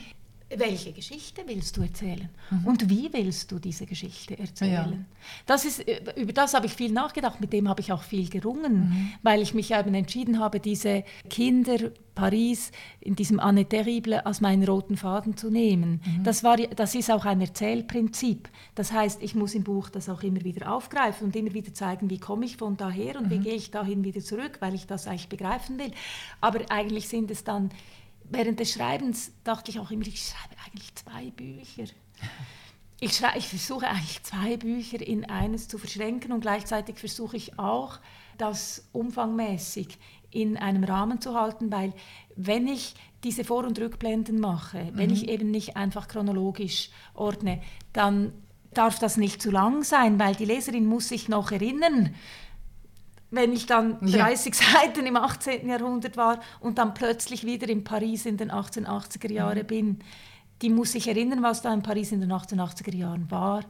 welche 0.58 0.92
Geschichte 0.92 1.44
willst 1.46 1.78
du 1.78 1.82
erzählen 1.82 2.30
mhm. 2.50 2.66
und 2.66 2.90
wie 2.90 3.10
willst 3.12 3.52
du 3.52 3.60
diese 3.60 3.86
Geschichte 3.86 4.38
erzählen? 4.38 4.72
Ja. 4.72 5.06
Das 5.46 5.66
ist, 5.66 5.88
äh, 5.88 6.02
über 6.16 6.34
das 6.34 6.54
habe 6.54 6.66
ich 6.66 6.74
viel 6.74 6.92
nachgedacht, 6.92 7.42
mit 7.42 7.54
dem 7.54 7.70
habe 7.70 7.82
ich 7.82 7.92
auch 7.92 8.04
viel 8.04 8.30
gerungen, 8.30 8.90
mhm. 8.90 9.14
weil 9.22 9.42
ich 9.42 9.54
mich 9.54 9.72
eben 9.72 9.94
entschieden 9.94 10.40
habe, 10.40 10.60
diese 10.60 11.04
Kinder 11.30 11.92
Paris 12.16 12.72
in 13.00 13.16
diesem 13.16 13.40
Anne 13.40 13.66
Terrible 13.66 14.26
als 14.26 14.42
meinen 14.42 14.64
roten 14.64 14.98
Faden 14.98 15.36
zu 15.36 15.50
nehmen. 15.50 16.02
Mhm. 16.06 16.24
Das, 16.24 16.44
war, 16.44 16.58
das 16.58 16.96
ist 16.96 17.12
auch 17.12 17.26
ein 17.26 17.42
Erzählprinzip. 17.42 18.50
Das 18.76 18.92
heißt, 18.92 19.22
ich 19.22 19.36
muss 19.36 19.56
im 19.56 19.64
Buch 19.64 19.90
das 19.90 20.10
auch 20.10 20.24
immer 20.24 20.44
wieder 20.44 20.72
aufgreifen 20.74 21.28
und 21.28 21.36
immer 21.36 21.54
wieder 21.54 21.74
zeigen, 21.74 22.10
wie 22.10 22.20
komme 22.20 22.46
ich 22.46 22.58
von 22.58 22.78
daher 22.78 23.18
und 23.18 23.30
wie 23.30 23.40
mhm. 23.40 23.44
gehe 23.44 23.56
ich 23.56 23.72
dahin 23.72 24.04
wieder 24.04 24.22
zurück, 24.22 24.58
weil 24.60 24.76
ich 24.76 24.86
das 24.86 25.08
eigentlich 25.08 25.30
begreifen 25.30 25.80
will. 25.80 25.92
Aber 26.42 26.60
eigentlich 26.70 27.08
sind 27.08 27.32
es 27.32 27.44
dann 27.44 27.72
während 28.30 28.60
des 28.60 28.74
Schreibens 28.74 29.32
dachte 29.44 29.72
ich 29.72 29.80
auch 29.80 29.92
immer, 29.92 30.08
ich 30.08 30.22
schreibe 30.22 30.56
eigentlich 30.66 30.96
zwei 30.96 31.32
Bücher. 31.32 31.86
Ich, 33.00 33.18
schreibe, 33.18 33.38
ich 33.38 33.48
versuche 33.48 33.88
eigentlich 33.88 34.24
zwei 34.24 34.58
Bücher 34.58 35.06
in 35.06 35.26
eines 35.26 35.68
zu 35.68 35.78
verschränken 35.78 36.32
und 36.32 36.42
gleichzeitig 36.42 36.98
versuche 36.98 37.38
ich 37.38 37.60
auch, 37.60 38.00
das 38.38 38.88
umfangmäßig 38.94 39.98
in 40.32 40.58
einem 40.58 40.84
Rahmen 40.84 41.22
zu 41.22 41.36
halten, 41.36 41.72
weil 41.72 41.94
wenn 42.36 42.68
ich 42.68 42.96
diese 43.24 43.44
Vor- 43.44 43.66
und 43.66 43.80
Rückblenden 43.80 44.40
mache, 44.40 44.90
wenn 44.94 45.10
mhm. 45.10 45.14
ich 45.14 45.30
eben 45.30 45.52
nicht 45.52 45.78
einfach 45.78 46.08
chronologisch 46.08 46.90
ordne, 47.14 47.62
dann 47.94 48.34
darf 48.74 49.00
das 49.00 49.18
nicht 49.18 49.42
zu 49.42 49.52
lang 49.52 49.84
sein, 49.84 50.20
weil 50.20 50.36
die 50.36 50.46
Leserin 50.46 50.86
muss 50.86 51.10
sich 51.10 51.30
noch 51.30 51.52
erinnern, 51.52 52.16
wenn 53.34 53.52
ich 53.52 53.66
dann 53.66 54.00
30 54.00 54.54
ja. 54.56 54.62
Seiten 54.74 55.06
im 55.06 55.18
18. 55.18 55.68
Jahrhundert 55.68 56.18
war 56.18 56.40
und 56.60 56.78
dann 56.78 56.94
plötzlich 56.94 57.46
wieder 57.46 57.68
in 57.68 57.84
Paris 57.84 58.26
in 58.26 58.38
den 58.38 58.52
1880er 58.52 59.32
Jahren 59.32 59.60
mhm. 59.60 59.68
bin. 59.68 60.00
Die 60.62 60.70
muss 60.70 60.94
sich 60.94 61.08
erinnern, 61.08 61.44
was 61.44 61.62
da 61.62 61.74
in 61.74 61.82
Paris 61.82 62.12
in 62.12 62.22
den 62.22 62.32
1880er 62.32 62.96
Jahren 62.96 63.30
war. 63.30 63.66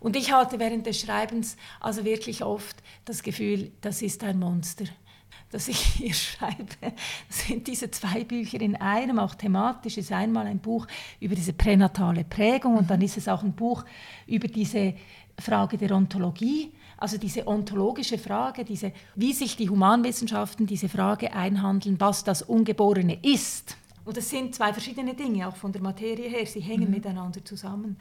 Und 0.00 0.16
ich 0.16 0.32
hatte 0.32 0.58
während 0.58 0.86
des 0.86 1.00
Schreibens 1.00 1.56
also 1.80 2.04
wirklich 2.04 2.44
oft 2.44 2.76
das 3.04 3.22
Gefühl, 3.22 3.72
das 3.80 4.02
ist 4.02 4.22
ein 4.24 4.38
Monster 4.38 4.84
das 5.50 5.68
ich 5.68 5.78
hier 5.98 6.14
schreibe, 6.14 6.92
sind 7.28 7.66
diese 7.66 7.90
zwei 7.90 8.24
Bücher 8.24 8.60
in 8.60 8.76
einem, 8.76 9.18
auch 9.18 9.34
thematisch 9.34 9.98
ist 9.98 10.12
einmal 10.12 10.46
ein 10.46 10.58
Buch 10.58 10.86
über 11.20 11.34
diese 11.34 11.52
pränatale 11.52 12.24
Prägung 12.24 12.76
und 12.76 12.90
dann 12.90 13.00
ist 13.00 13.16
es 13.16 13.28
auch 13.28 13.42
ein 13.42 13.54
Buch 13.54 13.84
über 14.26 14.48
diese 14.48 14.94
Frage 15.38 15.76
der 15.76 15.92
Ontologie, 15.92 16.72
also 16.98 17.18
diese 17.18 17.46
ontologische 17.46 18.18
Frage, 18.18 18.64
diese, 18.64 18.92
wie 19.14 19.32
sich 19.32 19.56
die 19.56 19.68
Humanwissenschaften 19.68 20.66
diese 20.66 20.88
Frage 20.88 21.32
einhandeln, 21.32 22.00
was 22.00 22.24
das 22.24 22.42
Ungeborene 22.42 23.18
ist. 23.22 23.76
Und 24.04 24.16
das 24.16 24.30
sind 24.30 24.54
zwei 24.54 24.72
verschiedene 24.72 25.14
Dinge, 25.14 25.48
auch 25.48 25.56
von 25.56 25.72
der 25.72 25.82
Materie 25.82 26.28
her, 26.28 26.46
sie 26.46 26.60
hängen 26.60 26.86
mhm. 26.86 26.94
miteinander 26.94 27.44
zusammen. 27.44 27.98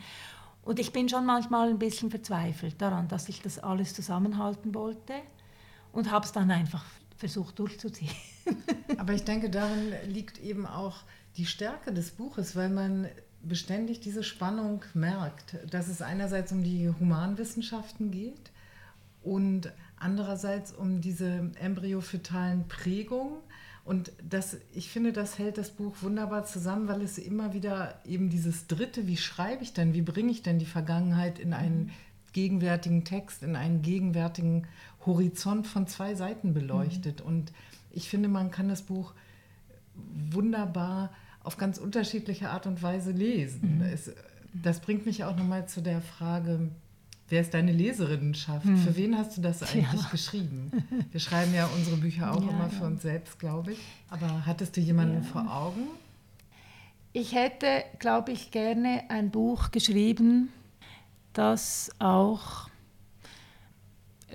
Und 0.63 0.79
ich 0.79 0.93
bin 0.93 1.09
schon 1.09 1.25
manchmal 1.25 1.69
ein 1.69 1.79
bisschen 1.79 2.09
verzweifelt 2.09 2.81
daran, 2.81 3.07
dass 3.07 3.29
ich 3.29 3.41
das 3.41 3.59
alles 3.59 3.93
zusammenhalten 3.93 4.73
wollte 4.73 5.13
und 5.91 6.11
habe 6.11 6.25
es 6.25 6.31
dann 6.31 6.49
einfach 6.49 6.85
versucht 7.17 7.59
durchzuziehen. 7.59 8.11
Aber 8.97 9.13
ich 9.13 9.23
denke, 9.23 9.49
darin 9.49 9.93
liegt 10.07 10.39
eben 10.39 10.65
auch 10.65 10.97
die 11.37 11.45
Stärke 11.45 11.91
des 11.93 12.11
Buches, 12.11 12.55
weil 12.55 12.69
man 12.69 13.07
beständig 13.41 13.99
diese 13.99 14.23
Spannung 14.23 14.83
merkt, 14.93 15.57
dass 15.69 15.87
es 15.87 16.01
einerseits 16.01 16.51
um 16.51 16.63
die 16.63 16.89
Humanwissenschaften 16.89 18.09
geht 18.09 18.51
und 19.25 19.71
andererseits 19.97 20.71
um 20.71 21.01
diese 21.01 21.51
embryophytalen 21.59 22.67
Prägungen. 22.67 23.39
Und 23.83 24.11
das, 24.27 24.57
ich 24.73 24.89
finde, 24.89 25.13
das 25.13 25.37
hält 25.37 25.57
das 25.57 25.71
Buch 25.71 25.95
wunderbar 26.01 26.45
zusammen, 26.45 26.87
weil 26.87 27.01
es 27.01 27.17
immer 27.17 27.53
wieder 27.53 27.99
eben 28.05 28.29
dieses 28.29 28.67
Dritte, 28.67 29.07
wie 29.07 29.17
schreibe 29.17 29.63
ich 29.63 29.73
denn, 29.73 29.93
wie 29.93 30.01
bringe 30.01 30.31
ich 30.31 30.43
denn 30.43 30.59
die 30.59 30.65
Vergangenheit 30.65 31.39
in 31.39 31.53
einen 31.53 31.91
gegenwärtigen 32.33 33.03
Text, 33.03 33.43
in 33.43 33.55
einen 33.55 33.81
gegenwärtigen 33.81 34.67
Horizont 35.05 35.67
von 35.67 35.87
zwei 35.87 36.15
Seiten 36.15 36.53
beleuchtet. 36.53 37.21
Mhm. 37.21 37.27
Und 37.27 37.53
ich 37.91 38.09
finde, 38.09 38.29
man 38.29 38.51
kann 38.51 38.69
das 38.69 38.83
Buch 38.83 39.13
wunderbar 40.31 41.11
auf 41.43 41.57
ganz 41.57 41.77
unterschiedliche 41.77 42.49
Art 42.49 42.67
und 42.67 42.83
Weise 42.83 43.11
lesen. 43.11 43.77
Mhm. 43.77 43.81
Es, 43.83 44.11
das 44.53 44.79
bringt 44.79 45.05
mich 45.05 45.23
auch 45.23 45.35
nochmal 45.35 45.67
zu 45.67 45.81
der 45.81 46.01
Frage, 46.01 46.69
wer 47.29 47.41
ist 47.41 47.53
deine 47.53 47.71
Leserinnenschaft? 47.71 48.65
Mhm. 48.65 48.77
Für 48.77 48.95
wen 48.95 49.17
hast 49.17 49.37
du 49.37 49.41
das 49.41 49.63
eigentlich 49.63 50.01
ja. 50.01 50.09
geschrieben? 50.09 50.71
Wir 51.11 51.19
schreiben 51.19 51.53
ja 51.53 51.67
unsere 51.75 51.97
Bücher 51.97 52.31
auch 52.31 52.43
ja, 52.43 52.49
immer 52.49 52.69
für 52.69 52.85
uns 52.85 53.01
selbst, 53.01 53.39
glaube 53.39 53.73
ich. 53.73 53.79
Aber 54.09 54.45
hattest 54.45 54.77
du 54.77 54.81
jemanden 54.81 55.23
ja. 55.23 55.29
vor 55.29 55.53
Augen? 55.53 55.83
Ich 57.13 57.33
hätte, 57.33 57.83
glaube 57.99 58.33
ich, 58.33 58.51
gerne 58.51 59.03
ein 59.09 59.31
Buch 59.31 59.71
geschrieben, 59.71 60.49
das 61.33 61.89
auch 61.99 62.69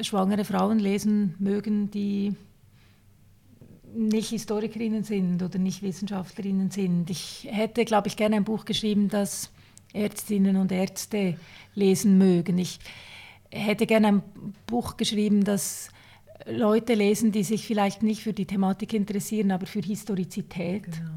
schwangere 0.00 0.44
Frauen 0.44 0.78
lesen 0.78 1.34
mögen, 1.38 1.90
die 1.90 2.34
nicht 3.94 4.30
Historikerinnen 4.30 5.04
sind 5.04 5.42
oder 5.42 5.58
nicht 5.58 5.82
Wissenschaftlerinnen 5.82 6.70
sind. 6.70 7.10
Ich 7.10 7.48
hätte, 7.50 7.84
glaube 7.84 8.08
ich, 8.08 8.16
gerne 8.16 8.36
ein 8.36 8.44
Buch 8.44 8.64
geschrieben, 8.64 9.08
das 9.08 9.50
Ärztinnen 9.92 10.56
und 10.56 10.72
Ärzte 10.72 11.36
lesen 11.74 12.18
mögen. 12.18 12.58
Ich 12.58 12.78
hätte 13.50 13.86
gerne 13.86 14.08
ein 14.08 14.22
Buch 14.66 14.96
geschrieben, 14.96 15.44
das 15.44 15.90
Leute 16.46 16.94
lesen, 16.94 17.32
die 17.32 17.44
sich 17.44 17.66
vielleicht 17.66 18.02
nicht 18.02 18.22
für 18.22 18.32
die 18.32 18.46
Thematik 18.46 18.94
interessieren, 18.94 19.50
aber 19.50 19.66
für 19.66 19.80
Historizität 19.80 20.84
genau. 20.84 21.10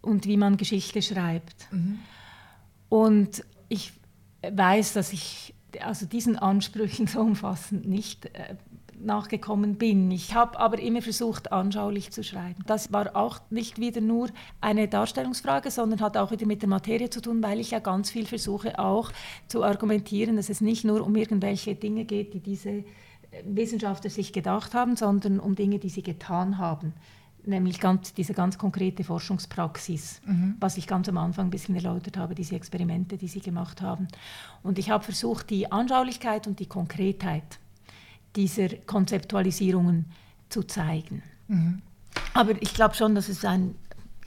und 0.00 0.26
wie 0.26 0.36
man 0.36 0.56
Geschichte 0.56 1.02
schreibt. 1.02 1.70
Mhm. 1.70 1.98
Und 2.88 3.44
ich 3.68 3.92
weiß, 4.42 4.94
dass 4.94 5.12
ich 5.12 5.54
also 5.80 6.06
diesen 6.06 6.36
Ansprüchen 6.36 7.06
so 7.06 7.20
umfassend 7.20 7.86
nicht 7.86 8.26
äh, 8.26 8.56
nachgekommen 9.04 9.76
bin. 9.76 10.10
Ich 10.10 10.34
habe 10.34 10.58
aber 10.58 10.78
immer 10.78 11.02
versucht, 11.02 11.52
anschaulich 11.52 12.10
zu 12.10 12.22
schreiben. 12.22 12.62
Das 12.66 12.92
war 12.92 13.16
auch 13.16 13.40
nicht 13.50 13.78
wieder 13.78 14.00
nur 14.00 14.28
eine 14.60 14.88
Darstellungsfrage, 14.88 15.70
sondern 15.70 16.00
hat 16.00 16.16
auch 16.16 16.30
wieder 16.30 16.46
mit 16.46 16.62
der 16.62 16.68
Materie 16.68 17.10
zu 17.10 17.20
tun, 17.20 17.42
weil 17.42 17.60
ich 17.60 17.70
ja 17.70 17.78
ganz 17.78 18.10
viel 18.10 18.26
versuche 18.26 18.78
auch 18.78 19.12
zu 19.46 19.62
argumentieren, 19.62 20.36
dass 20.36 20.48
es 20.48 20.60
nicht 20.60 20.84
nur 20.84 21.04
um 21.04 21.14
irgendwelche 21.16 21.74
Dinge 21.74 22.04
geht, 22.04 22.34
die 22.34 22.40
diese 22.40 22.70
äh, 22.70 22.84
Wissenschaftler 23.44 24.10
sich 24.10 24.32
gedacht 24.32 24.74
haben, 24.74 24.96
sondern 24.96 25.40
um 25.40 25.54
Dinge, 25.54 25.78
die 25.78 25.90
sie 25.90 26.02
getan 26.02 26.58
haben 26.58 26.94
nämlich 27.44 27.80
ganz, 27.80 28.14
diese 28.14 28.34
ganz 28.34 28.58
konkrete 28.58 29.02
Forschungspraxis, 29.04 30.20
mhm. 30.26 30.56
was 30.60 30.76
ich 30.76 30.86
ganz 30.86 31.08
am 31.08 31.18
Anfang 31.18 31.46
ein 31.46 31.50
bisschen 31.50 31.74
erläutert 31.74 32.16
habe, 32.16 32.34
diese 32.34 32.54
Experimente, 32.54 33.16
die 33.16 33.28
Sie 33.28 33.40
gemacht 33.40 33.80
haben. 33.80 34.08
Und 34.62 34.78
ich 34.78 34.90
habe 34.90 35.02
versucht, 35.04 35.50
die 35.50 35.72
Anschaulichkeit 35.72 36.46
und 36.46 36.60
die 36.60 36.66
Konkretheit 36.66 37.58
dieser 38.36 38.68
Konzeptualisierungen 38.68 40.06
zu 40.48 40.62
zeigen. 40.62 41.22
Mhm. 41.48 41.82
Aber 42.34 42.60
ich 42.62 42.74
glaube 42.74 42.94
schon, 42.94 43.14
dass 43.14 43.28
es 43.28 43.44
ein 43.44 43.74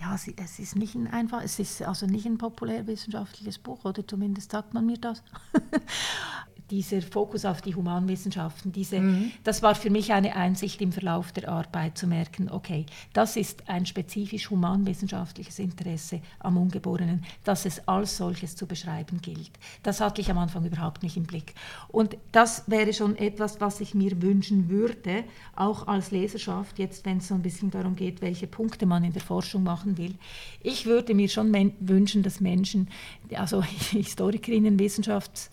ja, 0.01 0.15
es 0.15 0.59
ist 0.59 0.75
nicht 0.75 0.95
ein 0.95 1.07
einfach, 1.07 1.43
es 1.43 1.59
ist 1.59 1.83
also 1.83 2.07
nicht 2.07 2.25
ein 2.25 2.39
populärwissenschaftliches 2.39 3.59
Buch, 3.59 3.85
oder 3.85 4.05
zumindest 4.07 4.51
sagt 4.51 4.73
man 4.73 4.87
mir 4.87 4.97
das. 4.97 5.21
dieser 6.71 7.01
Fokus 7.01 7.43
auf 7.45 7.61
die 7.61 7.75
Humanwissenschaften, 7.75 8.71
diese, 8.71 9.01
mhm. 9.01 9.31
das 9.43 9.61
war 9.61 9.75
für 9.75 9.89
mich 9.89 10.13
eine 10.13 10.35
Einsicht 10.35 10.81
im 10.81 10.91
Verlauf 10.91 11.31
der 11.33 11.49
Arbeit 11.49 11.97
zu 11.97 12.07
merken, 12.07 12.49
okay, 12.49 12.85
das 13.13 13.35
ist 13.35 13.67
ein 13.67 13.85
spezifisch 13.85 14.49
humanwissenschaftliches 14.49 15.59
Interesse 15.59 16.21
am 16.39 16.57
Ungeborenen, 16.57 17.25
dass 17.43 17.65
es 17.65 17.87
als 17.87 18.17
solches 18.17 18.55
zu 18.55 18.65
beschreiben 18.65 19.21
gilt. 19.21 19.51
Das 19.83 19.99
hatte 19.99 20.21
ich 20.21 20.31
am 20.31 20.37
Anfang 20.37 20.65
überhaupt 20.65 21.03
nicht 21.03 21.17
im 21.17 21.23
Blick. 21.23 21.53
Und 21.89 22.17
das 22.31 22.63
wäre 22.67 22.93
schon 22.93 23.17
etwas, 23.17 23.59
was 23.59 23.81
ich 23.81 23.93
mir 23.93 24.21
wünschen 24.21 24.69
würde, 24.69 25.25
auch 25.55 25.87
als 25.87 26.11
Leserschaft, 26.11 26.79
jetzt 26.79 27.05
wenn 27.05 27.17
es 27.17 27.27
so 27.27 27.35
ein 27.35 27.41
bisschen 27.41 27.69
darum 27.69 27.95
geht, 27.95 28.21
welche 28.21 28.47
Punkte 28.47 28.85
man 28.85 29.03
in 29.03 29.13
der 29.13 29.21
Forschung 29.21 29.63
machen 29.63 29.97
will. 29.97 30.15
Ich 30.63 30.85
würde 30.85 31.13
mir 31.13 31.27
schon 31.27 31.51
wünschen, 31.79 32.23
dass 32.23 32.39
Menschen, 32.39 32.87
also 33.35 33.61
Historikerinnen, 33.91 34.79
Wissenschafts 34.79 35.51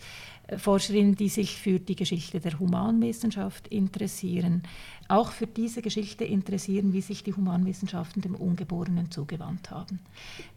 Forscherinnen, 0.56 1.14
die 1.14 1.28
sich 1.28 1.56
für 1.56 1.78
die 1.78 1.96
Geschichte 1.96 2.40
der 2.40 2.58
Humanwissenschaft 2.58 3.68
interessieren, 3.68 4.62
auch 5.08 5.32
für 5.32 5.46
diese 5.46 5.82
Geschichte 5.82 6.24
interessieren, 6.24 6.92
wie 6.92 7.02
sich 7.02 7.22
die 7.22 7.34
Humanwissenschaften 7.34 8.22
dem 8.22 8.34
Ungeborenen 8.34 9.10
zugewandt 9.10 9.70
haben. 9.70 10.00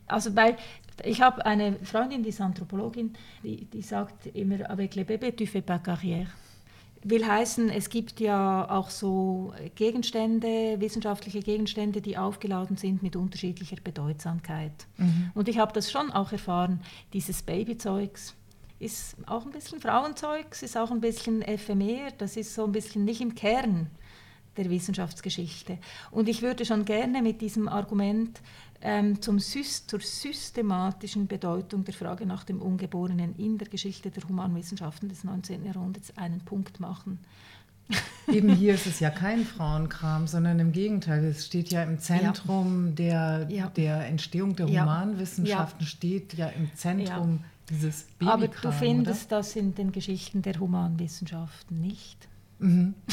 Also 0.08 0.36
weil 0.36 0.56
ich 1.04 1.22
habe 1.22 1.46
eine 1.46 1.74
Freundin, 1.84 2.24
die 2.24 2.30
ist 2.30 2.42
Anthropologin, 2.42 3.14
die, 3.44 3.66
die 3.66 3.82
sagt 3.82 4.28
immer, 4.28 4.70
avec 4.70 4.96
le 4.96 5.04
bébé 5.04 5.36
tu 5.36 5.46
fais 5.46 5.62
pas 5.62 5.80
carrière. 5.80 6.28
Will 7.04 7.26
heißen, 7.26 7.70
es 7.70 7.89
gibt 7.89 8.20
ja 8.20 8.70
auch 8.70 8.92
so 8.92 9.54
Gegenstände, 9.74 10.80
wissenschaftliche 10.80 11.39
Gegenstände, 11.39 12.00
die 12.00 12.16
aufgeladen 12.16 12.78
sind 12.78 13.02
mit 13.02 13.16
unterschiedlicher 13.16 13.78
Bedeutsamkeit. 13.84 14.86
Mhm. 14.98 15.32
Und 15.34 15.50
ich 15.50 15.58
habe 15.58 15.74
das 15.74 15.92
schon 15.92 16.12
auch 16.12 16.32
erfahren, 16.32 16.82
dieses 17.12 17.42
Babyzeugs 17.42 18.36
ist 18.82 19.16
auch 19.28 19.46
ein 19.46 19.52
bisschen 19.52 19.80
Frauenzeug, 19.80 20.60
ist 20.62 20.76
auch 20.76 20.92
ein 20.92 21.02
bisschen 21.02 21.42
ephemer, 21.42 22.12
das 22.18 22.36
ist 22.36 22.56
so 22.56 22.66
ein 22.66 22.72
bisschen 22.72 23.06
nicht 23.06 23.22
im 23.22 23.36
Kern 23.36 23.88
der 24.58 24.70
Wissenschaftsgeschichte. 24.70 25.78
Und 26.10 26.28
ich 26.28 26.42
würde 26.42 26.66
schon 26.66 26.84
gerne 26.84 27.22
mit 27.22 27.42
diesem 27.42 27.70
Argument 27.70 28.42
ähm, 28.82 29.22
zum 29.22 29.40
zur 29.40 30.00
systematischen 30.00 31.28
Bedeutung 31.28 31.86
der 31.86 31.94
Frage 31.94 32.26
nach 32.26 32.44
dem 32.44 32.62
Ungeborenen 32.62 33.36
in 33.38 33.58
der 33.58 33.68
Geschichte 33.68 34.10
der 34.10 34.28
Humanwissenschaften 34.28 35.08
des 35.10 35.24
19. 35.24 35.64
Jahrhunderts 35.64 36.18
einen 36.18 36.42
Punkt 36.42 36.80
machen. 36.80 37.20
Eben 38.32 38.50
hier 38.56 38.74
ist 38.74 38.88
es 38.88 39.00
ja 39.00 39.10
kein 39.10 39.46
Frauenkram, 39.46 40.26
sondern 40.28 40.60
im 40.60 40.72
Gegenteil, 40.72 41.24
es 41.26 41.46
steht 41.46 41.70
ja 41.70 41.84
im 41.84 42.00
Zentrum 42.00 42.88
ja. 42.88 42.94
Der, 42.94 43.48
ja. 43.50 43.68
der 43.70 44.08
Entstehung 44.08 44.56
der 44.56 44.68
Humanwissenschaften, 44.68 45.82
ja. 45.82 45.88
steht 45.88 46.34
ja 46.34 46.48
im 46.48 46.74
Zentrum 46.76 47.44
dieses 47.72 48.03
Babykram, 48.19 48.30
Aber 48.30 48.47
du 48.47 48.72
findest 48.72 49.28
oder? 49.28 49.38
das 49.38 49.55
in 49.55 49.74
den 49.76 49.91
Geschichten 49.91 50.41
der 50.41 50.59
Humanwissenschaften 50.59 51.80
nicht. 51.80 52.28
Mhm. 52.59 52.93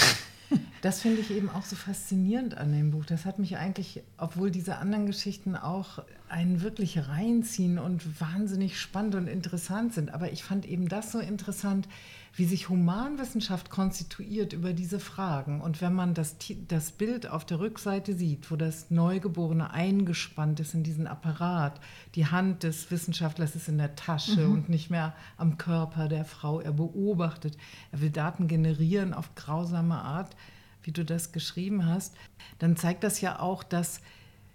Das 0.81 1.03
finde 1.03 1.21
ich 1.21 1.31
eben 1.31 1.51
auch 1.51 1.65
so 1.65 1.77
faszinierend 1.77 2.57
an 2.57 2.73
dem 2.73 2.93
Buch. 2.93 3.05
Das 3.05 3.27
hat 3.27 3.39
mich 3.39 3.59
eigentlich, 3.59 4.03
obwohl 4.17 4.51
diese 4.51 4.77
anderen 4.77 5.07
Geschichten 5.07 5.57
auch 5.57 6.03
einen 6.29 6.63
wirklich 6.63 7.09
reinziehen 7.09 7.79
und 7.79 8.21
wahnsinnig 8.21 8.81
spannend 8.81 9.15
und 9.15 9.27
interessant 9.27 9.93
sind, 9.93 10.15
aber 10.15 10.33
ich 10.33 10.45
fand 10.45 10.67
eben 10.67 10.89
das 10.89 11.13
so 11.13 11.19
interessant, 11.19 11.89
wie 12.39 12.45
sich 12.45 12.69
Humanwissenschaft 12.69 13.69
konstituiert 13.69 14.53
über 14.53 14.73
diese 14.73 15.01
Fragen. 15.01 15.61
Und 15.61 15.81
wenn 15.81 15.93
man 15.93 16.15
das, 16.15 16.37
das 16.69 16.93
Bild 16.93 17.29
auf 17.29 17.45
der 17.45 17.59
Rückseite 17.59 18.15
sieht, 18.15 18.49
wo 18.53 18.55
das 18.55 18.93
Neugeborene 18.93 19.73
eingespannt 19.73 20.61
ist 20.61 20.73
in 20.73 20.85
diesen 20.85 21.09
Apparat, 21.09 21.81
die 22.15 22.27
Hand 22.27 22.63
des 22.63 22.93
Wissenschaftlers 22.93 23.57
ist 23.57 23.67
in 23.67 23.77
der 23.77 23.97
Tasche 23.97 24.47
mhm. 24.47 24.53
und 24.53 24.69
nicht 24.69 24.89
mehr 24.89 25.15
am 25.37 25.59
Körper 25.59 26.07
der 26.07 26.25
Frau, 26.25 26.61
er 26.61 26.73
beobachtet, 26.73 27.59
er 27.91 28.03
will 28.03 28.11
Daten 28.11 28.47
generieren 28.47 29.15
auf 29.15 29.35
grausame 29.35 29.97
Art, 29.97 30.37
wie 30.85 30.93
du 30.93 31.05
das 31.05 31.33
geschrieben 31.33 31.87
hast, 31.87 32.15
dann 32.61 32.77
zeigt 32.77 33.03
das 33.03 33.21
ja 33.21 33.41
auch, 33.41 33.65
dass 33.65 34.01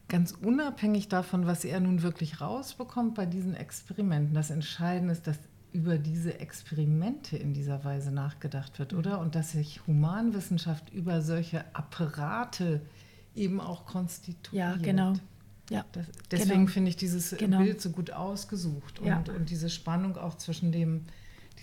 ganz 0.08 0.32
unabhängig 0.32 1.10
davon, 1.10 1.48
was 1.48 1.66
er 1.66 1.82
nun 1.82 2.02
wirklich 2.02 2.40
rausbekommt 2.40 3.16
bei 3.16 3.26
diesen 3.26 3.56
Experimenten, 3.56 4.34
das 4.34 4.52
Entscheidende 4.52 5.12
ist, 5.12 5.28
dass 5.28 5.38
über 5.74 5.98
diese 5.98 6.40
Experimente 6.40 7.36
in 7.36 7.54
dieser 7.54 7.84
Weise 7.84 8.12
nachgedacht 8.12 8.80
wird, 8.80 8.94
oder? 8.94 9.20
Und 9.20 9.36
dass 9.36 9.52
sich 9.52 9.82
Humanwissenschaft 9.88 10.94
über 10.94 11.22
solche 11.22 11.66
Apparate 11.76 12.82
eben 13.36 13.60
auch 13.60 13.86
konstituiert. 13.86 14.54
Ja, 14.54 14.76
genau. 14.78 15.14
Ja, 15.70 15.86
das, 15.94 16.06
deswegen 16.30 16.62
genau. 16.62 16.72
finde 16.72 16.90
ich 16.90 16.98
dieses 16.98 17.36
genau. 17.38 17.60
Bild 17.60 17.82
so 17.82 17.90
gut 17.90 18.12
ausgesucht 18.12 19.00
und, 19.00 19.08
ja. 19.08 19.24
und 19.36 19.50
diese 19.50 19.70
Spannung 19.70 20.18
auch 20.18 20.38
zwischen 20.38 20.72
dem, 20.72 21.06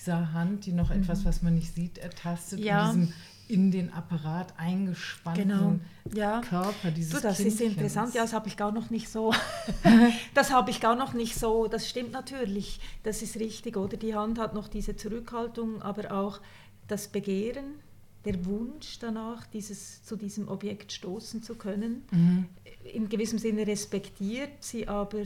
dieser 0.01 0.33
Hand, 0.33 0.67
die 0.67 0.73
noch 0.73 0.91
mhm. 0.91 1.03
etwas, 1.03 1.25
was 1.25 1.43
man 1.43 1.55
nicht 1.55 1.75
sieht, 1.75 1.99
ertastet, 1.99 2.61
ja. 2.61 2.91
und 2.91 3.01
diesem 3.01 3.13
in 3.51 3.73
den 3.73 3.93
Apparat 3.93 4.55
eingespannten 4.59 5.49
genau. 5.49 5.79
ja. 6.15 6.41
Körper 6.41 6.93
dieses 6.93 7.11
du, 7.11 7.21
Das 7.21 7.39
Kindchens. 7.39 7.61
ist 7.61 7.67
interessant, 7.67 8.15
ja, 8.15 8.23
das 8.23 8.33
habe 8.33 8.47
ich 8.47 8.57
gar 8.57 8.71
noch 8.71 8.91
nicht 8.91 9.09
so. 9.09 9.35
das 10.35 10.53
habe 10.53 10.71
ich 10.71 10.81
gar 10.81 10.95
noch 10.95 11.15
nicht 11.15 11.35
so. 11.35 11.67
Das 11.67 11.89
stimmt 11.89 12.13
natürlich, 12.13 12.81
das 13.03 13.23
ist 13.23 13.37
richtig, 13.37 13.77
oder? 13.77 13.97
Die 13.97 14.15
Hand 14.15 14.39
hat 14.39 14.55
noch 14.55 14.69
diese 14.69 14.95
Zurückhaltung, 14.95 15.83
aber 15.83 16.13
auch 16.13 16.41
das 16.87 17.09
Begehren, 17.09 17.81
der 18.25 18.45
Wunsch 18.45 19.01
danach, 19.01 19.47
dieses, 19.47 20.05
zu 20.05 20.15
diesem 20.15 20.47
Objekt 20.47 20.93
stoßen 20.93 21.43
zu 21.43 21.57
können. 21.57 22.05
Mhm. 22.13 22.47
In 22.93 23.09
gewissem 23.09 23.39
Sinne 23.39 23.67
respektiert 23.67 24.63
sie 24.63 24.87
aber, 24.87 25.25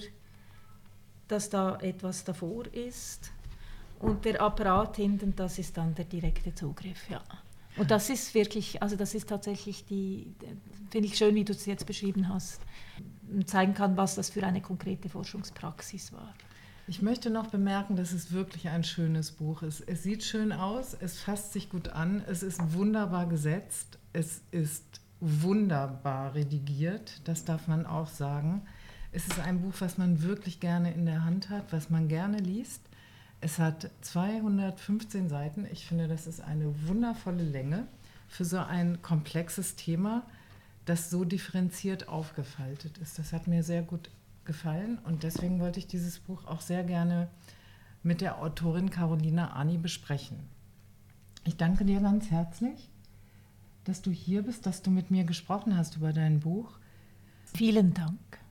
dass 1.29 1.51
da 1.51 1.77
etwas 1.81 2.25
davor 2.25 2.67
ist. 2.73 3.33
Und 3.99 4.25
der 4.25 4.41
Apparat 4.41 4.97
hinten, 4.97 5.35
das 5.35 5.59
ist 5.59 5.77
dann 5.77 5.95
der 5.95 6.05
direkte 6.05 6.55
Zugriff, 6.55 7.09
ja. 7.09 7.23
Und 7.77 7.91
das 7.91 8.09
ist 8.09 8.35
wirklich, 8.35 8.83
also 8.83 8.95
das 8.97 9.15
ist 9.15 9.29
tatsächlich 9.29 9.85
die, 9.87 10.33
finde 10.91 11.09
ich 11.09 11.17
schön, 11.17 11.35
wie 11.35 11.45
du 11.45 11.53
es 11.53 11.67
jetzt 11.67 11.87
beschrieben 11.87 12.29
hast, 12.29 12.61
zeigen 13.47 13.75
kann, 13.75 13.97
was 13.97 14.15
das 14.15 14.31
für 14.31 14.45
eine 14.45 14.61
konkrete 14.61 15.09
Forschungspraxis 15.09 16.13
war. 16.13 16.35
Ich 16.87 17.01
möchte 17.01 17.31
noch 17.31 17.47
bemerken, 17.47 17.97
dass 17.97 18.13
es 18.13 18.33
wirklich 18.33 18.69
ein 18.69 18.85
schönes 18.85 19.33
Buch 19.33 19.63
ist. 19.63 19.81
Es 19.81 20.03
sieht 20.03 20.23
schön 20.23 20.53
aus, 20.53 20.95
es 20.95 21.19
fasst 21.19 21.55
sich 21.55 21.71
gut 21.71 21.89
an, 21.89 22.23
es 22.29 22.43
ist 22.43 22.61
wunderbar 22.75 23.27
gesetzt, 23.27 23.99
es 24.13 24.43
ist 24.51 25.01
wunderbar 25.21 26.35
redigiert, 26.35 27.23
das 27.25 27.45
darf 27.45 27.69
man 27.69 27.87
auch 27.87 28.09
sagen. 28.09 28.63
Es 29.13 29.27
ist 29.27 29.41
ein 29.41 29.63
Buch, 29.63 29.73
was 29.79 29.97
man 29.97 30.23
wirklich 30.23 30.61
gerne 30.61 30.93
in 30.93 31.07
der 31.07 31.25
Hand 31.25 31.49
hat, 31.49 31.73
was 31.73 31.89
man 31.89 32.09
gerne 32.09 32.37
liest. 32.39 32.83
Es 33.41 33.59
hat 33.59 33.91
215 34.01 35.29
Seiten. 35.29 35.67
Ich 35.71 35.87
finde, 35.87 36.09
das 36.09 36.27
ist 36.27 36.41
eine 36.41 36.89
wundervolle 36.89 37.45
Länge 37.45 37.87
für 38.29 38.45
so 38.45 38.59
ein 38.59 39.03
komplexes 39.03 39.77
Thema, 39.77 40.27
das 40.85 41.11
so 41.11 41.25
differenziert 41.25 42.09
aufgefaltet 42.09 42.99
ist. 42.99 43.19
Das 43.19 43.33
hat 43.33 43.47
mir 43.47 43.63
sehr 43.63 43.83
gut 43.83 44.11
gefallen 44.45 44.99
und 45.05 45.23
deswegen 45.23 45.61
wollte 45.61 45.79
ich 45.79 45.87
dieses 45.87 46.19
Buch 46.19 46.45
auch 46.47 46.61
sehr 46.61 46.85
gerne 46.85 47.29
mit 48.03 48.21
der 48.21 48.43
Autorin 48.43 48.91
Carolina 48.91 49.53
Arni 49.53 49.79
besprechen. 49.79 50.39
Ich 51.45 51.57
danke 51.57 51.85
dir 51.85 52.01
ganz 52.01 52.31
herzlich, 52.31 52.91
dass 53.85 54.03
du 54.03 54.11
hier 54.11 54.43
bist, 54.43 54.67
dass 54.67 54.83
du 54.83 54.91
mit 54.91 55.11
mir 55.11 55.25
gesprochen 55.25 55.77
hast 55.77 55.97
über 55.97 56.13
dein 56.13 56.41
Buch. 56.41 56.79
Vielen 57.55 57.95
Dank. 57.95 58.44